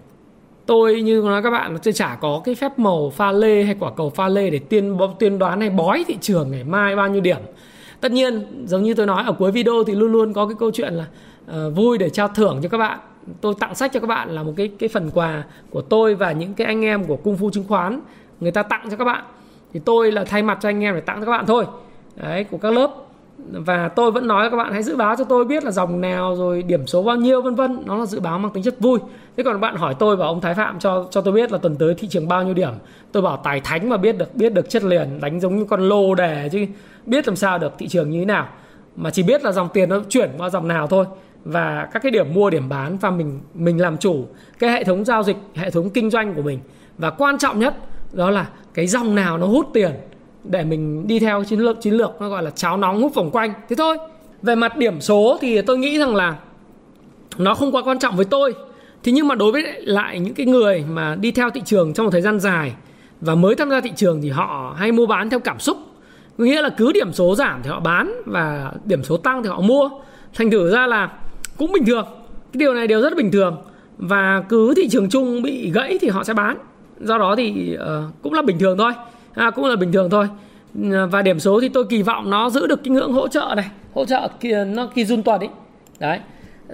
Tôi 0.66 1.03
như 1.03 1.22
nói 1.25 1.42
các 1.42 1.51
bạn 1.51 1.77
tôi 1.83 1.92
chả 1.92 2.18
có 2.20 2.42
cái 2.44 2.55
phép 2.55 2.79
màu 2.79 3.11
pha 3.11 3.33
lê 3.33 3.62
hay 3.62 3.77
quả 3.81 3.90
cầu 3.96 4.11
pha 4.11 4.29
lê 4.29 4.51
để 4.51 4.59
tiên 4.59 4.99
tiên 5.18 5.38
đoán 5.38 5.61
hay 5.61 5.70
bói 5.70 6.05
thị 6.09 6.16
trường 6.20 6.51
ngày 6.51 6.64
mai 6.64 6.96
bao 6.96 7.09
nhiêu 7.09 7.20
điểm. 7.20 7.38
Tất 8.01 8.12
nhiên 8.12 8.46
giống 8.66 8.83
như 8.83 8.94
tôi 8.94 9.07
nói 9.07 9.25
ở 9.27 9.33
cuối 9.33 9.53
video 9.53 9.85
thì 9.87 9.94
luôn 9.94 10.12
luôn 10.12 10.33
có 10.33 10.46
cái 10.46 10.57
câu 10.59 10.70
chuyện 10.70 10.94
là 10.94 11.05
uh, 11.51 11.77
vui 11.77 11.99
để 11.99 12.11
trao 12.11 12.29
thưởng 12.29 12.61
cho 12.62 12.68
các 12.68 12.79
bạn. 12.79 12.99
Tôi 13.40 13.55
tặng 13.61 13.75
sách 13.75 13.92
cho 13.92 14.01
các 14.01 14.07
bạn 14.07 14.31
là 14.31 14.42
một 14.42 14.53
cái 14.57 14.70
cái 14.79 14.88
phần 14.88 15.11
quà 15.14 15.44
của 15.70 15.81
tôi 15.81 16.14
và 16.14 16.33
những 16.33 16.55
cái 16.55 16.66
anh 16.66 16.85
em 16.85 17.05
của 17.05 17.16
cung 17.16 17.37
phu 17.37 17.51
chứng 17.51 17.64
khoán 17.68 18.01
người 18.40 18.53
ta 18.53 18.62
tặng 18.62 18.88
cho 18.90 18.96
các 18.96 19.05
bạn. 19.05 19.25
Thì 19.72 19.81
tôi 19.85 20.12
là 20.12 20.25
thay 20.25 20.42
mặt 20.42 20.59
cho 20.61 20.68
anh 20.68 20.85
em 20.85 20.94
để 20.94 21.01
tặng 21.01 21.20
cho 21.20 21.27
các 21.27 21.33
bạn 21.33 21.46
thôi. 21.46 21.64
Đấy, 22.16 22.44
của 22.44 22.59
các 22.59 22.72
lớp. 22.72 22.90
Và 23.38 23.88
tôi 23.88 24.11
vẫn 24.11 24.27
nói 24.27 24.51
các 24.51 24.57
bạn 24.57 24.72
hãy 24.72 24.83
dự 24.83 24.96
báo 24.96 25.16
cho 25.16 25.25
tôi 25.25 25.44
biết 25.44 25.64
là 25.64 25.70
dòng 25.70 26.01
nào 26.01 26.37
rồi 26.37 26.62
điểm 26.62 26.87
số 26.87 27.03
bao 27.03 27.16
nhiêu, 27.16 27.42
vân 27.42 27.55
vân. 27.55 27.83
Nó 27.87 27.96
là 27.96 28.07
dự 28.07 28.20
báo 28.20 28.38
mang 28.38 28.53
tính 28.53 28.62
chất 28.62 28.81
vui. 28.81 28.99
Thế 29.37 29.42
còn 29.44 29.61
bạn 29.61 29.77
hỏi 29.77 29.94
tôi 29.99 30.16
và 30.16 30.27
ông 30.27 30.40
Thái 30.40 30.55
Phạm 30.55 30.79
cho 30.79 31.07
cho 31.11 31.20
tôi 31.20 31.35
biết 31.35 31.53
là 31.53 31.59
tuần 31.59 31.77
tới 31.77 31.94
thị 31.94 32.09
trường 32.09 32.29
bao 32.29 32.42
nhiêu 32.42 32.55
điểm. 32.55 32.72
Tôi 33.12 33.22
bảo 33.22 33.37
tài 33.37 33.61
thánh 33.61 33.88
mà 33.88 33.96
biết 33.96 34.18
được 34.18 34.35
biết 34.35 34.55
được 34.55 34.70
chất 34.70 34.85
liền, 34.85 35.20
đánh 35.20 35.40
giống 35.40 35.57
như 35.57 35.64
con 35.64 35.88
lô 35.88 36.14
đề 36.14 36.49
chứ. 36.53 36.66
Biết 37.07 37.29
làm 37.29 37.37
sao 37.37 37.59
được 37.59 37.72
thị 37.79 37.88
trường 37.88 38.11
như 38.11 38.18
thế 38.18 38.25
nào. 38.25 38.49
Mà 38.96 39.11
chỉ 39.11 39.22
biết 39.22 39.44
là 39.44 39.53
dòng 39.53 39.68
tiền 39.72 39.88
nó 39.88 40.01
chuyển 40.09 40.31
qua 40.38 40.51
dòng 40.51 40.68
nào 40.68 40.87
thôi. 40.87 41.07
Và 41.44 41.88
các 41.92 42.03
cái 42.03 42.12
điểm 42.12 42.35
mua, 42.35 42.51
điểm 42.51 42.68
bán 42.68 42.96
và 42.96 43.11
mình 43.11 43.40
mình 43.55 43.81
làm 43.81 43.96
chủ 43.99 44.27
cái 44.59 44.70
hệ 44.70 44.85
thống 44.85 45.05
giao 45.05 45.22
dịch, 45.22 45.37
hệ 45.55 45.70
thống 45.70 45.90
kinh 45.90 46.11
doanh 46.11 46.35
của 46.35 46.42
mình. 46.42 46.59
Và 46.99 47.11
quan 47.11 47.38
trọng 47.38 47.59
nhất 47.59 47.75
đó 48.12 48.31
là 48.31 48.47
cái 48.75 48.87
dòng 48.87 49.14
nào 49.14 49.38
nó 49.38 49.47
hút 49.47 49.71
tiền 49.73 49.90
để 50.45 50.64
mình 50.64 51.07
đi 51.07 51.19
theo 51.19 51.45
chiến 51.45 51.61
lược 51.61 51.81
chiến 51.81 51.95
lược 51.95 52.11
nó 52.21 52.29
gọi 52.29 52.42
là 52.42 52.51
cháo 52.51 52.77
nóng 52.77 53.03
hút 53.03 53.14
vòng 53.14 53.31
quanh. 53.31 53.53
Thế 53.69 53.77
thôi. 53.77 53.99
Về 54.42 54.55
mặt 54.55 54.77
điểm 54.77 55.01
số 55.01 55.38
thì 55.40 55.62
tôi 55.62 55.79
nghĩ 55.79 55.99
rằng 55.99 56.14
là 56.14 56.37
nó 57.38 57.55
không 57.55 57.73
quá 57.73 57.83
quan 57.83 57.99
trọng 57.99 58.16
với 58.16 58.25
tôi. 58.25 58.55
Thế 59.03 59.12
nhưng 59.12 59.29
mà 59.29 59.35
đối 59.35 59.53
với 59.53 59.83
lại 59.83 60.21
những 60.21 60.35
cái 60.35 60.47
người 60.47 60.85
mà 60.90 61.14
đi 61.14 61.31
theo 61.31 61.51
thị 61.51 61.62
trường 61.64 61.95
trong 61.95 62.07
một 62.07 62.11
thời 62.11 62.23
gian 62.23 62.40
dài 62.40 62.75
và 63.21 63.35
mới 63.35 63.55
tham 63.55 63.71
gia 63.71 63.81
thị 63.81 63.92
trường 63.97 64.23
thì 64.23 64.31
họ 64.31 64.75
hay 64.79 64.92
mua 64.92 65.07
bán 65.07 65.31
theo 65.31 65.40
cảm 65.40 65.59
xúc. 65.59 65.77
Nghĩa 66.38 66.62
là 66.62 66.69
cứ 66.69 66.92
điểm 66.92 67.12
số 67.12 67.35
giảm 67.35 67.61
thì 67.62 67.71
họ 67.71 67.81
bán 67.81 68.23
và 68.27 68.73
điểm 68.85 69.05
số 69.05 69.16
tăng 69.16 69.42
thì 69.42 69.49
họ 69.49 69.61
mua. 69.61 69.90
Thành 70.35 70.51
thử 70.51 70.71
ra 70.73 70.87
là 70.87 71.12
cũng 71.57 71.73
bình 71.73 71.85
thường. 71.87 72.07
Cái 72.53 72.59
điều 72.59 72.75
này 72.75 72.87
đều 72.87 73.01
rất 73.01 73.16
bình 73.16 73.31
thường. 73.31 73.57
Và 73.99 74.42
cứ 74.49 74.75
thị 74.77 74.88
trường 74.88 75.09
chung 75.11 75.42
bị 75.42 75.71
gãy 75.71 75.99
thì 76.01 76.09
họ 76.09 76.25
sẽ 76.25 76.35
bán 76.35 76.57
do 77.00 77.18
đó 77.18 77.35
thì 77.37 77.76
uh, 77.76 78.22
cũng 78.22 78.32
là 78.32 78.42
bình 78.42 78.59
thường 78.59 78.78
thôi. 78.78 78.92
À, 79.35 79.50
cũng 79.50 79.64
là 79.64 79.76
bình 79.76 79.92
thường 79.92 80.11
thôi. 80.11 80.28
Ờ, 80.92 81.06
và 81.06 81.22
điểm 81.22 81.40
số 81.40 81.61
thì 81.61 81.68
tôi 81.68 81.85
kỳ 81.85 82.02
vọng 82.02 82.30
nó 82.30 82.50
giữ 82.50 82.66
được 82.66 82.85
cái 82.85 82.90
ngưỡng 82.90 83.12
hỗ 83.12 83.28
trợ 83.28 83.54
này 83.56 83.70
hỗ 83.94 84.04
trợ 84.04 84.28
kia 84.40 84.64
nó 84.64 84.87
kỳ 84.94 85.04
run 85.04 85.22
tuần 85.22 85.40
ấy 85.40 85.48
đấy. 86.00 86.20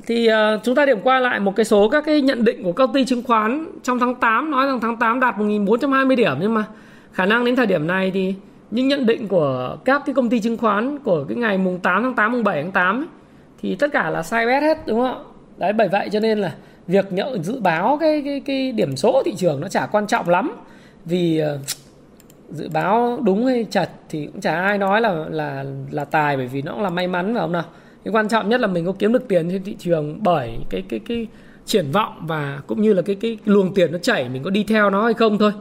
Thì 0.06 0.28
uh, 0.28 0.62
chúng 0.64 0.74
ta 0.74 0.86
điểm 0.86 1.00
qua 1.02 1.20
lại 1.20 1.40
một 1.40 1.56
cái 1.56 1.64
số 1.64 1.88
các 1.88 2.04
cái 2.06 2.20
nhận 2.20 2.44
định 2.44 2.62
của 2.62 2.72
công 2.72 2.92
ty 2.92 3.04
chứng 3.04 3.22
khoán 3.22 3.66
trong 3.82 3.98
tháng 3.98 4.14
8 4.14 4.50
nói 4.50 4.66
rằng 4.66 4.80
tháng 4.80 4.96
8 4.96 5.20
đạt 5.20 5.38
1420 5.38 6.16
điểm. 6.16 6.36
Nhưng 6.40 6.54
mà 6.54 6.64
khả 7.12 7.26
năng 7.26 7.44
đến 7.44 7.56
thời 7.56 7.66
điểm 7.66 7.86
này 7.86 8.10
thì 8.10 8.34
những 8.70 8.88
nhận 8.88 9.06
định 9.06 9.28
của 9.28 9.76
các 9.84 10.02
cái 10.06 10.14
công 10.14 10.28
ty 10.28 10.40
chứng 10.40 10.56
khoán 10.56 10.98
của 10.98 11.24
cái 11.28 11.36
ngày 11.36 11.58
mùng 11.58 11.78
8 11.78 12.02
tháng 12.02 12.14
8 12.14 12.32
mùng 12.32 12.44
7 12.44 12.62
tháng 12.62 12.72
8 12.72 13.00
ấy, 13.00 13.06
thì 13.62 13.74
tất 13.74 13.92
cả 13.92 14.10
là 14.10 14.22
sai 14.22 14.46
bét 14.46 14.62
hết 14.62 14.86
đúng 14.86 15.00
không 15.00 15.14
ạ? 15.14 15.24
Đấy 15.56 15.72
bởi 15.72 15.88
vậy 15.88 16.08
cho 16.12 16.20
nên 16.20 16.38
là 16.38 16.52
việc 16.86 17.12
nhỡ 17.12 17.38
dự 17.42 17.60
báo 17.60 17.98
cái 18.00 18.22
cái 18.24 18.40
cái 18.40 18.72
điểm 18.72 18.96
số 18.96 19.22
thị 19.24 19.34
trường 19.36 19.60
nó 19.60 19.68
chả 19.68 19.86
quan 19.86 20.06
trọng 20.06 20.28
lắm. 20.28 20.52
Vì 21.04 21.38
ờ, 21.38 21.58
dự 22.50 22.68
báo 22.68 23.18
đúng 23.24 23.46
hay 23.46 23.66
chật 23.70 23.90
thì 24.08 24.26
cũng 24.26 24.40
chả 24.40 24.54
ai 24.54 24.78
nói 24.78 25.00
là 25.00 25.24
là 25.30 25.64
là 25.90 26.04
tài 26.04 26.36
bởi 26.36 26.46
vì 26.46 26.62
nó 26.62 26.72
cũng 26.72 26.82
là 26.82 26.90
may 26.90 27.08
mắn 27.08 27.34
phải 27.34 27.40
không 27.40 27.52
nào? 27.52 27.64
Cái 28.04 28.12
quan 28.12 28.28
trọng 28.28 28.48
nhất 28.48 28.60
là 28.60 28.66
mình 28.66 28.86
có 28.86 28.92
kiếm 28.98 29.12
được 29.12 29.28
tiền 29.28 29.50
trên 29.50 29.64
thị 29.64 29.76
trường 29.78 30.22
bởi 30.22 30.58
cái 30.70 30.82
cái 30.88 31.00
cái 31.08 31.26
triển 31.66 31.90
vọng 31.92 32.16
và 32.20 32.60
cũng 32.66 32.82
như 32.82 32.92
là 32.92 33.02
cái 33.02 33.16
cái 33.16 33.38
luồng 33.44 33.74
tiền 33.74 33.92
nó 33.92 33.98
chảy 33.98 34.28
mình 34.28 34.42
có 34.42 34.50
đi 34.50 34.64
theo 34.64 34.90
nó 34.90 35.04
hay 35.04 35.14
không 35.14 35.38
thôi. 35.38 35.52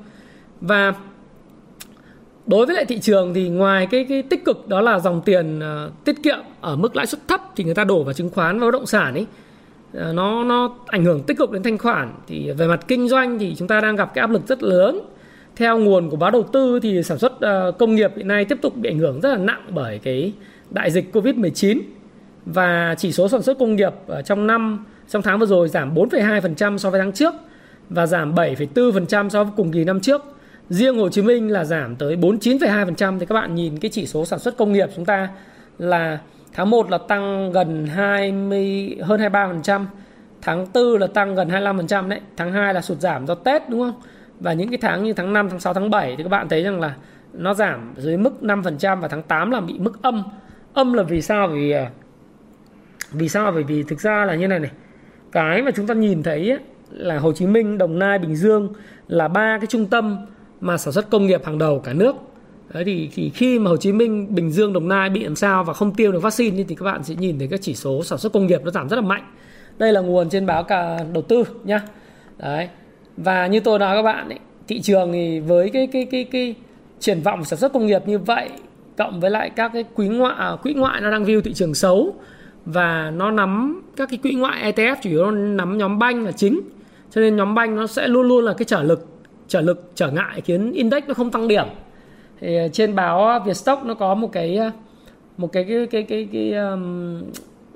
Và 0.62 0.94
đối 2.48 2.66
với 2.66 2.76
lại 2.76 2.86
thị 2.86 3.00
trường 3.00 3.34
thì 3.34 3.50
ngoài 3.50 3.88
cái 3.92 4.06
cái 4.10 4.22
tích 4.22 4.46
cực 4.46 4.68
đó 4.68 4.82
là 4.82 5.00
dòng 5.00 5.22
tiền 5.22 5.60
uh, 5.60 6.06
tiết 6.06 6.24
kiệm 6.24 6.40
ở 6.62 6.76
mức 6.76 6.96
lãi 6.96 7.06
suất 7.06 7.28
thấp 7.28 7.42
thì 7.56 7.64
người 7.64 7.76
ta 7.76 7.84
đổ 7.84 8.04
vào 8.04 8.14
chứng 8.14 8.30
khoán 8.30 8.60
và 8.60 8.66
bất 8.66 8.72
động 8.72 8.86
sản 8.86 9.14
ấy. 9.14 9.26
Ờ, 9.94 10.14
nó 10.14 10.44
nó 10.44 10.76
ảnh 10.88 11.04
hưởng 11.04 11.24
tích 11.24 11.38
cực 11.38 11.52
đến 11.52 11.64
thanh 11.64 11.78
khoản. 11.78 12.14
Thì 12.28 12.52
về 12.52 12.68
mặt 12.68 12.86
kinh 12.88 13.08
doanh 13.08 13.40
thì 13.40 13.56
chúng 13.56 13.68
ta 13.68 13.82
đang 13.82 13.96
gặp 13.96 14.14
cái 14.14 14.22
áp 14.22 14.30
lực 14.30 14.48
rất 14.48 14.64
lớn. 14.64 15.00
Theo 15.56 15.78
nguồn 15.80 16.10
của 16.10 16.18
báo 16.18 16.32
đầu 16.32 16.44
tư 16.44 16.80
thì 16.84 17.04
sản 17.04 17.18
xuất 17.18 17.42
ờ, 17.42 17.72
công 17.72 17.96
nghiệp 17.96 18.12
hiện 18.16 18.28
nay 18.28 18.46
tiếp 18.46 18.58
tục 18.62 18.76
bị 18.76 18.90
ảnh 18.90 19.00
hưởng 19.00 19.22
rất 19.22 19.30
là 19.30 19.38
nặng 19.38 19.66
bởi 19.70 20.00
cái 20.00 20.34
đại 20.70 20.92
dịch 20.92 21.16
Covid-19 21.16 21.80
và 22.46 22.96
chỉ 22.98 23.12
số 23.12 23.28
sản 23.28 23.42
xuất 23.42 23.60
công 23.60 23.76
nghiệp 23.76 23.94
trong 24.26 24.48
năm 24.48 24.86
trong 25.10 25.22
tháng 25.22 25.40
vừa 25.40 25.46
rồi 25.46 25.70
giảm 25.70 25.96
4,2% 25.96 26.78
so 26.78 26.90
với 26.90 27.00
tháng 27.00 27.12
trước 27.12 27.34
và 27.90 28.06
giảm 28.06 28.36
7,4% 28.36 29.30
so 29.30 29.44
với 29.44 29.54
cùng 29.56 29.72
kỳ 29.72 29.84
năm 29.84 30.00
trước. 30.00 30.22
Riêng 30.70 30.98
Hồ 30.98 31.10
Chí 31.10 31.22
Minh 31.22 31.52
là 31.52 31.66
giảm 31.66 31.96
tới 31.96 32.16
49,2% 32.16 33.20
thì 33.20 33.26
các 33.26 33.36
bạn 33.36 33.56
nhìn 33.56 33.78
cái 33.78 33.92
chỉ 33.92 34.06
số 34.06 34.26
sản 34.26 34.40
xuất 34.40 34.58
công 34.58 34.74
nghiệp 34.74 34.90
chúng 34.96 35.06
ta 35.06 35.30
là 35.80 36.20
tháng 36.54 36.70
1 36.70 36.90
là 36.90 36.98
tăng 36.98 37.52
gần 37.52 37.88
20 37.88 38.96
hơn 39.02 39.20
23%, 39.20 39.86
tháng 40.42 40.68
4 40.74 40.98
là 41.00 41.08
tăng 41.08 41.36
gần 41.36 41.50
25% 41.50 42.08
đấy, 42.08 42.20
tháng 42.38 42.52
2 42.52 42.74
là 42.74 42.82
sụt 42.82 43.00
giảm 43.00 43.28
do 43.28 43.36
Tết 43.36 43.70
đúng 43.70 43.80
không? 43.80 44.02
và 44.42 44.54
những 44.54 44.70
cái 44.70 44.78
tháng 44.78 45.04
như 45.04 45.14
tháng 45.14 45.34
5, 45.34 45.50
tháng 45.50 45.60
6, 45.60 45.74
tháng 45.74 45.90
7 45.90 46.16
thì 46.18 46.24
các 46.24 46.30
bạn 46.30 46.50
thấy 46.50 46.64
rằng 46.64 46.80
là 46.80 46.96
nó 47.34 47.54
giảm 47.54 47.94
dưới 47.98 48.18
mức 48.18 48.34
5% 48.42 49.02
và 49.02 49.08
tháng 49.08 49.24
8 49.24 49.52
là 49.52 49.62
bị 49.62 49.80
mức 49.80 50.02
âm. 50.02 50.24
Âm 50.74 50.94
là 50.94 51.04
vì 51.04 51.22
sao? 51.22 51.48
Vì 51.48 51.72
à, 51.72 51.90
vì 53.12 53.30
sao? 53.30 53.52
Bởi 53.52 53.64
vì 53.64 53.84
thực 53.84 54.00
ra 54.00 54.26
là 54.26 54.36
như 54.36 54.48
này 54.48 54.60
này. 54.60 54.72
Cái 55.32 55.62
mà 55.62 55.72
chúng 55.72 55.88
ta 55.88 55.94
nhìn 55.94 56.24
thấy 56.24 56.50
ấy, 56.50 56.60
là 56.92 57.20
Hồ 57.20 57.34
Chí 57.34 57.48
Minh, 57.48 57.78
Đồng 57.78 58.00
Nai, 58.00 58.20
Bình 58.20 58.36
Dương 58.36 58.74
là 59.08 59.28
ba 59.28 59.58
cái 59.58 59.68
trung 59.68 59.86
tâm 59.86 60.18
mà 60.62 60.78
sản 60.78 60.94
xuất 60.94 61.10
công 61.10 61.26
nghiệp 61.26 61.46
hàng 61.46 61.58
đầu 61.58 61.80
cả 61.80 61.94
nước. 61.94 62.16
Đấy 62.74 62.84
thì, 62.84 63.10
thì 63.16 63.30
khi 63.30 63.60
mà 63.60 63.70
Hồ 63.70 63.78
Chí 63.78 63.92
Minh, 63.92 64.36
Bình 64.36 64.52
Dương, 64.52 64.74
Đồng 64.74 64.88
Nai 64.88 65.10
bị 65.10 65.24
làm 65.24 65.36
sao 65.36 65.64
và 65.64 65.74
không 65.74 65.96
tiêu 65.96 66.12
được 66.12 66.20
vaccine 66.20 66.64
thì 66.68 66.76
các 66.76 66.86
bạn 66.86 67.04
sẽ 67.04 67.16
nhìn 67.16 67.40
thấy 67.40 67.48
các 67.48 67.60
chỉ 67.62 67.76
số 67.76 68.04
sản 68.04 68.20
xuất 68.20 68.34
công 68.34 68.48
nghiệp 68.48 68.62
nó 68.64 68.72
giảm 68.72 68.90
rất 68.90 68.96
là 68.96 69.02
mạnh. 69.02 69.24
Đây 69.78 69.94
là 69.94 70.02
nguồn 70.02 70.30
trên 70.30 70.46
báo 70.46 70.64
cả 70.64 70.98
đầu 71.14 71.24
tư 71.24 71.44
nhá. 71.64 71.82
Đấy 72.38 72.70
và 73.18 73.48
như 73.48 73.60
tôi 73.60 73.80
nói 73.80 73.96
các 73.96 74.02
bạn 74.02 74.30
ấy, 74.30 74.40
thị 74.68 74.82
trường 74.82 75.14
thì 75.14 75.40
với 75.40 75.70
cái 75.70 75.88
cái 75.88 76.06
cái 76.12 76.24
cái 76.24 76.56
triển 77.00 77.22
vọng 77.22 77.46
sản 77.46 77.60
xuất 77.60 77.74
công 77.74 77.86
nghiệp 77.86 78.08
như 78.08 78.20
vậy 78.20 78.50
cộng 78.98 79.20
với 79.20 79.32
lại 79.32 79.50
các 79.50 79.72
cái 79.74 79.84
quỹ 79.84 80.08
ngoại 80.08 80.36
à, 80.38 80.56
quỹ 80.64 80.74
ngoại 80.74 81.02
nó 81.02 81.12
đang 81.12 81.26
view 81.26 81.42
thị 81.42 81.54
trường 81.54 81.74
xấu 81.74 82.16
và 82.66 83.12
nó 83.16 83.32
nắm 83.32 83.82
các 83.96 84.10
cái 84.10 84.20
quỹ 84.24 84.34
ngoại 84.34 84.74
ETF 84.74 84.96
chủ 85.02 85.10
yếu 85.10 85.26
nó 85.26 85.32
nắm 85.32 85.78
nhóm 85.78 86.00
banh 86.00 86.26
là 86.26 86.32
chính 86.32 86.62
cho 87.12 87.22
nên 87.22 87.36
nhóm 87.36 87.56
banh 87.56 87.76
nó 87.76 87.88
sẽ 87.88 88.08
luôn 88.08 88.28
luôn 88.28 88.46
là 88.46 88.54
cái 88.54 88.66
trở 88.66 88.84
lực 88.84 89.08
trở 89.48 89.62
lực 89.62 89.92
trở 89.96 90.12
ngại 90.12 90.42
khiến 90.42 90.72
index 90.72 91.04
nó 91.08 91.14
không 91.14 91.32
tăng 91.32 91.48
điểm 91.48 91.66
thì 92.42 92.56
ờ, 92.56 92.68
trên 92.68 92.96
báo 92.96 93.26
ờ, 93.28 93.40
Vietstock 93.40 93.86
nó 93.86 93.94
có 93.94 94.16
một 94.16 94.30
cái 94.32 94.58
ờ, 94.58 94.72
một 95.38 95.52
cái 95.52 95.64
cái 95.64 95.88
cái 95.92 96.04
cái, 96.04 96.28
cái, 96.32 96.52
cái 96.52 96.64
um, 96.64 97.22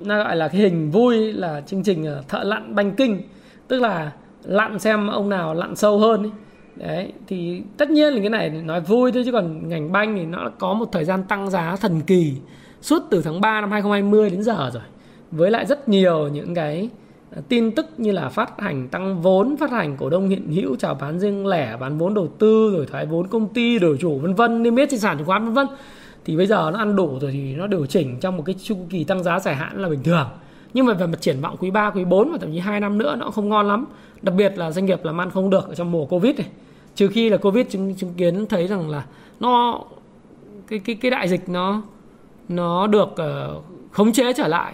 nó 0.00 0.24
gọi 0.24 0.36
là 0.36 0.48
cái 0.48 0.60
hình 0.60 0.90
vui 0.90 1.32
là 1.32 1.60
chương 1.60 1.82
trình 1.82 2.06
thợ 2.28 2.44
lặn 2.44 2.74
banh 2.74 2.94
kinh 2.94 3.22
tức 3.68 3.80
là 3.80 4.12
lặn 4.44 4.78
xem 4.78 5.06
ông 5.06 5.28
nào 5.28 5.54
lặn 5.54 5.76
sâu 5.76 5.98
hơn 5.98 6.22
ấy. 6.22 6.30
đấy 6.76 7.12
thì 7.26 7.62
tất 7.76 7.90
nhiên 7.90 8.14
là 8.14 8.20
cái 8.20 8.30
này 8.30 8.50
nói 8.50 8.80
vui 8.80 9.12
thôi 9.12 9.22
chứ 9.26 9.32
còn 9.32 9.68
ngành 9.68 9.92
banh 9.92 10.16
thì 10.16 10.26
nó 10.26 10.50
có 10.58 10.74
một 10.74 10.88
thời 10.92 11.04
gian 11.04 11.22
tăng 11.22 11.50
giá 11.50 11.76
thần 11.76 12.00
kỳ 12.00 12.36
suốt 12.80 13.02
từ 13.10 13.22
tháng 13.22 13.40
3 13.40 13.60
năm 13.60 13.70
2020 13.70 14.30
đến 14.30 14.42
giờ 14.42 14.70
rồi 14.72 14.82
với 15.30 15.50
lại 15.50 15.66
rất 15.66 15.88
nhiều 15.88 16.28
những 16.28 16.54
cái 16.54 16.88
tin 17.48 17.70
tức 17.70 17.86
như 17.96 18.12
là 18.12 18.28
phát 18.28 18.60
hành 18.60 18.88
tăng 18.88 19.22
vốn 19.22 19.56
phát 19.56 19.70
hành 19.70 19.96
cổ 19.96 20.10
đông 20.10 20.28
hiện 20.28 20.52
hữu 20.52 20.76
chào 20.76 20.94
bán 20.94 21.18
riêng 21.18 21.46
lẻ 21.46 21.76
bán 21.80 21.98
vốn 21.98 22.14
đầu 22.14 22.28
tư 22.38 22.70
rồi 22.76 22.86
thoái 22.86 23.06
vốn 23.06 23.28
công 23.28 23.48
ty 23.48 23.78
đổi 23.78 23.96
chủ 24.00 24.18
vân 24.18 24.34
vân 24.34 24.62
niêm 24.62 24.76
yết 24.76 24.90
trên 24.90 25.00
sàn 25.00 25.18
chứng 25.18 25.26
khoán 25.26 25.44
vân 25.44 25.54
vân. 25.54 25.66
Thì 26.24 26.36
bây 26.36 26.46
giờ 26.46 26.70
nó 26.72 26.78
ăn 26.78 26.96
đủ 26.96 27.18
rồi 27.20 27.32
thì 27.32 27.54
nó 27.54 27.66
điều 27.66 27.86
chỉnh 27.86 28.20
trong 28.20 28.36
một 28.36 28.42
cái 28.46 28.54
chu 28.62 28.76
kỳ 28.90 29.04
tăng 29.04 29.22
giá 29.22 29.38
dài 29.38 29.56
hạn 29.56 29.82
là 29.82 29.88
bình 29.88 30.02
thường. 30.02 30.28
Nhưng 30.74 30.86
mà 30.86 30.94
về 30.94 31.06
mặt 31.06 31.20
triển 31.20 31.40
vọng 31.40 31.56
quý 31.58 31.70
3, 31.70 31.90
quý 31.90 32.04
4 32.04 32.32
và 32.32 32.38
thậm 32.38 32.52
chí 32.52 32.58
2 32.58 32.80
năm 32.80 32.98
nữa 32.98 33.16
nó 33.18 33.30
không 33.30 33.48
ngon 33.48 33.68
lắm. 33.68 33.84
Đặc 34.22 34.34
biệt 34.34 34.58
là 34.58 34.70
doanh 34.70 34.86
nghiệp 34.86 35.04
làm 35.04 35.20
ăn 35.20 35.30
không 35.30 35.50
được 35.50 35.68
ở 35.68 35.74
trong 35.74 35.92
mùa 35.92 36.06
covid 36.06 36.38
này. 36.38 36.48
Trừ 36.94 37.08
khi 37.08 37.28
là 37.28 37.36
covid 37.36 37.66
chứng, 37.70 37.94
chứng 37.94 38.14
kiến 38.14 38.46
thấy 38.46 38.66
rằng 38.66 38.90
là 38.90 39.04
nó 39.40 39.80
cái 40.68 40.78
cái 40.78 40.96
cái 40.96 41.10
đại 41.10 41.28
dịch 41.28 41.48
nó 41.48 41.82
nó 42.48 42.86
được 42.86 43.08
uh, 43.08 43.64
khống 43.92 44.12
chế 44.12 44.32
trở 44.32 44.48
lại. 44.48 44.72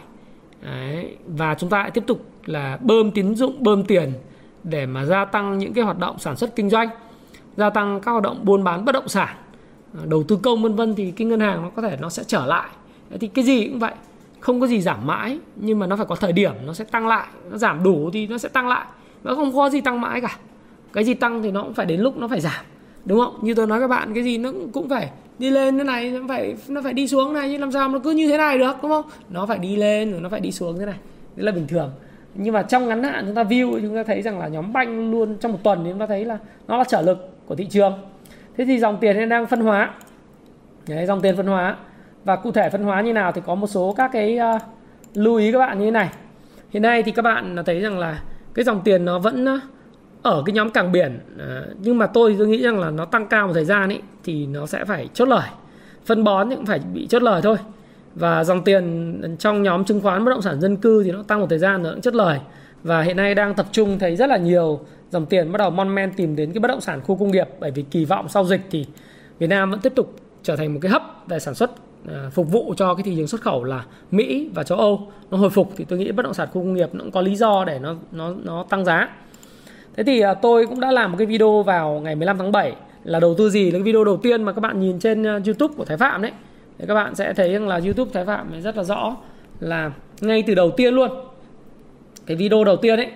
Đấy. 0.62 1.16
và 1.26 1.54
chúng 1.54 1.70
ta 1.70 1.78
lại 1.78 1.90
tiếp 1.90 2.04
tục 2.06 2.26
là 2.44 2.78
bơm 2.82 3.10
tín 3.10 3.34
dụng, 3.34 3.62
bơm 3.62 3.84
tiền 3.84 4.12
để 4.64 4.86
mà 4.86 5.04
gia 5.04 5.24
tăng 5.24 5.58
những 5.58 5.72
cái 5.72 5.84
hoạt 5.84 5.98
động 5.98 6.18
sản 6.18 6.36
xuất 6.36 6.56
kinh 6.56 6.70
doanh, 6.70 6.88
gia 7.56 7.70
tăng 7.70 8.00
các 8.00 8.12
hoạt 8.12 8.24
động 8.24 8.40
buôn 8.42 8.64
bán 8.64 8.84
bất 8.84 8.92
động 8.92 9.08
sản, 9.08 9.36
đầu 10.04 10.22
tư 10.22 10.38
công, 10.42 10.62
vân 10.62 10.74
vân. 10.74 10.94
Thì 10.94 11.10
cái 11.10 11.26
ngân 11.26 11.40
hàng 11.40 11.62
nó 11.62 11.70
có 11.70 11.82
thể 11.82 11.96
nó 12.00 12.08
sẽ 12.08 12.24
trở 12.26 12.46
lại. 12.46 12.68
Thì 13.20 13.28
cái 13.28 13.44
gì 13.44 13.68
cũng 13.68 13.78
vậy. 13.78 13.94
Không 14.40 14.60
có 14.60 14.66
gì 14.66 14.80
giảm 14.80 15.06
mãi, 15.06 15.38
nhưng 15.56 15.78
mà 15.78 15.86
nó 15.86 15.96
phải 15.96 16.06
có 16.06 16.14
thời 16.14 16.32
điểm 16.32 16.52
nó 16.66 16.72
sẽ 16.72 16.84
tăng 16.84 17.08
lại. 17.08 17.26
Nó 17.50 17.56
giảm 17.58 17.82
đủ 17.82 18.10
thì 18.12 18.26
nó 18.26 18.38
sẽ 18.38 18.48
tăng 18.48 18.68
lại. 18.68 18.86
Nó 19.24 19.34
không 19.34 19.54
có 19.54 19.70
gì 19.70 19.80
tăng 19.80 20.00
mãi 20.00 20.20
cả. 20.20 20.36
Cái 20.92 21.04
gì 21.04 21.14
tăng 21.14 21.42
thì 21.42 21.50
nó 21.50 21.62
cũng 21.62 21.74
phải 21.74 21.86
đến 21.86 22.00
lúc 22.00 22.16
nó 22.16 22.28
phải 22.28 22.40
giảm, 22.40 22.64
đúng 23.04 23.20
không? 23.20 23.38
Như 23.40 23.54
tôi 23.54 23.66
nói 23.66 23.80
các 23.80 23.88
bạn, 23.88 24.14
cái 24.14 24.24
gì 24.24 24.38
nó 24.38 24.52
cũng 24.72 24.88
phải 24.88 25.10
đi 25.42 25.50
lên 25.50 25.78
thế 25.78 25.84
này 25.84 26.10
nó 26.10 26.20
phải 26.28 26.56
nó 26.68 26.82
phải 26.82 26.92
đi 26.92 27.08
xuống 27.08 27.32
này 27.32 27.50
chứ 27.52 27.58
làm 27.58 27.72
sao 27.72 27.88
nó 27.88 27.98
cứ 27.98 28.10
như 28.10 28.28
thế 28.28 28.38
này 28.38 28.58
được 28.58 28.72
đúng 28.82 28.90
không? 28.90 29.04
Nó 29.30 29.46
phải 29.46 29.58
đi 29.58 29.76
lên 29.76 30.12
rồi 30.12 30.20
nó 30.20 30.28
phải 30.28 30.40
đi 30.40 30.52
xuống 30.52 30.78
thế 30.78 30.86
này. 30.86 30.94
Đấy 31.36 31.46
là 31.46 31.52
bình 31.52 31.66
thường. 31.66 31.90
Nhưng 32.34 32.54
mà 32.54 32.62
trong 32.62 32.88
ngắn 32.88 33.02
hạn 33.02 33.24
chúng 33.26 33.34
ta 33.34 33.44
view 33.44 33.80
chúng 33.82 33.94
ta 33.94 34.02
thấy 34.02 34.22
rằng 34.22 34.38
là 34.38 34.48
nhóm 34.48 34.72
banh 34.72 35.10
luôn 35.10 35.36
trong 35.40 35.52
một 35.52 35.58
tuần 35.62 35.84
thì 35.84 35.90
chúng 35.90 35.98
ta 35.98 36.06
thấy 36.06 36.24
là 36.24 36.38
nó 36.68 36.78
là 36.78 36.84
trở 36.84 37.02
lực 37.02 37.30
của 37.46 37.54
thị 37.54 37.66
trường. 37.70 37.98
Thế 38.56 38.64
thì 38.64 38.78
dòng 38.78 38.98
tiền 39.00 39.28
đang 39.28 39.46
phân 39.46 39.60
hóa. 39.60 39.94
Đấy, 40.88 41.06
dòng 41.06 41.20
tiền 41.20 41.36
phân 41.36 41.46
hóa. 41.46 41.76
Và 42.24 42.36
cụ 42.36 42.52
thể 42.52 42.70
phân 42.70 42.82
hóa 42.82 43.00
như 43.00 43.12
nào 43.12 43.32
thì 43.32 43.40
có 43.46 43.54
một 43.54 43.66
số 43.66 43.94
các 43.96 44.10
cái 44.12 44.38
uh, 44.56 44.62
lưu 45.14 45.36
ý 45.36 45.52
các 45.52 45.58
bạn 45.58 45.78
như 45.78 45.84
thế 45.84 45.90
này. 45.90 46.08
Hiện 46.70 46.82
nay 46.82 47.02
thì 47.02 47.12
các 47.12 47.22
bạn 47.22 47.56
thấy 47.66 47.80
rằng 47.80 47.98
là 47.98 48.22
cái 48.54 48.64
dòng 48.64 48.80
tiền 48.84 49.04
nó 49.04 49.18
vẫn 49.18 49.44
ờ, 49.44 49.60
ở 50.22 50.42
cái 50.46 50.52
nhóm 50.52 50.70
cảng 50.70 50.92
biển 50.92 51.18
à, 51.38 51.62
nhưng 51.82 51.98
mà 51.98 52.06
tôi 52.06 52.36
tôi 52.38 52.48
nghĩ 52.48 52.62
rằng 52.62 52.80
là 52.80 52.90
nó 52.90 53.04
tăng 53.04 53.26
cao 53.26 53.46
một 53.46 53.52
thời 53.52 53.64
gian 53.64 53.88
ấy 53.88 54.00
thì 54.24 54.46
nó 54.46 54.66
sẽ 54.66 54.84
phải 54.84 55.08
chốt 55.14 55.28
lời. 55.28 55.48
Phân 56.04 56.24
bón 56.24 56.50
thì 56.50 56.56
cũng 56.56 56.66
phải 56.66 56.80
bị 56.94 57.06
chốt 57.06 57.22
lời 57.22 57.42
thôi. 57.42 57.56
Và 58.14 58.44
dòng 58.44 58.64
tiền 58.64 59.36
trong 59.38 59.62
nhóm 59.62 59.84
chứng 59.84 60.00
khoán 60.00 60.24
bất 60.24 60.30
động 60.30 60.42
sản 60.42 60.60
dân 60.60 60.76
cư 60.76 61.02
thì 61.04 61.12
nó 61.12 61.22
tăng 61.22 61.40
một 61.40 61.46
thời 61.50 61.58
gian 61.58 61.82
nữa 61.82 61.90
cũng 61.92 62.00
chốt 62.00 62.14
lời. 62.14 62.38
Và 62.82 63.02
hiện 63.02 63.16
nay 63.16 63.34
đang 63.34 63.54
tập 63.54 63.66
trung 63.72 63.98
thấy 63.98 64.16
rất 64.16 64.26
là 64.26 64.36
nhiều 64.36 64.80
dòng 65.10 65.26
tiền 65.26 65.52
bắt 65.52 65.58
đầu 65.58 65.70
mon 65.70 65.94
men 65.94 66.12
tìm 66.12 66.36
đến 66.36 66.52
cái 66.52 66.60
bất 66.60 66.68
động 66.68 66.80
sản 66.80 67.00
khu 67.00 67.16
công 67.16 67.30
nghiệp, 67.30 67.48
bởi 67.60 67.70
vì 67.70 67.82
kỳ 67.82 68.04
vọng 68.04 68.28
sau 68.28 68.44
dịch 68.44 68.60
thì 68.70 68.86
Việt 69.38 69.46
Nam 69.46 69.70
vẫn 69.70 69.80
tiếp 69.80 69.92
tục 69.96 70.16
trở 70.42 70.56
thành 70.56 70.74
một 70.74 70.80
cái 70.82 70.92
hấp 70.92 71.02
về 71.26 71.38
sản 71.38 71.54
xuất 71.54 71.70
à, 72.08 72.30
phục 72.32 72.52
vụ 72.52 72.74
cho 72.76 72.94
cái 72.94 73.02
thị 73.02 73.14
trường 73.16 73.26
xuất 73.26 73.40
khẩu 73.40 73.64
là 73.64 73.84
Mỹ 74.10 74.50
và 74.54 74.62
châu 74.62 74.78
Âu. 74.78 75.10
Nó 75.30 75.38
hồi 75.38 75.50
phục 75.50 75.72
thì 75.76 75.84
tôi 75.84 75.98
nghĩ 75.98 76.12
bất 76.12 76.22
động 76.22 76.34
sản 76.34 76.48
khu 76.52 76.62
công 76.62 76.74
nghiệp 76.74 76.88
nó 76.92 77.04
cũng 77.04 77.12
có 77.12 77.20
lý 77.20 77.34
do 77.34 77.64
để 77.64 77.78
nó 77.78 77.94
nó 78.12 78.34
nó 78.44 78.64
tăng 78.68 78.84
giá. 78.84 79.08
Thế 79.96 80.02
thì 80.02 80.20
à, 80.20 80.34
tôi 80.34 80.66
cũng 80.66 80.80
đã 80.80 80.90
làm 80.90 81.12
một 81.12 81.18
cái 81.18 81.26
video 81.26 81.62
vào 81.62 82.00
ngày 82.04 82.14
15 82.14 82.38
tháng 82.38 82.52
7 82.52 82.72
là 83.04 83.20
đầu 83.20 83.34
tư 83.38 83.50
gì, 83.50 83.70
là 83.70 83.78
cái 83.78 83.82
video 83.82 84.04
đầu 84.04 84.16
tiên 84.16 84.42
mà 84.42 84.52
các 84.52 84.60
bạn 84.60 84.80
nhìn 84.80 84.98
trên 84.98 85.26
à, 85.26 85.40
YouTube 85.46 85.74
của 85.76 85.84
Thái 85.84 85.96
Phạm 85.96 86.22
đấy. 86.22 86.32
Thì 86.78 86.84
các 86.88 86.94
bạn 86.94 87.14
sẽ 87.14 87.32
thấy 87.32 87.52
rằng 87.52 87.68
là 87.68 87.80
YouTube 87.84 88.10
Thái 88.14 88.24
Phạm 88.24 88.60
rất 88.62 88.76
là 88.76 88.84
rõ 88.84 89.16
là 89.60 89.92
ngay 90.20 90.44
từ 90.46 90.54
đầu 90.54 90.70
tiên 90.70 90.94
luôn. 90.94 91.10
Cái 92.26 92.36
video 92.36 92.64
đầu 92.64 92.76
tiên 92.76 92.96
ấy 92.98 93.10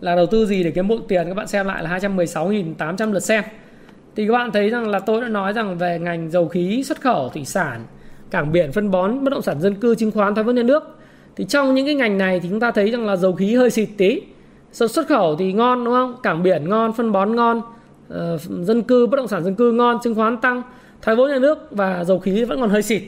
là 0.00 0.16
đầu 0.16 0.26
tư 0.26 0.46
gì 0.46 0.62
để 0.62 0.70
kiếm 0.70 0.88
bộn 0.88 1.02
tiền, 1.08 1.28
các 1.28 1.34
bạn 1.34 1.46
xem 1.46 1.66
lại 1.66 1.82
là 1.82 1.98
216.800 1.98 3.12
lượt 3.12 3.20
xem 3.20 3.44
thì 4.16 4.26
các 4.26 4.32
bạn 4.32 4.50
thấy 4.52 4.70
rằng 4.70 4.88
là 4.88 4.98
tôi 4.98 5.20
đã 5.20 5.28
nói 5.28 5.52
rằng 5.52 5.78
về 5.78 5.98
ngành 5.98 6.30
dầu 6.30 6.48
khí, 6.48 6.82
xuất 6.84 7.00
khẩu, 7.00 7.28
thủy 7.28 7.44
sản, 7.44 7.84
cảng 8.30 8.52
biển, 8.52 8.72
phân 8.72 8.90
bón, 8.90 9.24
bất 9.24 9.30
động 9.30 9.42
sản 9.42 9.60
dân 9.60 9.74
cư, 9.74 9.94
chứng 9.94 10.10
khoán, 10.10 10.34
thoái 10.34 10.44
vốn 10.44 10.54
nhà 10.54 10.62
nước 10.62 10.98
thì 11.36 11.44
trong 11.44 11.74
những 11.74 11.86
cái 11.86 11.94
ngành 11.94 12.18
này 12.18 12.40
thì 12.40 12.48
chúng 12.50 12.60
ta 12.60 12.70
thấy 12.70 12.90
rằng 12.90 13.06
là 13.06 13.16
dầu 13.16 13.32
khí 13.32 13.54
hơi 13.54 13.70
xịt 13.70 13.88
tí 13.96 14.20
xuất 14.72 15.08
khẩu 15.08 15.36
thì 15.36 15.52
ngon 15.52 15.84
đúng 15.84 15.94
không? 15.94 16.16
Cảng 16.22 16.42
biển 16.42 16.68
ngon 16.68 16.92
phân 16.92 17.12
bón 17.12 17.36
ngon 17.36 17.62
uh, 18.08 18.40
dân 18.40 18.82
cư 18.82 19.06
bất 19.06 19.16
động 19.16 19.28
sản 19.28 19.44
dân 19.44 19.54
cư 19.54 19.72
ngon 19.72 19.98
chứng 20.02 20.14
khoán 20.14 20.36
tăng 20.36 20.62
thoái 21.02 21.16
vốn 21.16 21.30
nhà 21.30 21.38
nước 21.38 21.58
và 21.70 22.04
dầu 22.04 22.18
khí 22.18 22.44
vẫn 22.44 22.60
còn 22.60 22.70
hơi 22.70 22.82
xịt 22.82 23.02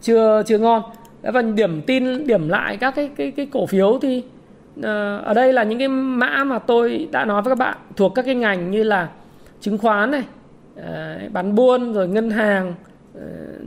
chưa 0.00 0.42
chưa 0.46 0.58
ngon. 0.58 0.82
Và 1.22 1.42
điểm 1.42 1.82
tin 1.82 2.26
điểm 2.26 2.48
lại 2.48 2.76
các 2.76 2.94
cái 2.94 3.10
cái 3.16 3.30
cái 3.30 3.46
cổ 3.46 3.66
phiếu 3.66 3.98
thì 4.02 4.22
uh, 4.78 4.84
ở 5.24 5.34
đây 5.34 5.52
là 5.52 5.62
những 5.62 5.78
cái 5.78 5.88
mã 5.88 6.44
mà 6.44 6.58
tôi 6.58 7.08
đã 7.12 7.24
nói 7.24 7.42
với 7.42 7.50
các 7.50 7.58
bạn 7.58 7.76
thuộc 7.96 8.12
các 8.14 8.24
cái 8.24 8.34
ngành 8.34 8.70
như 8.70 8.82
là 8.82 9.08
chứng 9.60 9.78
khoán 9.78 10.10
này 10.10 10.24
ờ, 10.76 11.18
bán 11.32 11.54
buôn 11.54 11.92
rồi 11.92 12.08
ngân 12.08 12.30
hàng 12.30 12.74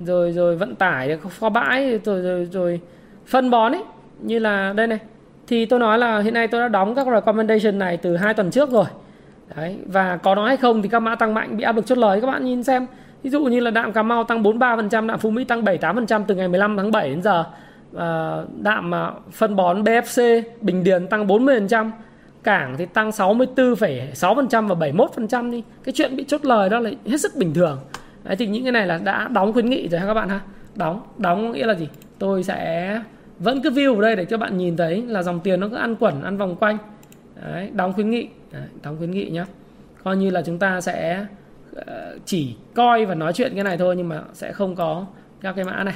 rồi 0.05 0.31
rồi 0.31 0.55
vận 0.55 0.75
tải 0.75 1.17
kho 1.39 1.49
bãi 1.49 1.99
rồi 2.03 2.21
rồi 2.21 2.47
rồi 2.51 2.79
phân 3.25 3.49
bón 3.49 3.71
ấy 3.71 3.83
như 4.21 4.39
là 4.39 4.73
đây 4.73 4.87
này 4.87 4.99
thì 5.51 5.65
tôi 5.65 5.79
nói 5.79 5.97
là 5.97 6.19
hiện 6.19 6.33
nay 6.33 6.47
tôi 6.47 6.61
đã 6.61 6.67
đóng 6.67 6.95
các 6.95 7.07
recommendation 7.07 7.79
này 7.79 7.97
từ 7.97 8.17
hai 8.17 8.33
tuần 8.33 8.51
trước 8.51 8.71
rồi. 8.71 8.85
Đấy, 9.55 9.77
và 9.85 10.17
có 10.17 10.35
nói 10.35 10.47
hay 10.47 10.57
không 10.57 10.81
thì 10.81 10.89
các 10.89 10.99
mã 10.99 11.15
tăng 11.15 11.33
mạnh 11.33 11.57
bị 11.57 11.63
áp 11.63 11.75
lực 11.75 11.85
chốt 11.85 11.97
lời 11.97 12.21
các 12.21 12.27
bạn 12.27 12.45
nhìn 12.45 12.63
xem. 12.63 12.87
Ví 13.23 13.29
dụ 13.29 13.45
như 13.45 13.59
là 13.59 13.71
đạm 13.71 13.93
Cà 13.93 14.03
Mau 14.03 14.23
tăng 14.23 14.43
43% 14.43 15.07
đạm 15.07 15.19
Phú 15.19 15.29
Mỹ 15.29 15.43
tăng 15.43 15.63
78% 15.63 16.23
từ 16.27 16.35
ngày 16.35 16.47
15 16.47 16.77
tháng 16.77 16.91
7 16.91 17.09
đến 17.09 17.21
giờ. 17.21 17.43
Ờ, 17.93 18.39
à, 18.39 18.45
đạm 18.61 18.91
phân 19.31 19.55
bón 19.55 19.83
BFC 19.83 20.41
Bình 20.61 20.83
Điền 20.83 21.07
tăng 21.07 21.27
40% 21.27 21.91
cảng 22.43 22.75
thì 22.77 22.85
tăng 22.85 23.09
64,6% 23.09 24.67
và 24.67 24.75
71% 24.75 25.51
đi. 25.51 25.63
Cái 25.83 25.93
chuyện 25.93 26.15
bị 26.15 26.23
chốt 26.23 26.45
lời 26.45 26.69
đó 26.69 26.79
là 26.79 26.89
hết 27.05 27.21
sức 27.21 27.35
bình 27.35 27.53
thường. 27.53 27.79
Đấy 28.23 28.35
thì 28.35 28.47
những 28.47 28.63
cái 28.63 28.71
này 28.71 28.87
là 28.87 28.99
đã 29.03 29.27
đóng 29.27 29.53
khuyến 29.53 29.69
nghị 29.69 29.87
rồi 29.87 29.99
ha 29.99 30.07
các 30.07 30.13
bạn 30.13 30.29
ha. 30.29 30.39
Đóng 30.75 31.01
đóng 31.17 31.51
nghĩa 31.51 31.65
là 31.65 31.73
gì? 31.73 31.89
Tôi 32.19 32.43
sẽ 32.43 32.99
vẫn 33.43 33.62
cứ 33.62 33.69
view 33.69 33.93
vào 33.93 34.01
đây 34.01 34.15
để 34.15 34.25
cho 34.25 34.38
bạn 34.38 34.58
nhìn 34.58 34.77
thấy 34.77 35.01
là 35.01 35.23
dòng 35.23 35.39
tiền 35.39 35.60
nó 35.60 35.67
cứ 35.67 35.75
ăn 35.75 35.95
quẩn 35.95 36.23
ăn 36.23 36.38
vòng 36.38 36.56
quanh. 36.56 36.77
Đấy, 37.43 37.69
đóng 37.73 37.93
khuyến 37.93 38.10
nghị. 38.10 38.27
Đấy, 38.51 38.67
đóng 38.84 38.97
khuyến 38.97 39.12
nghị 39.12 39.30
nhé 39.30 39.45
coi 40.04 40.17
như 40.17 40.30
là 40.30 40.41
chúng 40.45 40.60
ta 40.60 40.82
sẽ 40.82 41.25
ờ, 41.75 42.17
chỉ 42.25 42.56
coi 42.73 43.06
và 43.06 43.15
nói 43.15 43.34
chuyện 43.34 43.51
cái 43.56 43.63
này 43.63 43.77
thôi 43.77 43.95
nhưng 43.95 44.10
mà 44.10 44.21
sẽ 44.34 44.51
không 44.51 44.75
có 44.75 45.06
các 45.41 45.56
cái 45.56 45.65
mã 45.65 45.84
này. 45.84 45.95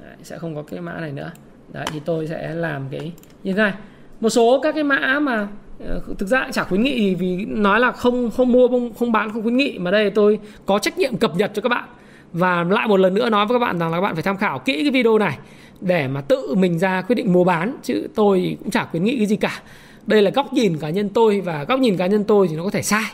Đấy, 0.00 0.16
sẽ 0.22 0.38
không 0.38 0.54
có 0.54 0.62
cái 0.62 0.80
mã 0.80 1.00
này 1.00 1.12
nữa. 1.12 1.30
Đấy 1.72 1.86
thì 1.92 2.00
tôi 2.04 2.26
sẽ 2.26 2.54
làm 2.54 2.88
cái 2.90 3.12
như 3.42 3.52
thế 3.52 3.62
này. 3.62 3.72
Một 4.20 4.30
số 4.30 4.60
các 4.62 4.74
cái 4.74 4.84
mã 4.84 5.18
mà 5.20 5.48
ờ, 5.88 6.00
thực 6.18 6.26
ra 6.26 6.48
chả 6.52 6.64
khuyến 6.64 6.82
nghị 6.82 7.14
vì 7.14 7.44
nói 7.44 7.80
là 7.80 7.92
không 7.92 8.30
không 8.30 8.52
mua 8.52 8.68
không, 8.68 8.94
không 8.94 9.12
bán 9.12 9.32
không 9.32 9.42
khuyến 9.42 9.56
nghị. 9.56 9.78
Mà 9.78 9.90
đây 9.90 10.10
tôi 10.10 10.38
có 10.66 10.78
trách 10.78 10.98
nhiệm 10.98 11.16
cập 11.16 11.36
nhật 11.36 11.50
cho 11.54 11.62
các 11.62 11.68
bạn. 11.68 11.84
Và 12.32 12.64
lại 12.64 12.88
một 12.88 12.96
lần 12.96 13.14
nữa 13.14 13.30
nói 13.30 13.46
với 13.46 13.54
các 13.54 13.66
bạn 13.66 13.78
rằng 13.78 13.90
là 13.90 13.96
các 13.96 14.00
bạn 14.00 14.14
phải 14.14 14.22
tham 14.22 14.36
khảo 14.36 14.58
kỹ 14.58 14.82
cái 14.82 14.90
video 14.90 15.18
này 15.18 15.38
để 15.80 16.08
mà 16.08 16.20
tự 16.20 16.54
mình 16.54 16.78
ra 16.78 17.02
quyết 17.02 17.14
định 17.14 17.32
mua 17.32 17.44
bán 17.44 17.76
chứ 17.82 18.08
tôi 18.14 18.56
cũng 18.60 18.70
chả 18.70 18.84
khuyến 18.84 19.04
nghị 19.04 19.16
cái 19.16 19.26
gì 19.26 19.36
cả. 19.36 19.62
Đây 20.06 20.22
là 20.22 20.30
góc 20.30 20.52
nhìn 20.52 20.76
cá 20.76 20.90
nhân 20.90 21.08
tôi 21.08 21.40
và 21.40 21.64
góc 21.64 21.80
nhìn 21.80 21.96
cá 21.96 22.06
nhân 22.06 22.24
tôi 22.24 22.48
thì 22.48 22.56
nó 22.56 22.64
có 22.64 22.70
thể 22.70 22.82
sai 22.82 23.04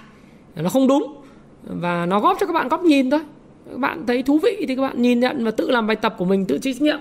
nó 0.57 0.69
không 0.69 0.89
đúng 0.89 1.15
và 1.65 2.07
nó 2.07 2.21
góp 2.21 2.37
cho 2.41 2.47
các 2.47 2.53
bạn 2.53 2.69
góc 2.69 2.83
nhìn 2.83 3.11
thôi. 3.11 3.21
Các 3.71 3.79
bạn 3.79 4.07
thấy 4.07 4.23
thú 4.23 4.39
vị 4.39 4.65
thì 4.69 4.77
các 4.77 4.83
bạn 4.83 5.03
nhìn 5.03 5.21
nhận 5.21 5.45
và 5.45 5.51
tự 5.51 5.71
làm 5.71 5.87
bài 5.87 5.97
tập 5.97 6.15
của 6.19 6.25
mình 6.25 6.45
tự 6.45 6.59
chịu 6.59 6.73
trách 6.73 6.83
nhiệm 6.83 6.99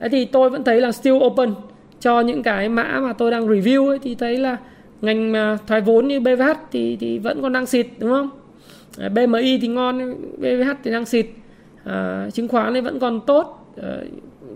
Thế 0.00 0.08
thì 0.08 0.24
tôi 0.24 0.50
vẫn 0.50 0.64
thấy 0.64 0.80
là 0.80 0.92
still 0.92 1.16
open 1.16 1.54
cho 2.00 2.20
những 2.20 2.42
cái 2.42 2.68
mã 2.68 3.00
mà 3.02 3.12
tôi 3.12 3.30
đang 3.30 3.48
review 3.48 3.88
ấy, 3.88 3.98
thì 3.98 4.14
thấy 4.14 4.38
là 4.38 4.56
ngành 5.02 5.32
mà 5.32 5.58
thoái 5.66 5.80
vốn 5.80 6.08
như 6.08 6.20
BVH 6.20 6.50
thì 6.72 6.96
thì 7.00 7.18
vẫn 7.18 7.42
còn 7.42 7.52
đang 7.52 7.66
xịt 7.66 7.86
đúng 7.98 8.10
không? 8.10 8.30
BMI 9.14 9.58
thì 9.58 9.68
ngon 9.68 10.14
BVH 10.38 10.70
thì 10.84 10.90
đang 10.90 11.04
xịt. 11.04 11.26
À, 11.84 12.28
chứng 12.32 12.48
khoán 12.48 12.74
thì 12.74 12.80
vẫn 12.80 12.98
còn 12.98 13.20
tốt. 13.26 13.63
Ờ, 13.76 14.04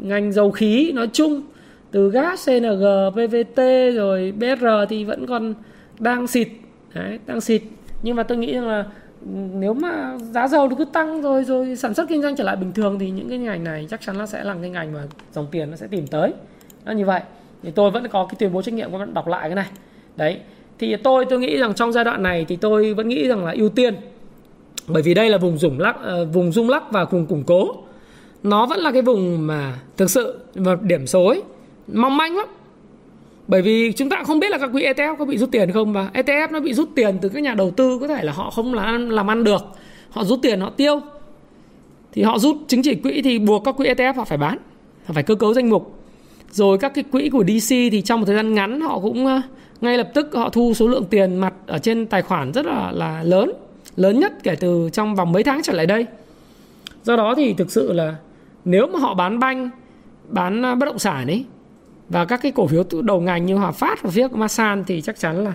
ngành 0.01 0.33
dầu 0.33 0.51
khí 0.51 0.93
nói 0.93 1.09
chung 1.13 1.43
từ 1.91 2.11
gas 2.11 2.49
CNG 2.49 2.85
PVT 3.13 3.61
rồi 3.95 4.33
BR 4.33 4.67
thì 4.89 5.05
vẫn 5.05 5.27
còn 5.27 5.55
đang 5.99 6.27
xịt. 6.27 6.49
Đấy, 6.95 7.19
đang 7.27 7.41
xịt. 7.41 7.63
Nhưng 8.03 8.17
mà 8.17 8.23
tôi 8.23 8.39
nghĩ 8.39 8.55
rằng 8.55 8.69
là 8.69 8.85
ừ, 9.21 9.29
nếu 9.55 9.75
mà 9.75 10.19
giá 10.33 10.49
dầu 10.49 10.69
cứ 10.79 10.85
tăng 10.85 11.23
rồi 11.23 11.45
rồi 11.45 11.77
sản 11.77 11.95
xuất 11.95 12.09
kinh 12.09 12.23
doanh 12.23 12.37
trở 12.37 12.45
lại 12.45 12.57
bình 12.57 12.73
thường 12.73 12.99
thì 12.99 13.11
những 13.11 13.29
cái 13.29 13.39
ngành 13.39 13.65
này 13.65 13.87
chắc 13.91 14.01
chắn 14.01 14.17
là 14.17 14.27
sẽ 14.27 14.45
là 14.45 14.57
cái 14.61 14.71
ngành 14.71 14.93
mà 14.93 15.03
dòng 15.33 15.47
tiền 15.51 15.71
nó 15.71 15.77
sẽ 15.77 15.87
tìm 15.87 16.07
tới. 16.07 16.33
Nó 16.85 16.93
như 16.93 17.05
vậy. 17.05 17.21
Thì 17.63 17.71
tôi 17.71 17.91
vẫn 17.91 18.09
có 18.09 18.27
cái 18.27 18.37
tuyên 18.39 18.53
bố 18.53 18.63
trách 18.63 18.75
nhiệm 18.75 18.91
của 18.91 18.99
bạn 18.99 19.15
đọc 19.15 19.29
lại 19.29 19.49
cái 19.49 19.55
này. 19.55 19.67
Đấy. 20.17 20.41
Thì 20.79 20.97
tôi 20.97 21.25
tôi 21.31 21.39
nghĩ 21.39 21.59
rằng 21.59 21.75
trong 21.75 21.93
giai 21.93 22.05
đoạn 22.05 22.23
này 22.23 22.45
thì 22.49 22.57
tôi 22.57 22.95
vẫn 22.95 23.09
nghĩ 23.09 23.29
rằng 23.29 23.45
là 23.45 23.53
ưu 23.53 23.69
tiên. 23.69 23.95
Bởi 24.87 25.03
vì 25.03 25.15
đây 25.15 25.31
là 25.31 25.39
vùng 25.39 25.59
rung 25.59 25.81
lắc 25.81 25.97
ờ, 26.03 26.25
vùng 26.25 26.53
rung 26.53 26.71
lắc 26.71 26.93
và 26.93 27.05
vùng 27.05 27.27
củng 27.27 27.45
cố 27.45 27.75
nó 28.43 28.67
vẫn 28.67 28.81
là 28.81 28.93
cái 28.93 29.03
vùng 29.03 29.47
mà 29.47 29.79
thực 29.97 30.11
sự 30.11 30.39
và 30.55 30.77
điểm 30.83 31.07
số 31.07 31.27
ấy, 31.27 31.43
mong 31.93 32.17
manh 32.17 32.37
lắm. 32.37 32.47
Bởi 33.49 33.63
vì 33.63 33.93
chúng 33.93 34.09
ta 34.09 34.25
không 34.25 34.41
biết 34.41 34.51
là 34.51 34.59
các 34.59 34.71
quỹ 34.73 34.85
ETF 34.85 35.17
có 35.17 35.25
bị 35.25 35.39
rút 35.39 35.51
tiền 35.51 35.73
không 35.73 35.93
và 35.93 36.11
ETF 36.15 36.49
nó 36.51 36.61
bị 36.61 36.75
rút 36.75 36.89
tiền 36.95 37.19
từ 37.21 37.29
các 37.29 37.43
nhà 37.43 37.55
đầu 37.55 37.71
tư 37.71 37.99
có 38.01 38.09
thể 38.09 38.25
là 38.25 38.33
họ 38.33 38.51
không 38.51 38.75
làm 38.75 39.09
làm 39.09 39.31
ăn 39.31 39.45
được. 39.45 39.63
Họ 40.11 40.25
rút 40.25 40.39
tiền 40.43 40.61
họ 40.61 40.71
tiêu. 40.71 41.01
Thì 42.13 42.23
họ 42.23 42.39
rút 42.39 42.57
chứng 42.69 42.83
chỉ 42.83 42.95
quỹ 42.95 43.23
thì 43.23 43.39
buộc 43.39 43.65
các 43.65 43.77
quỹ 43.77 43.89
ETF 43.89 44.15
họ 44.15 44.25
phải 44.25 44.39
bán 44.39 44.59
họ 45.05 45.15
phải 45.15 45.23
cơ 45.23 45.35
cấu 45.35 45.55
danh 45.55 45.71
mục. 45.71 45.95
Rồi 46.51 46.79
các 46.79 46.95
cái 46.95 47.05
quỹ 47.13 47.29
của 47.29 47.45
DC 47.45 47.71
thì 47.71 48.03
trong 48.05 48.21
một 48.21 48.27
thời 48.27 48.37
gian 48.37 48.55
ngắn 48.55 48.81
họ 48.81 49.01
cũng 49.01 49.27
ờ, 49.27 49.41
ngay 49.81 49.99
lập 49.99 50.11
tức 50.15 50.31
họ 50.35 50.49
thu 50.49 50.75
số 50.75 50.89
lượng 50.89 51.05
tiền 51.11 51.37
mặt 51.37 51.55
ở 51.67 51.79
trên 51.79 52.07
tài 52.07 52.23
khoản 52.23 52.53
rất 52.53 52.67
là 52.67 52.93
là 52.95 53.23
lớn 53.23 53.53
lớn 53.97 54.21
nhất 54.21 54.33
kể 54.43 54.57
từ 54.57 54.91
trong 54.93 55.15
vòng 55.15 55.33
mấy 55.33 55.43
tháng 55.43 55.63
trở 55.63 55.73
lại 55.73 55.87
đây. 55.87 56.07
Do 57.05 57.17
đó 57.17 57.35
thì 57.37 57.55
thực 57.55 57.71
sự 57.71 57.93
là 57.93 58.17
nếu 58.69 58.87
mà 58.87 58.99
họ 58.99 59.15
bán 59.15 59.39
banh, 59.39 59.71
bán 60.29 60.63
à, 60.65 60.75
bất 60.75 60.87
động 60.87 60.99
sản 60.99 61.27
ấy, 61.27 61.45
và 62.09 62.25
các 62.25 62.41
cái 62.43 62.53
cổ 62.53 62.67
phiếu 62.67 62.85
đầu 63.03 63.21
ngành 63.21 63.47
như 63.47 63.57
Hòa 63.57 63.73
Phát 63.73 64.03
và 64.03 64.11
phía 64.11 64.29
Masan 64.29 64.85
thì 64.85 65.01
chắc 65.01 65.19
chắn 65.19 65.45
là 65.45 65.53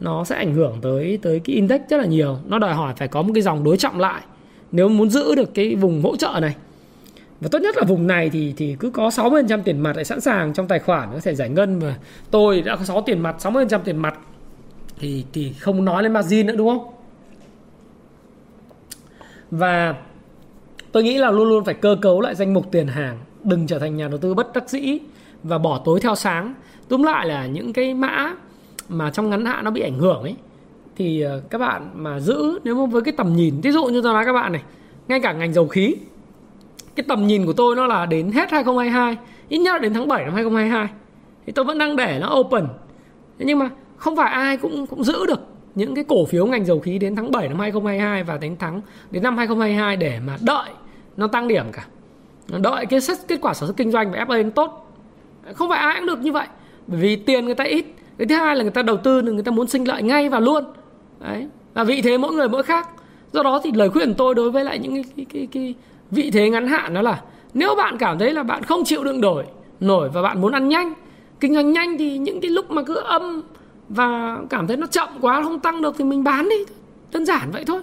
nó 0.00 0.24
sẽ 0.24 0.36
ảnh 0.36 0.54
hưởng 0.54 0.78
tới 0.82 1.18
tới 1.22 1.40
cái 1.44 1.56
index 1.56 1.80
rất 1.88 1.96
là 1.96 2.04
nhiều. 2.04 2.38
Nó 2.46 2.58
đòi 2.58 2.74
hỏi 2.74 2.94
phải 2.96 3.08
có 3.08 3.22
một 3.22 3.30
cái 3.34 3.42
dòng 3.42 3.64
đối 3.64 3.76
trọng 3.76 4.00
lại. 4.00 4.22
Nếu 4.72 4.88
muốn 4.88 5.10
giữ 5.10 5.34
được 5.34 5.54
cái 5.54 5.74
vùng 5.74 6.02
hỗ 6.02 6.16
trợ 6.16 6.38
này. 6.40 6.56
Và 7.40 7.48
tốt 7.52 7.58
nhất 7.58 7.76
là 7.76 7.84
vùng 7.84 8.06
này 8.06 8.30
thì 8.30 8.54
thì 8.56 8.76
cứ 8.80 8.90
có 8.90 9.08
60% 9.08 9.62
tiền 9.62 9.80
mặt 9.80 9.96
lại 9.96 10.04
sẵn 10.04 10.20
sàng 10.20 10.54
trong 10.54 10.68
tài 10.68 10.78
khoản, 10.78 11.08
có 11.12 11.20
thể 11.22 11.34
giải 11.34 11.48
ngân. 11.48 11.78
Mà 11.78 11.96
tôi 12.30 12.62
đã 12.62 12.76
có 12.76 12.84
6 12.84 13.02
tiền 13.02 13.20
mặt 13.20 13.36
60% 13.38 13.80
tiền 13.84 13.96
mặt, 13.96 14.18
thì 14.98 15.24
thì 15.32 15.52
không 15.52 15.84
nói 15.84 16.02
lên 16.02 16.12
margin 16.12 16.46
nữa, 16.46 16.54
đúng 16.56 16.68
không? 16.68 16.94
Và 19.50 19.94
tôi 20.94 21.02
nghĩ 21.02 21.18
là 21.18 21.30
luôn 21.30 21.48
luôn 21.48 21.64
phải 21.64 21.74
cơ 21.74 21.96
cấu 22.02 22.20
lại 22.20 22.34
danh 22.34 22.54
mục 22.54 22.70
tiền 22.72 22.86
hàng, 22.86 23.18
đừng 23.44 23.66
trở 23.66 23.78
thành 23.78 23.96
nhà 23.96 24.08
đầu 24.08 24.18
tư 24.18 24.34
bất 24.34 24.52
đắc 24.54 24.68
dĩ 24.68 24.98
và 25.42 25.58
bỏ 25.58 25.80
tối 25.84 26.00
theo 26.00 26.14
sáng. 26.14 26.54
Túm 26.88 27.02
lại 27.02 27.26
là 27.26 27.46
những 27.46 27.72
cái 27.72 27.94
mã 27.94 28.34
mà 28.88 29.10
trong 29.10 29.30
ngắn 29.30 29.44
hạn 29.44 29.64
nó 29.64 29.70
bị 29.70 29.80
ảnh 29.80 29.98
hưởng 29.98 30.22
ấy, 30.22 30.36
thì 30.96 31.20
ờ, 31.20 31.42
các 31.50 31.58
bạn 31.58 31.90
mà 31.94 32.20
giữ, 32.20 32.58
nếu 32.64 32.74
mà 32.74 32.86
với 32.86 33.02
cái 33.02 33.14
tầm 33.16 33.36
nhìn 33.36 33.60
ví 33.60 33.70
dụ 33.70 33.84
như 33.84 34.02
tôi 34.02 34.12
nói 34.12 34.24
các 34.24 34.32
bạn 34.32 34.52
này, 34.52 34.62
ngay 35.08 35.20
cả 35.20 35.32
ngành 35.32 35.52
dầu 35.52 35.68
khí, 35.68 35.96
cái 36.94 37.04
tầm 37.08 37.26
nhìn 37.26 37.46
của 37.46 37.52
tôi 37.52 37.76
nó 37.76 37.86
là 37.86 38.06
đến 38.06 38.32
hết 38.32 38.50
2022 38.50 39.16
ít 39.48 39.58
nhất 39.58 39.72
là 39.72 39.78
đến 39.78 39.94
tháng 39.94 40.08
7 40.08 40.24
năm 40.24 40.34
2022 40.34 40.88
thì 41.46 41.52
tôi 41.52 41.64
vẫn 41.64 41.78
đang 41.78 41.96
để 41.96 42.18
nó 42.20 42.34
open. 42.38 42.64
Thế 43.38 43.44
nhưng 43.44 43.58
mà 43.58 43.70
không 43.96 44.16
phải 44.16 44.32
ai 44.32 44.56
cũng 44.56 44.86
cũng 44.86 45.04
giữ 45.04 45.26
được 45.26 45.40
những 45.74 45.94
cái 45.94 46.04
cổ 46.04 46.24
phiếu 46.24 46.46
ngành 46.46 46.64
dầu 46.64 46.80
khí 46.80 46.98
đến 46.98 47.16
tháng 47.16 47.30
7 47.30 47.48
năm 47.48 47.58
2022 47.58 48.24
và 48.24 48.38
đến 48.38 48.56
tháng, 48.58 48.80
đến 49.10 49.22
năm 49.22 49.36
2022 49.36 49.96
để 49.96 50.20
mà 50.26 50.38
đợi 50.40 50.70
nó 51.16 51.26
tăng 51.26 51.48
điểm 51.48 51.64
cả. 51.72 51.86
Đợi 52.48 52.86
cái 52.86 53.00
set, 53.00 53.18
kết 53.28 53.38
quả 53.40 53.54
sản 53.54 53.66
xuất 53.66 53.76
kinh 53.76 53.90
doanh 53.90 54.12
và 54.12 54.24
FA 54.24 54.50
tốt. 54.50 54.96
Không 55.54 55.68
phải 55.68 55.78
ai 55.78 55.94
cũng 55.96 56.06
được 56.06 56.20
như 56.20 56.32
vậy. 56.32 56.46
Bởi 56.86 57.00
vì 57.00 57.16
tiền 57.16 57.44
người 57.44 57.54
ta 57.54 57.64
ít. 57.64 57.84
Cái 58.18 58.26
thứ 58.26 58.34
hai 58.34 58.56
là 58.56 58.62
người 58.62 58.70
ta 58.70 58.82
đầu 58.82 58.96
tư 58.96 59.22
người 59.22 59.42
ta 59.42 59.50
muốn 59.50 59.66
sinh 59.66 59.88
lợi 59.88 60.02
ngay 60.02 60.28
và 60.28 60.40
luôn. 60.40 60.64
Đấy. 61.20 61.48
Và 61.74 61.84
vị 61.84 62.02
thế 62.02 62.18
mỗi 62.18 62.32
người 62.32 62.48
mỗi 62.48 62.62
khác. 62.62 62.88
Do 63.32 63.42
đó 63.42 63.60
thì 63.64 63.72
lời 63.72 63.90
khuyên 63.90 64.14
tôi 64.14 64.34
đối 64.34 64.50
với 64.50 64.64
lại 64.64 64.78
những 64.78 64.94
cái, 64.94 65.04
cái, 65.16 65.26
cái, 65.32 65.48
cái 65.52 65.74
vị 66.10 66.30
thế 66.30 66.50
ngắn 66.50 66.68
hạn 66.68 66.94
đó 66.94 67.02
là 67.02 67.22
nếu 67.54 67.74
bạn 67.74 67.98
cảm 67.98 68.18
thấy 68.18 68.32
là 68.32 68.42
bạn 68.42 68.62
không 68.62 68.84
chịu 68.84 69.04
đựng 69.04 69.20
đổi 69.20 69.44
nổi 69.80 70.08
và 70.08 70.22
bạn 70.22 70.40
muốn 70.40 70.52
ăn 70.52 70.68
nhanh 70.68 70.94
kinh 71.40 71.54
doanh 71.54 71.72
nhanh 71.72 71.98
thì 71.98 72.18
những 72.18 72.40
cái 72.40 72.50
lúc 72.50 72.70
mà 72.70 72.82
cứ 72.82 72.94
âm 72.94 73.42
và 73.88 74.38
cảm 74.50 74.66
thấy 74.66 74.76
nó 74.76 74.86
chậm 74.86 75.08
quá 75.20 75.42
không 75.42 75.60
tăng 75.60 75.82
được 75.82 75.94
thì 75.98 76.04
mình 76.04 76.24
bán 76.24 76.48
đi. 76.48 76.56
Đơn 77.12 77.26
giản 77.26 77.50
vậy 77.50 77.64
thôi. 77.66 77.80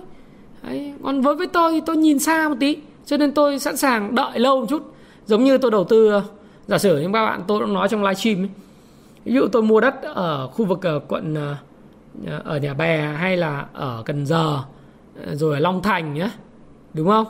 Đấy. 0.63 0.93
còn 1.03 1.21
với 1.21 1.35
với 1.35 1.47
tôi 1.47 1.71
thì 1.71 1.81
tôi 1.85 1.97
nhìn 1.97 2.19
xa 2.19 2.49
một 2.49 2.55
tí 2.59 2.77
cho 3.05 3.17
nên 3.17 3.31
tôi 3.31 3.59
sẵn 3.59 3.77
sàng 3.77 4.15
đợi 4.15 4.39
lâu 4.39 4.59
một 4.59 4.65
chút. 4.69 4.93
Giống 5.25 5.43
như 5.43 5.57
tôi 5.57 5.71
đầu 5.71 5.83
tư 5.83 6.21
giả 6.67 6.77
sử 6.77 6.99
những 6.99 7.13
các 7.13 7.25
bạn 7.25 7.41
tôi 7.47 7.59
đã 7.59 7.65
nói 7.65 7.87
trong 7.87 8.03
livestream 8.03 8.41
ấy. 8.41 8.49
ví 9.25 9.33
dụ 9.33 9.47
tôi 9.51 9.61
mua 9.61 9.79
đất 9.79 10.01
ở 10.03 10.47
khu 10.47 10.65
vực 10.65 10.85
ở 10.85 10.99
quận 10.99 11.35
ờ, 11.35 11.55
ờ, 12.27 12.41
ở 12.45 12.57
nhà 12.57 12.73
bè 12.73 13.01
hay 13.01 13.37
là 13.37 13.65
ở 13.73 14.03
cần 14.05 14.25
giờ 14.25 14.59
rồi 15.31 15.53
ở 15.53 15.59
long 15.59 15.81
thành 15.81 16.13
nhé 16.13 16.29
đúng 16.93 17.07
không? 17.07 17.25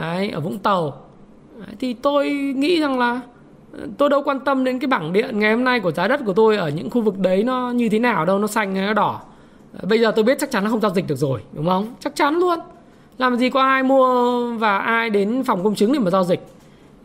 Đấy, 0.00 0.30
ở 0.30 0.40
vũng 0.40 0.58
tàu. 0.58 1.02
Đấy, 1.58 1.76
thì 1.78 1.94
tôi 1.94 2.30
nghĩ 2.30 2.80
rằng 2.80 2.98
là 2.98 3.20
tôi 3.98 4.08
đâu 4.08 4.22
quan 4.24 4.40
tâm 4.40 4.64
đến 4.64 4.78
cái 4.78 4.88
bảng 4.88 5.12
điện 5.12 5.38
ngày 5.38 5.54
hôm 5.54 5.64
nay 5.64 5.80
của 5.80 5.92
giá 5.92 6.08
đất 6.08 6.20
của 6.26 6.32
tôi 6.32 6.56
ở 6.56 6.68
những 6.68 6.90
khu 6.90 7.02
vực 7.02 7.18
đấy 7.18 7.44
nó 7.44 7.70
như 7.70 7.88
thế 7.88 7.98
nào 7.98 8.24
đâu 8.24 8.38
nó 8.38 8.46
xanh 8.46 8.74
hay 8.74 8.86
nó 8.86 8.92
đỏ. 8.92 9.20
Bây 9.82 10.00
giờ 10.00 10.12
tôi 10.16 10.24
biết 10.24 10.38
chắc 10.40 10.50
chắn 10.50 10.64
nó 10.64 10.70
không 10.70 10.80
giao 10.80 10.94
dịch 10.94 11.06
được 11.06 11.16
rồi 11.16 11.40
đúng 11.52 11.66
không? 11.66 11.94
Chắc 12.00 12.16
chắn 12.16 12.34
luôn 12.34 12.58
làm 13.18 13.36
gì 13.36 13.50
có 13.50 13.62
ai 13.62 13.82
mua 13.82 14.44
và 14.54 14.78
ai 14.78 15.10
đến 15.10 15.42
phòng 15.44 15.64
công 15.64 15.74
chứng 15.74 15.92
để 15.92 15.98
mà 15.98 16.10
giao 16.10 16.24
dịch. 16.24 16.40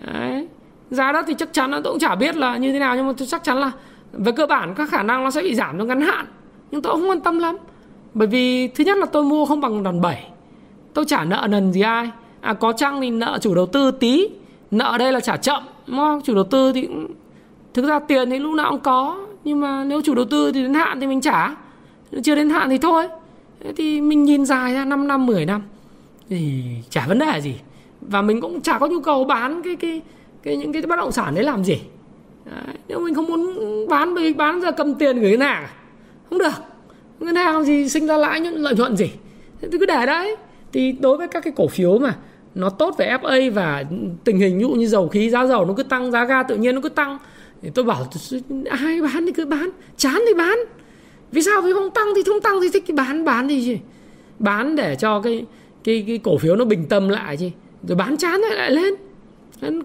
Đấy. 0.06 0.48
giá 0.90 1.12
đất 1.12 1.26
thì 1.28 1.34
chắc 1.38 1.54
chắn 1.54 1.72
nó 1.72 1.82
cũng 1.84 2.00
chả 2.00 2.16
biết 2.16 2.36
là 2.36 2.58
như 2.58 2.72
thế 2.72 2.80
nào, 2.80 2.96
nhưng 2.96 3.08
mà 3.08 3.14
tôi 3.18 3.28
chắc 3.28 3.44
chắn 3.44 3.58
là 3.58 3.72
về 4.14 4.32
cơ 4.32 4.46
bản 4.46 4.74
các 4.76 4.90
khả 4.90 5.04
năng 5.04 5.24
nó 5.24 5.32
sẽ 5.32 5.42
bị 5.42 5.56
giảm 5.56 5.78
trong 5.78 5.88
ngắn 5.88 6.02
hạn. 6.02 6.26
Nhưng 6.72 6.82
tôi 6.82 6.94
không 6.94 7.10
quan 7.10 7.20
tâm 7.20 7.40
lắm. 7.40 7.58
Bởi 8.14 8.28
vì 8.28 8.68
thứ 8.68 8.84
nhất 8.84 8.98
là 8.98 9.06
tôi 9.06 9.24
mua 9.24 9.46
không 9.46 9.62
bằng 9.62 9.84
đòn 9.84 10.02
bẩy. 10.02 10.18
Tôi 10.94 11.06
trả 11.06 11.24
nợ 11.24 11.48
nần 11.50 11.74
gì 11.74 11.82
ai. 11.82 12.12
À 12.42 12.54
có 12.54 12.74
chăng 12.74 13.02
thì 13.02 13.12
nợ 13.12 13.38
chủ 13.42 13.56
đầu 13.56 13.66
tư 13.66 13.92
tí. 13.92 14.28
Nợ 14.72 14.96
đây 15.00 15.12
là 15.12 15.20
trả 15.20 15.38
chậm, 15.38 15.64
đúng 15.88 15.98
không? 15.98 16.22
Chủ 16.22 16.36
đầu 16.36 16.44
tư 16.44 16.72
thì 16.74 16.88
thực 17.74 17.86
ra 17.86 18.00
tiền 18.00 18.30
thì 18.30 18.40
lúc 18.40 18.54
nào 18.54 18.72
cũng 18.72 18.80
có, 18.80 19.18
nhưng 19.44 19.60
mà 19.60 19.84
nếu 19.84 20.02
chủ 20.02 20.16
đầu 20.16 20.26
tư 20.26 20.52
thì 20.52 20.64
đến 20.64 20.74
hạn 20.74 21.00
thì 21.00 21.08
mình 21.08 21.22
trả. 21.22 21.56
Chưa 22.24 22.36
đến 22.36 22.50
hạn 22.50 22.70
thì 22.70 22.78
thôi. 22.78 23.08
Thì 23.78 24.02
mình 24.02 24.24
nhìn 24.24 24.46
dài 24.46 24.74
ra 24.74 24.86
5 24.86 25.08
năm 25.08 25.26
10 25.26 25.46
năm 25.46 25.62
thì 26.38 26.64
chả 26.90 27.08
vấn 27.08 27.20
đề 27.20 27.42
gì. 27.42 27.56
Và 28.02 28.22
mình 28.22 28.42
cũng 28.42 28.62
chả 28.62 28.80
có 28.80 28.88
nhu 28.88 29.02
cầu 29.02 29.24
bán 29.24 29.62
cái 29.64 29.76
cái 29.76 30.02
cái 30.44 30.58
những 30.58 30.74
cái 30.74 30.82
bất 30.82 30.96
động 30.96 31.12
sản 31.12 31.36
đấy 31.36 31.44
làm 31.44 31.64
gì. 31.64 31.82
Đấy, 32.46 32.76
nếu 32.88 33.00
mình 33.00 33.16
không 33.16 33.26
muốn 33.26 33.58
bán 33.90 34.16
thì 34.18 34.34
bán 34.34 34.62
giờ 34.62 34.72
cầm 34.72 34.96
tiền 34.96 35.20
gửi 35.20 35.32
ngân 35.32 35.40
hàng 35.40 35.64
à? 35.64 35.70
không 36.30 36.40
được. 36.40 36.54
Ngân 37.20 37.36
hàng 37.36 37.64
gì 37.64 37.90
sinh 37.90 38.08
ra 38.08 38.18
lãi 38.18 38.40
lợi 38.40 38.76
nhuận 38.76 38.98
gì? 38.98 39.12
Thì 39.62 39.78
cứ 39.80 39.86
để 39.86 40.06
đấy. 40.06 40.36
Thì 40.74 40.92
đối 40.92 41.18
với 41.18 41.28
các 41.28 41.44
cái 41.44 41.54
cổ 41.56 41.68
phiếu 41.68 41.98
mà 42.00 42.16
nó 42.56 42.70
tốt 42.70 42.96
về 42.98 43.18
FA 43.22 43.54
và 43.54 43.84
tình 44.24 44.40
hình 44.40 44.62
dụ 44.62 44.70
như 44.70 44.88
dầu 44.88 45.08
khí 45.08 45.30
giá 45.30 45.46
dầu 45.46 45.66
nó 45.66 45.74
cứ 45.74 45.84
tăng 45.84 46.12
giá 46.12 46.26
ga 46.26 46.44
tự 46.44 46.56
nhiên 46.56 46.76
nó 46.76 46.82
cứ 46.82 46.90
tăng 46.90 47.18
thì 47.62 47.70
tôi 47.74 47.86
bảo 47.86 48.08
ai 48.70 49.02
bán 49.02 49.26
thì 49.26 49.32
cứ 49.32 49.46
bán 49.46 49.70
chán 49.98 50.22
thì 50.28 50.34
bán. 50.34 50.58
Vì 51.32 51.42
sao? 51.42 51.62
Vì 51.62 51.74
không 51.74 51.90
tăng 51.90 52.08
thì 52.16 52.22
không 52.26 52.42
tăng 52.42 52.62
thì 52.62 52.70
thích 52.74 52.84
thì 52.88 52.94
bán 52.94 53.26
bán 53.26 53.48
thì 53.48 53.62
gì? 53.62 53.80
Bán 54.40 54.76
để 54.76 54.96
cho 54.96 55.22
cái 55.22 55.46
cái 55.84 56.04
cái 56.08 56.18
cổ 56.18 56.38
phiếu 56.38 56.56
nó 56.56 56.66
bình 56.66 56.86
tâm 56.90 57.10
lại 57.10 57.38
chứ. 57.38 57.50
Rồi 57.88 57.96
bán 57.96 58.18
chán 58.18 58.42
lại 58.42 58.56
lại 58.56 58.72
lên. 58.72 58.94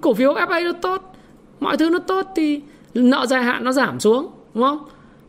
Cổ 0.01 0.15
phiếu 0.15 0.35
FA 0.35 0.65
nó 0.65 0.73
tốt 0.73 1.15
mọi 1.61 1.77
thứ 1.77 1.91
nó 1.91 1.99
tốt 1.99 2.27
thì 2.37 2.61
nợ 2.95 3.27
dài 3.27 3.45
hạn 3.45 3.65
nó 3.65 3.73
giảm 3.73 4.01
xuống 4.01 4.29
đúng 4.55 4.65
không? 4.65 4.79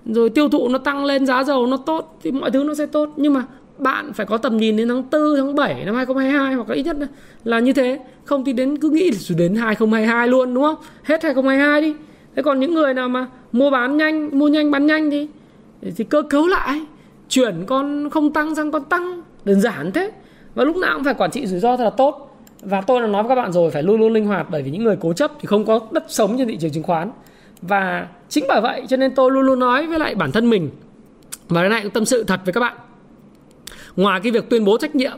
Rồi 0.06 0.30
tiêu 0.30 0.50
thụ 0.50 0.68
nó 0.68 0.78
tăng 0.78 1.06
lên 1.06 1.26
giá 1.26 1.44
dầu 1.44 1.68
nó 1.68 1.78
tốt 1.78 2.20
thì 2.24 2.32
mọi 2.32 2.52
thứ 2.52 2.64
nó 2.64 2.74
sẽ 2.74 2.86
tốt. 2.86 3.10
Nhưng 3.16 3.34
mà 3.34 3.44
bạn 3.78 4.14
phải 4.14 4.26
có 4.26 4.38
tầm 4.38 4.58
nhìn 4.58 4.78
đến 4.78 4.88
tháng 4.88 5.04
4, 5.12 5.36
tháng 5.38 5.56
7 5.56 5.86
năm 5.86 5.96
2022 5.96 6.54
hoặc 6.54 6.70
là 6.70 6.76
ít 6.76 6.84
nhất 6.84 6.98
là 7.44 7.60
như 7.60 7.74
thế. 7.74 8.00
Không 8.24 8.46
thì 8.46 8.54
đến 8.54 8.78
cứ 8.78 8.90
nghĩ 8.90 9.12
là 9.12 9.18
đến 9.38 9.56
2022 9.56 10.28
luôn 10.28 10.54
đúng 10.54 10.64
không? 10.64 10.76
Hết 11.04 11.24
2022 11.24 11.82
đi. 11.82 11.94
Thế 12.36 12.42
còn 12.42 12.60
những 12.60 12.74
người 12.74 12.94
nào 12.94 13.10
mà 13.10 13.28
mua 13.52 13.70
bán 13.70 13.98
nhanh 13.98 14.40
mua 14.40 14.48
nhanh 14.48 14.72
bán 14.72 14.86
nhanh 14.86 15.12
thì 15.12 15.28
thì 15.96 16.04
cơ 16.04 16.22
cấu 16.22 16.48
lại. 16.48 16.82
Chuyển 17.30 17.64
con 17.68 18.10
không 18.10 18.34
tăng 18.34 18.56
sang 18.56 18.72
con 18.72 18.84
tăng. 18.84 19.22
Đơn 19.46 19.62
giản 19.62 19.92
thế 19.92 20.12
và 20.56 20.64
lúc 20.64 20.78
nào 20.78 20.94
cũng 20.96 21.04
phải 21.04 21.14
quản 21.14 21.32
trị 21.32 21.48
rủi 21.48 21.60
ro 21.60 21.78
thật 21.78 21.84
là 21.84 21.90
tốt. 21.90 22.26
Và 22.62 22.82
tôi 22.82 23.02
đã 23.02 23.08
nói 23.08 23.24
với 23.24 23.30
các 23.30 23.36
bạn 23.42 23.52
rồi, 23.52 23.72
phải 23.72 23.84
luôn 23.84 24.00
luôn 24.00 24.14
linh 24.14 24.26
hoạt, 24.26 24.48
bởi 24.50 24.62
vì 24.62 24.72
những 24.72 24.84
người 24.84 24.98
cố 25.00 25.14
chấp 25.14 25.32
thì 25.40 25.46
không 25.46 25.66
có 25.66 25.80
đất 25.92 26.04
sống 26.08 26.38
trên 26.38 26.48
thị 26.48 26.58
trường 26.58 26.72
chứng 26.72 26.84
khoán. 26.84 27.12
Và 27.62 28.08
chính 28.30 28.46
bởi 28.48 28.62
vậy 28.62 28.86
cho 28.90 28.98
nên 28.98 29.16
tôi 29.16 29.32
luôn 29.32 29.44
luôn 29.44 29.60
nói 29.60 29.88
với 29.88 30.00
lại 30.00 30.16
bản 30.16 30.32
thân 30.32 30.50
mình 30.50 30.70
và 31.50 31.62
cái 31.62 31.70
này 31.70 31.82
cũng 31.82 31.92
tâm 31.92 32.06
sự 32.06 32.24
thật 32.24 32.40
với 32.46 32.54
các 32.54 32.60
bạn. 32.60 32.78
Ngoài 33.96 34.20
cái 34.24 34.32
việc 34.32 34.50
tuyên 34.50 34.66
bố 34.66 34.78
trách 34.78 34.96
nhiệm 34.96 35.18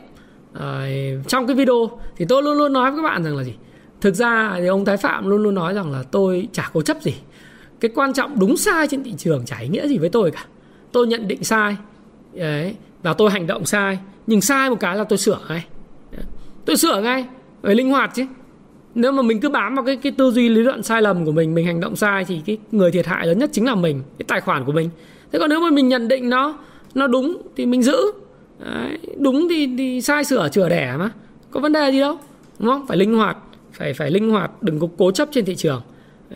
ờ, 0.52 0.86
trong 1.28 1.46
cái 1.46 1.56
video 1.56 1.90
thì 2.16 2.24
tôi 2.28 2.42
luôn 2.42 2.58
luôn 2.58 2.72
nói 2.72 2.90
với 2.90 2.98
các 2.98 3.02
bạn 3.02 3.24
rằng 3.24 3.36
là 3.36 3.44
gì? 3.44 3.54
Thực 4.00 4.14
ra 4.14 4.54
thì 4.58 4.66
ông 4.66 4.84
thái 4.84 4.96
phạm 4.96 5.28
luôn 5.28 5.42
luôn 5.42 5.54
nói 5.54 5.74
rằng 5.74 5.92
là 5.92 6.02
tôi 6.10 6.48
chả 6.52 6.70
cố 6.72 6.82
chấp 6.82 7.02
gì. 7.02 7.14
Cái 7.80 7.90
quan 7.94 8.12
trọng 8.12 8.38
đúng 8.38 8.56
sai 8.56 8.86
trên 8.86 9.04
thị 9.04 9.14
trường 9.18 9.44
chả 9.44 9.58
ý 9.58 9.68
nghĩa 9.68 9.88
gì 9.88 9.98
với 9.98 10.08
tôi 10.08 10.30
cả. 10.30 10.44
Tôi 10.92 11.06
nhận 11.06 11.28
định 11.28 11.44
sai 11.44 11.76
đấy 12.32 12.74
và 13.02 13.14
tôi 13.14 13.30
hành 13.30 13.46
động 13.46 13.64
sai 13.64 13.98
nhưng 14.26 14.40
sai 14.40 14.70
một 14.70 14.80
cái 14.80 14.96
là 14.96 15.04
tôi 15.04 15.18
sửa 15.18 15.38
ngay. 15.48 15.64
Tôi 16.64 16.76
sửa 16.76 17.00
ngay 17.02 17.24
phải 17.62 17.74
linh 17.74 17.90
hoạt 17.90 18.10
chứ. 18.14 18.26
Nếu 18.94 19.12
mà 19.12 19.22
mình 19.22 19.40
cứ 19.40 19.48
bám 19.48 19.74
vào 19.74 19.84
cái 19.84 19.96
cái 19.96 20.12
tư 20.12 20.30
duy 20.30 20.48
lý 20.48 20.62
luận 20.62 20.82
sai 20.82 21.02
lầm 21.02 21.24
của 21.24 21.32
mình 21.32 21.54
mình 21.54 21.66
hành 21.66 21.80
động 21.80 21.96
sai 21.96 22.24
thì 22.24 22.40
cái 22.46 22.58
người 22.72 22.90
thiệt 22.90 23.06
hại 23.06 23.26
lớn 23.26 23.38
nhất 23.38 23.50
chính 23.52 23.66
là 23.66 23.74
mình 23.74 24.02
cái 24.18 24.24
tài 24.28 24.40
khoản 24.40 24.64
của 24.64 24.72
mình. 24.72 24.90
Thế 25.32 25.38
còn 25.38 25.50
nếu 25.50 25.60
mà 25.60 25.70
mình 25.70 25.88
nhận 25.88 26.08
định 26.08 26.30
nó 26.30 26.58
nó 26.94 27.06
đúng 27.06 27.42
thì 27.56 27.66
mình 27.66 27.82
giữ. 27.82 27.96
Đấy, 28.64 28.98
đúng 29.18 29.48
thì, 29.50 29.74
thì 29.78 30.00
sai 30.00 30.24
sửa 30.24 30.48
chữa 30.52 30.68
đẻ 30.68 30.94
mà. 30.98 31.10
Có 31.50 31.60
vấn 31.60 31.72
đề 31.72 31.90
gì 31.90 32.00
đâu 32.00 32.18
đúng 32.58 32.68
không? 32.68 32.86
Phải 32.86 32.96
linh 32.96 33.14
hoạt 33.14 33.36
phải 33.72 33.94
phải 33.94 34.10
linh 34.10 34.30
hoạt 34.30 34.62
đừng 34.62 34.80
có 34.80 34.88
cố 34.98 35.10
chấp 35.10 35.28
trên 35.32 35.44
thị 35.44 35.54
trường. 35.54 35.82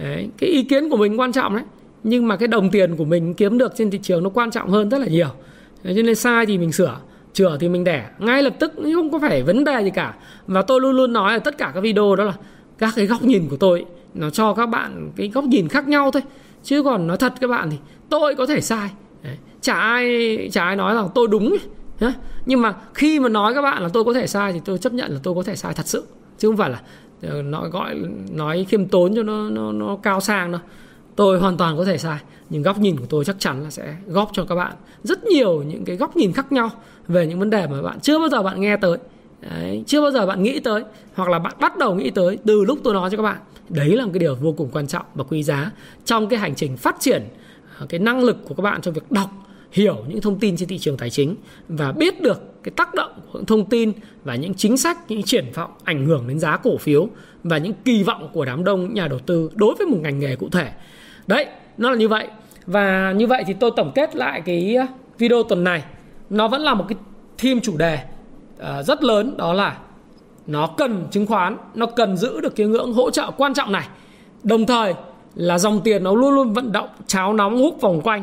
Đấy, 0.01 0.28
cái 0.39 0.51
ý 0.51 0.62
kiến 0.62 0.91
của 0.91 0.97
mình 0.97 1.20
quan 1.20 1.32
trọng 1.32 1.57
đấy. 1.57 1.64
Nhưng 2.03 2.28
mà 2.28 2.37
cái 2.37 2.49
đồng 2.49 2.70
tiền 2.70 2.97
của 2.97 3.05
mình 3.05 3.34
kiếm 3.34 3.59
được 3.59 3.72
trên 3.76 3.91
thị 3.91 3.99
trường 4.03 4.22
nó 4.22 4.30
quan 4.30 4.51
trọng 4.51 4.70
hơn 4.70 4.89
rất 4.89 4.99
là 4.99 5.07
nhiều. 5.07 5.28
Đấy, 5.82 5.95
cho 5.97 6.03
nên 6.03 6.14
sai 6.14 6.47
thì 6.47 6.59
mình 6.59 6.72
sửa 6.72 6.97
chữa 7.37 7.57
thì 7.61 7.68
mình 7.68 7.84
đẻ 7.84 8.07
ngay 8.18 8.43
lập 8.43 8.55
tức 8.59 8.72
không 8.95 9.11
có 9.11 9.18
phải 9.18 9.43
vấn 9.43 9.64
đề 9.64 9.82
gì 9.84 9.91
cả. 9.91 10.14
Và 10.47 10.62
tôi 10.62 10.80
luôn 10.80 10.97
luôn 10.97 11.12
nói 11.12 11.32
ở 11.32 11.39
tất 11.39 11.59
cả 11.59 11.70
các 11.74 11.80
video 11.80 12.16
đó 12.16 12.24
là 12.24 12.34
các 12.78 12.93
cái 12.97 13.07
góc 13.07 13.22
nhìn 13.22 13.49
của 13.49 13.57
tôi, 13.57 13.84
nó 14.14 14.30
cho 14.30 14.55
các 14.55 14.66
bạn 14.66 15.11
cái 15.16 15.28
góc 15.28 15.45
nhìn 15.45 15.68
khác 15.68 15.89
nhau 15.89 16.11
thôi. 16.11 16.22
Chứ 16.62 16.82
còn 16.82 17.07
nói 17.07 17.16
thật 17.16 17.32
các 17.41 17.51
bạn 17.51 17.70
thì 17.70 17.76
tôi 18.09 18.34
có 18.34 18.47
thể 18.47 18.61
sai. 18.61 18.91
Đấy. 19.22 19.37
chả 19.61 19.74
ai 19.74 20.49
chả 20.53 20.64
ai 20.64 20.76
nói 20.76 20.95
rằng 20.95 21.09
tôi 21.14 21.28
đúng. 21.30 21.57
Nhưng 22.47 22.62
mà 22.62 22.74
khi 22.95 23.20
mà 23.20 23.28
nói 23.28 23.55
các 23.55 23.62
bạn 23.62 23.82
là 23.82 23.89
tôi 23.93 24.05
có 24.05 24.12
thể 24.12 24.26
sai 24.26 24.53
thì 24.53 24.61
tôi 24.64 24.78
chấp 24.78 24.93
nhận 24.93 25.12
là 25.12 25.20
tôi 25.22 25.34
có 25.34 25.43
thể 25.43 25.57
sai 25.57 25.74
thật 25.74 25.87
sự. 25.87 26.05
Chứ 26.39 26.49
không 26.49 26.57
phải 26.57 26.70
là 26.70 26.80
ờ, 27.22 27.43
nói 27.43 27.68
gọi, 27.68 27.95
nói 28.32 28.66
khiêm 28.68 28.87
tốn 28.87 29.14
cho 29.14 29.22
nó 29.22 29.51
nó 29.51 29.72
nó 29.72 29.97
cao 30.03 30.20
sang 30.20 30.53
đâu. 30.53 30.61
Tôi 31.16 31.39
hoàn 31.39 31.57
toàn 31.57 31.76
có 31.76 31.84
thể 31.84 31.99
sai. 31.99 32.18
Nhưng 32.51 32.62
góc 32.62 32.78
nhìn 32.78 32.97
của 32.97 33.07
tôi 33.09 33.24
chắc 33.24 33.37
chắn 33.39 33.62
là 33.62 33.70
sẽ 33.70 33.97
góp 34.07 34.30
cho 34.32 34.45
các 34.45 34.55
bạn 34.55 34.72
rất 35.03 35.24
nhiều 35.24 35.62
những 35.62 35.84
cái 35.84 35.97
góc 35.97 36.16
nhìn 36.16 36.32
khác 36.32 36.53
nhau 36.53 36.70
về 37.09 37.26
những 37.26 37.38
vấn 37.38 37.50
đề 37.50 37.66
mà 37.66 37.82
bạn 37.82 38.00
chưa 38.00 38.18
bao 38.18 38.28
giờ 38.28 38.42
bạn 38.42 38.61
nghe 38.61 38.76
tới 38.76 38.98
Đấy, 39.50 39.84
chưa 39.86 40.00
bao 40.00 40.11
giờ 40.11 40.26
bạn 40.26 40.42
nghĩ 40.42 40.61
tới 40.61 40.82
hoặc 41.14 41.28
là 41.28 41.38
bạn 41.38 41.54
bắt 41.61 41.78
đầu 41.78 41.94
nghĩ 41.94 42.11
tới 42.11 42.38
từ 42.46 42.64
lúc 42.64 42.78
tôi 42.84 42.94
nói 42.94 43.11
cho 43.11 43.16
các 43.16 43.22
bạn 43.22 43.36
đấy 43.68 43.96
là 43.96 44.04
một 44.04 44.11
cái 44.14 44.18
điều 44.18 44.34
vô 44.34 44.52
cùng 44.52 44.68
quan 44.72 44.86
trọng 44.86 45.07
và 45.14 45.24
quý 45.24 45.42
giá 45.42 45.70
trong 46.04 46.28
cái 46.28 46.38
hành 46.38 46.54
trình 46.54 46.76
phát 46.76 46.96
triển 47.00 47.22
ờ, 47.78 47.86
cái 47.88 48.00
năng 48.00 48.24
lực 48.24 48.36
của 48.44 48.54
các 48.54 48.62
bạn 48.62 48.80
trong 48.80 48.94
việc 48.94 49.11
đọc 49.11 49.30
hiểu 49.72 50.04
những 50.09 50.20
thông 50.20 50.38
tin 50.38 50.57
trên 50.57 50.68
thị 50.68 50.78
trường 50.78 50.96
tài 50.96 51.11
chính 51.11 51.36
và 51.68 51.92
biết 51.92 52.20
được 52.20 52.62
cái 52.62 52.72
tác 52.76 52.94
động 52.94 53.11
của 53.32 53.38
những 53.38 53.46
thông 53.46 53.68
tin 53.68 53.92
và 54.24 54.34
những 54.34 54.54
chính 54.54 54.76
sách, 54.76 54.98
những 55.09 55.22
triển 55.22 55.46
vọng 55.54 55.70
ảnh 55.84 56.07
hưởng 56.07 56.28
đến 56.28 56.38
giá 56.38 56.57
cổ 56.57 56.76
phiếu 56.76 57.09
và 57.44 57.59
những 57.59 57.72
kỳ 57.84 58.02
vọng 58.02 58.28
của 58.32 58.44
đám 58.44 58.64
đông 58.64 58.94
nhà 58.94 59.09
đầu 59.09 59.18
tư 59.18 59.50
đối 59.54 59.74
với 59.74 59.86
một 59.86 59.98
ngành 60.00 60.18
nghề 60.18 60.36
cụ 60.36 60.48
thể. 60.48 60.70
Đấy, 61.26 61.46
nó 61.78 61.90
là 61.90 61.96
như 61.96 62.09
vậy. 62.09 62.28
Và 62.66 63.12
như 63.12 63.26
vậy 63.26 63.44
thì 63.46 63.54
tôi 63.61 63.70
tổng 63.76 63.92
kết 63.94 64.16
lại 64.16 64.42
cái 64.46 64.76
video 65.18 65.42
tuần 65.42 65.64
này. 65.64 65.82
Nó 66.30 66.48
vẫn 66.48 66.60
là 66.60 66.74
một 66.74 66.84
cái 66.88 66.98
theme 67.38 67.60
chủ 67.62 67.76
đề 67.76 67.98
uh, 68.56 68.86
rất 68.86 69.04
lớn 69.04 69.36
đó 69.36 69.52
là 69.52 69.78
nó 70.46 70.66
cần 70.66 71.06
chứng 71.10 71.26
khoán, 71.26 71.56
nó 71.74 71.86
cần 71.86 72.16
giữ 72.16 72.40
được 72.40 72.56
cái 72.56 72.66
ngưỡng 72.66 72.92
hỗ 72.92 73.10
trợ 73.10 73.30
quan 73.36 73.54
trọng 73.54 73.72
này. 73.72 73.88
Đồng 74.42 74.66
thời 74.66 74.94
là 75.34 75.58
dòng 75.58 75.80
tiền 75.80 76.04
nó 76.04 76.14
luôn 76.14 76.34
luôn 76.34 76.52
vận 76.52 76.72
động 76.72 76.88
cháo 77.06 77.32
nóng 77.32 77.56
hút 77.56 77.80
vòng 77.80 78.00
quanh. 78.00 78.22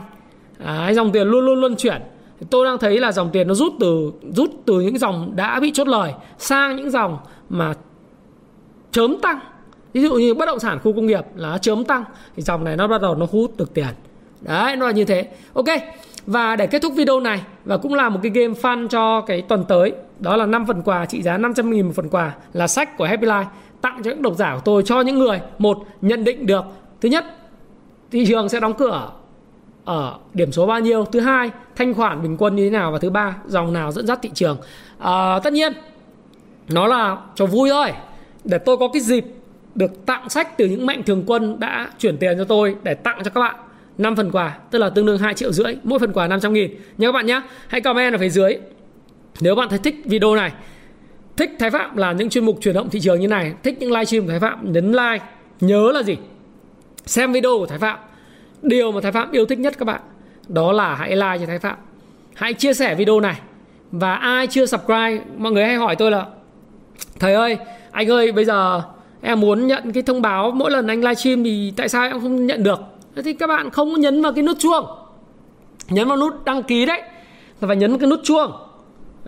Đấy, 0.59 0.93
dòng 0.93 1.11
tiền 1.11 1.27
luôn 1.27 1.45
luôn 1.45 1.61
luân 1.61 1.75
chuyển. 1.75 2.01
Tôi 2.49 2.65
đang 2.65 2.77
thấy 2.77 2.99
là 2.99 3.11
dòng 3.11 3.29
tiền 3.29 3.47
nó 3.47 3.53
rút 3.53 3.73
từ 3.79 4.11
rút 4.35 4.49
từ 4.65 4.81
những 4.81 4.97
dòng 4.97 5.31
đã 5.35 5.59
bị 5.59 5.71
chốt 5.71 5.87
lời 5.87 6.13
sang 6.37 6.75
những 6.75 6.91
dòng 6.91 7.17
mà 7.49 7.73
chớm 8.91 9.17
tăng. 9.21 9.39
Ví 9.93 10.01
dụ 10.01 10.13
như 10.13 10.33
bất 10.33 10.45
động 10.45 10.59
sản 10.59 10.79
khu 10.83 10.93
công 10.93 11.05
nghiệp 11.05 11.25
là 11.35 11.57
chớm 11.57 11.83
tăng 11.83 12.03
thì 12.35 12.43
dòng 12.43 12.63
này 12.63 12.75
nó 12.77 12.87
bắt 12.87 13.01
đầu 13.01 13.15
nó 13.15 13.27
hút 13.31 13.57
được 13.57 13.73
tiền 13.73 13.87
đấy 14.43 14.75
nó 14.75 14.85
là 14.85 14.91
như 14.91 15.05
thế. 15.05 15.27
Ok 15.53 15.67
và 16.25 16.55
để 16.55 16.67
kết 16.67 16.81
thúc 16.81 16.93
video 16.95 17.19
này 17.19 17.41
và 17.65 17.77
cũng 17.77 17.93
là 17.93 18.09
một 18.09 18.19
cái 18.23 18.31
game 18.35 18.53
fun 18.53 18.87
cho 18.87 19.21
cái 19.21 19.41
tuần 19.41 19.65
tới 19.67 19.93
đó 20.19 20.35
là 20.35 20.45
5 20.45 20.65
phần 20.65 20.81
quà 20.81 21.05
trị 21.05 21.21
giá 21.21 21.37
500 21.37 21.71
nghìn 21.71 21.85
một 21.85 21.93
phần 21.95 22.09
quà 22.09 22.35
là 22.53 22.67
sách 22.67 22.97
của 22.97 23.05
Happy 23.05 23.27
Life 23.27 23.45
tặng 23.81 24.01
cho 24.03 24.11
những 24.11 24.21
độc 24.21 24.35
giả 24.35 24.55
của 24.55 24.61
tôi 24.65 24.83
cho 24.85 25.01
những 25.01 25.19
người 25.19 25.41
một 25.57 25.77
nhận 26.01 26.23
định 26.23 26.45
được. 26.45 26.65
Thứ 27.01 27.09
nhất 27.09 27.25
thị 28.11 28.25
trường 28.25 28.49
sẽ 28.49 28.59
đóng 28.59 28.73
cửa 28.73 29.11
ở 29.85 30.15
điểm 30.33 30.51
số 30.51 30.65
bao 30.65 30.79
nhiêu? 30.79 31.05
Thứ 31.05 31.19
hai 31.19 31.51
thanh 31.75 31.93
khoản 31.93 32.21
bình 32.21 32.37
quân 32.37 32.55
như 32.55 32.63
thế 32.63 32.69
nào? 32.69 32.91
Và 32.91 32.99
thứ 32.99 33.09
ba 33.09 33.35
dòng 33.45 33.73
nào 33.73 33.91
dẫn 33.91 34.07
dắt 34.07 34.19
thị 34.21 34.29
trường? 34.33 34.57
À, 34.99 35.39
tất 35.43 35.53
nhiên 35.53 35.73
nó 36.69 36.87
là 36.87 37.17
cho 37.35 37.45
vui 37.45 37.69
thôi. 37.69 37.91
Để 38.43 38.57
tôi 38.57 38.77
có 38.77 38.87
cái 38.93 39.01
dịp 39.01 39.25
được 39.75 40.05
tặng 40.05 40.29
sách 40.29 40.57
từ 40.57 40.65
những 40.65 40.85
mạnh 40.85 41.03
thường 41.03 41.23
quân 41.27 41.59
đã 41.59 41.89
chuyển 41.99 42.17
tiền 42.17 42.37
cho 42.37 42.43
tôi 42.43 42.75
để 42.83 42.93
tặng 42.93 43.21
cho 43.23 43.31
các 43.31 43.41
bạn. 43.41 43.55
5 43.97 44.15
phần 44.15 44.31
quà, 44.31 44.57
tức 44.71 44.79
là 44.79 44.89
tương 44.89 45.05
đương 45.05 45.17
2 45.17 45.33
triệu 45.33 45.51
rưỡi, 45.51 45.75
mỗi 45.83 45.99
phần 45.99 46.13
quà 46.13 46.27
500 46.27 46.53
nghìn. 46.53 46.71
Nhớ 46.97 47.07
các 47.07 47.11
bạn 47.11 47.25
nhé, 47.25 47.41
hãy 47.67 47.81
comment 47.81 48.13
ở 48.13 48.17
phía 48.17 48.29
dưới. 48.29 48.57
Nếu 49.41 49.55
bạn 49.55 49.69
thấy 49.69 49.79
thích 49.79 49.95
video 50.05 50.35
này, 50.35 50.51
thích 51.37 51.51
Thái 51.59 51.71
Phạm 51.71 51.97
là 51.97 52.11
những 52.11 52.29
chuyên 52.29 52.45
mục 52.45 52.57
chuyển 52.61 52.75
động 52.75 52.89
thị 52.89 52.99
trường 52.99 53.19
như 53.19 53.27
này, 53.27 53.53
thích 53.63 53.77
những 53.79 53.91
livestream 53.91 54.25
của 54.25 54.29
Thái 54.29 54.39
Phạm, 54.39 54.73
nhấn 54.73 54.91
like, 54.91 55.25
nhớ 55.61 55.91
là 55.93 56.03
gì? 56.03 56.17
Xem 57.05 57.31
video 57.31 57.57
của 57.57 57.65
Thái 57.65 57.79
Phạm. 57.79 57.99
Điều 58.61 58.91
mà 58.91 59.01
Thái 59.01 59.11
Phạm 59.11 59.31
yêu 59.31 59.45
thích 59.45 59.59
nhất 59.59 59.73
các 59.79 59.85
bạn, 59.85 60.01
đó 60.47 60.71
là 60.71 60.95
hãy 60.95 61.15
like 61.15 61.37
cho 61.39 61.45
Thái 61.45 61.59
Phạm. 61.59 61.77
Hãy 62.33 62.53
chia 62.53 62.73
sẻ 62.73 62.95
video 62.95 63.19
này. 63.19 63.35
Và 63.91 64.15
ai 64.15 64.47
chưa 64.47 64.65
subscribe, 64.65 65.19
mọi 65.37 65.51
người 65.51 65.65
hay 65.65 65.75
hỏi 65.75 65.95
tôi 65.95 66.11
là, 66.11 66.25
thầy 67.19 67.33
ơi, 67.33 67.57
anh 67.91 68.07
ơi, 68.07 68.31
bây 68.31 68.45
giờ 68.45 68.81
em 69.21 69.39
muốn 69.39 69.67
nhận 69.67 69.91
cái 69.91 70.03
thông 70.03 70.21
báo 70.21 70.51
mỗi 70.51 70.71
lần 70.71 70.87
anh 70.87 71.01
livestream 71.01 71.43
thì 71.43 71.73
tại 71.77 71.89
sao 71.89 72.07
em 72.07 72.21
không 72.21 72.45
nhận 72.45 72.63
được? 72.63 72.79
Thì 73.21 73.33
các 73.33 73.47
bạn 73.47 73.69
không 73.69 73.93
nhấn 74.01 74.21
vào 74.21 74.33
cái 74.33 74.43
nút 74.43 74.59
chuông. 74.59 74.85
Nhấn 75.89 76.07
vào 76.07 76.17
nút 76.17 76.45
đăng 76.45 76.63
ký 76.63 76.85
đấy. 76.85 77.01
Là 77.61 77.67
phải 77.67 77.75
nhấn 77.75 77.89
vào 77.91 77.99
cái 77.99 78.09
nút 78.09 78.19
chuông. 78.23 78.51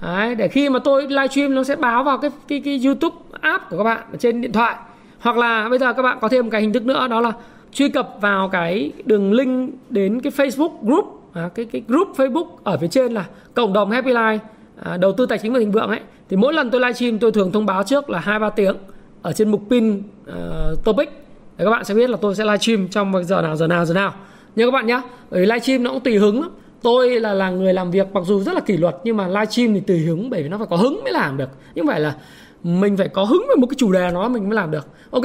Đấy, 0.02 0.36
để 0.36 0.48
khi 0.48 0.70
mà 0.70 0.80
tôi 0.80 1.08
livestream 1.08 1.56
nó 1.56 1.64
sẽ 1.64 1.76
báo 1.76 2.04
vào 2.04 2.18
cái 2.18 2.32
cái 2.48 2.62
cái 2.66 2.82
YouTube 2.86 3.16
app 3.42 3.70
của 3.70 3.78
các 3.78 3.84
bạn 3.84 4.02
ở 4.12 4.18
trên 4.18 4.42
điện 4.42 4.52
thoại. 4.52 4.76
Hoặc 5.20 5.38
là 5.38 5.70
bây 5.70 5.80
giờ 5.80 5.94
các 5.94 6.02
bạn 6.02 6.18
có 6.22 6.30
thêm 6.30 6.46
một 6.46 6.50
cái 6.52 6.62
hình 6.62 6.74
thức 6.74 6.86
nữa 6.86 7.08
đó 7.08 7.22
là 7.22 7.32
truy 7.74 7.90
cập 7.90 8.10
vào 8.22 8.50
cái 8.50 8.92
đường 9.06 9.34
link 9.34 9.74
đến 9.90 10.22
cái 10.22 10.32
Facebook 10.32 10.72
group. 10.82 11.22
À, 11.34 11.50
cái 11.56 11.66
cái 11.66 11.82
group 11.88 12.08
Facebook 12.18 12.48
ở 12.64 12.78
phía 12.78 12.88
trên 12.88 13.14
là 13.14 13.26
cộng 13.54 13.74
đồng 13.74 13.92
Happy 13.92 14.12
Life 14.12 14.40
à, 14.84 14.98
đầu 14.98 15.12
tư 15.12 15.26
tài 15.26 15.38
chính 15.38 15.54
và 15.54 15.60
thịnh 15.60 15.72
vượng 15.72 15.90
ấy. 15.90 16.00
Thì 16.30 16.38
mỗi 16.38 16.54
lần 16.54 16.72
tôi 16.72 16.82
livestream 16.82 17.20
tôi 17.20 17.32
thường 17.32 17.52
thông 17.52 17.66
báo 17.66 17.84
trước 17.84 18.10
là 18.10 18.20
hai 18.20 18.40
ba 18.40 18.50
tiếng 18.50 18.76
ở 19.22 19.34
trên 19.34 19.52
mục 19.52 19.62
pin 19.70 20.04
uh, 20.30 20.84
topic 20.84 21.25
để 21.58 21.66
các 21.66 21.72
bạn 21.72 21.86
sẽ 21.86 21.94
biết 21.94 22.10
là 22.10 22.18
tôi 22.22 22.36
sẽ 22.36 22.44
livestream 22.44 22.88
trong 22.88 23.12
vâng, 23.12 23.24
giờ 23.24 23.42
nào 23.42 23.56
giờ 23.56 23.68
nào 23.68 23.86
giờ 23.86 23.94
nào. 23.94 24.14
Nhớ 24.56 24.66
các 24.66 24.72
bạn 24.72 24.88
nhé 24.88 25.02
bởi 25.32 25.42
vì 25.42 25.46
livestream 25.46 25.84
nó 25.84 25.92
cũng 25.92 26.04
tùy 26.04 26.18
hứng 26.18 26.42
lắm. 26.42 26.50
Tôi 26.82 27.20
là 27.20 27.34
là 27.34 27.50
người 27.50 27.74
làm 27.74 27.92
việc 27.92 28.08
mặc 28.14 28.24
dù 28.26 28.42
rất 28.42 28.54
là 28.54 28.60
kỷ 28.60 28.78
luật 28.78 28.96
nhưng 29.04 29.18
mà 29.18 29.28
livestream 29.28 29.74
thì 29.74 29.80
tùy 29.80 30.00
hứng 30.00 30.30
bởi 30.30 30.44
vì 30.44 30.50
nó 30.50 30.58
phải 30.58 30.68
có 30.70 30.76
hứng 30.76 31.04
mới 31.04 31.14
làm 31.14 31.38
được. 31.38 31.50
Nhưng 31.76 31.88
phải 31.88 32.00
là 32.00 32.16
mình 32.64 32.98
phải 32.98 33.08
có 33.08 33.24
hứng 33.24 33.44
với 33.48 33.56
một 33.56 33.68
cái 33.68 33.76
chủ 33.78 33.92
đề 33.92 34.10
nó 34.14 34.30
mình 34.30 34.50
mới 34.50 34.56
làm 34.56 34.72
được. 34.72 34.88
Ok 35.12 35.24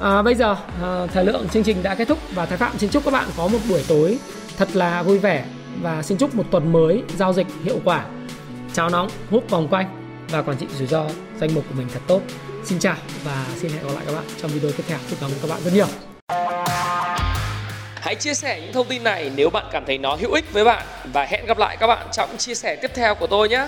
à, 0.00 0.22
bây 0.22 0.34
giờ 0.34 0.56
à, 0.82 1.06
thời 1.06 1.24
lượng 1.24 1.48
chương 1.48 1.62
trình 1.62 1.76
đã 1.82 1.94
kết 1.94 2.08
thúc 2.08 2.18
và 2.34 2.46
thái 2.46 2.58
phạm 2.58 2.78
xin 2.78 2.90
chúc 2.90 3.04
các 3.04 3.10
bạn 3.10 3.28
có 3.36 3.48
một 3.48 3.58
buổi 3.68 3.84
tối 3.88 4.18
thật 4.56 4.68
là 4.74 5.02
vui 5.02 5.18
vẻ 5.18 5.44
và 5.82 6.02
xin 6.02 6.18
chúc 6.18 6.34
một 6.34 6.44
tuần 6.50 6.72
mới 6.72 7.02
giao 7.16 7.32
dịch 7.32 7.46
hiệu 7.64 7.80
quả. 7.84 8.04
Chào 8.72 8.90
nóng 8.90 9.08
hút 9.30 9.50
vòng 9.50 9.68
quanh 9.68 9.86
và 10.30 10.42
quản 10.42 10.56
trị 10.56 10.66
rủi 10.78 10.86
ro 10.86 11.04
danh 11.40 11.54
mục 11.54 11.64
của 11.68 11.74
mình 11.78 11.86
thật 11.92 12.00
tốt 12.06 12.20
xin 12.64 12.78
chào 12.78 12.96
và 13.24 13.46
xin 13.56 13.70
hẹn 13.70 13.86
gặp 13.86 13.92
lại 13.94 14.04
các 14.06 14.12
bạn 14.12 14.24
trong 14.42 14.50
video 14.50 14.70
tiếp 14.76 14.84
theo 14.88 14.98
chúc 15.10 15.18
cảm 15.20 15.30
ơn 15.30 15.38
các 15.42 15.50
bạn 15.50 15.60
rất 15.64 15.70
nhiều 15.74 15.86
Hãy 17.94 18.14
chia 18.14 18.34
sẻ 18.34 18.60
những 18.60 18.72
thông 18.72 18.86
tin 18.86 19.04
này 19.04 19.30
nếu 19.36 19.50
bạn 19.50 19.66
cảm 19.72 19.84
thấy 19.86 19.98
nó 19.98 20.16
hữu 20.20 20.32
ích 20.32 20.52
với 20.52 20.64
bạn 20.64 20.86
và 21.12 21.24
hẹn 21.24 21.46
gặp 21.46 21.58
lại 21.58 21.76
các 21.80 21.86
bạn 21.86 22.06
trong 22.12 22.36
chia 22.38 22.54
sẻ 22.54 22.76
tiếp 22.82 22.90
theo 22.94 23.14
của 23.14 23.26
tôi 23.26 23.48
nhé. 23.48 23.66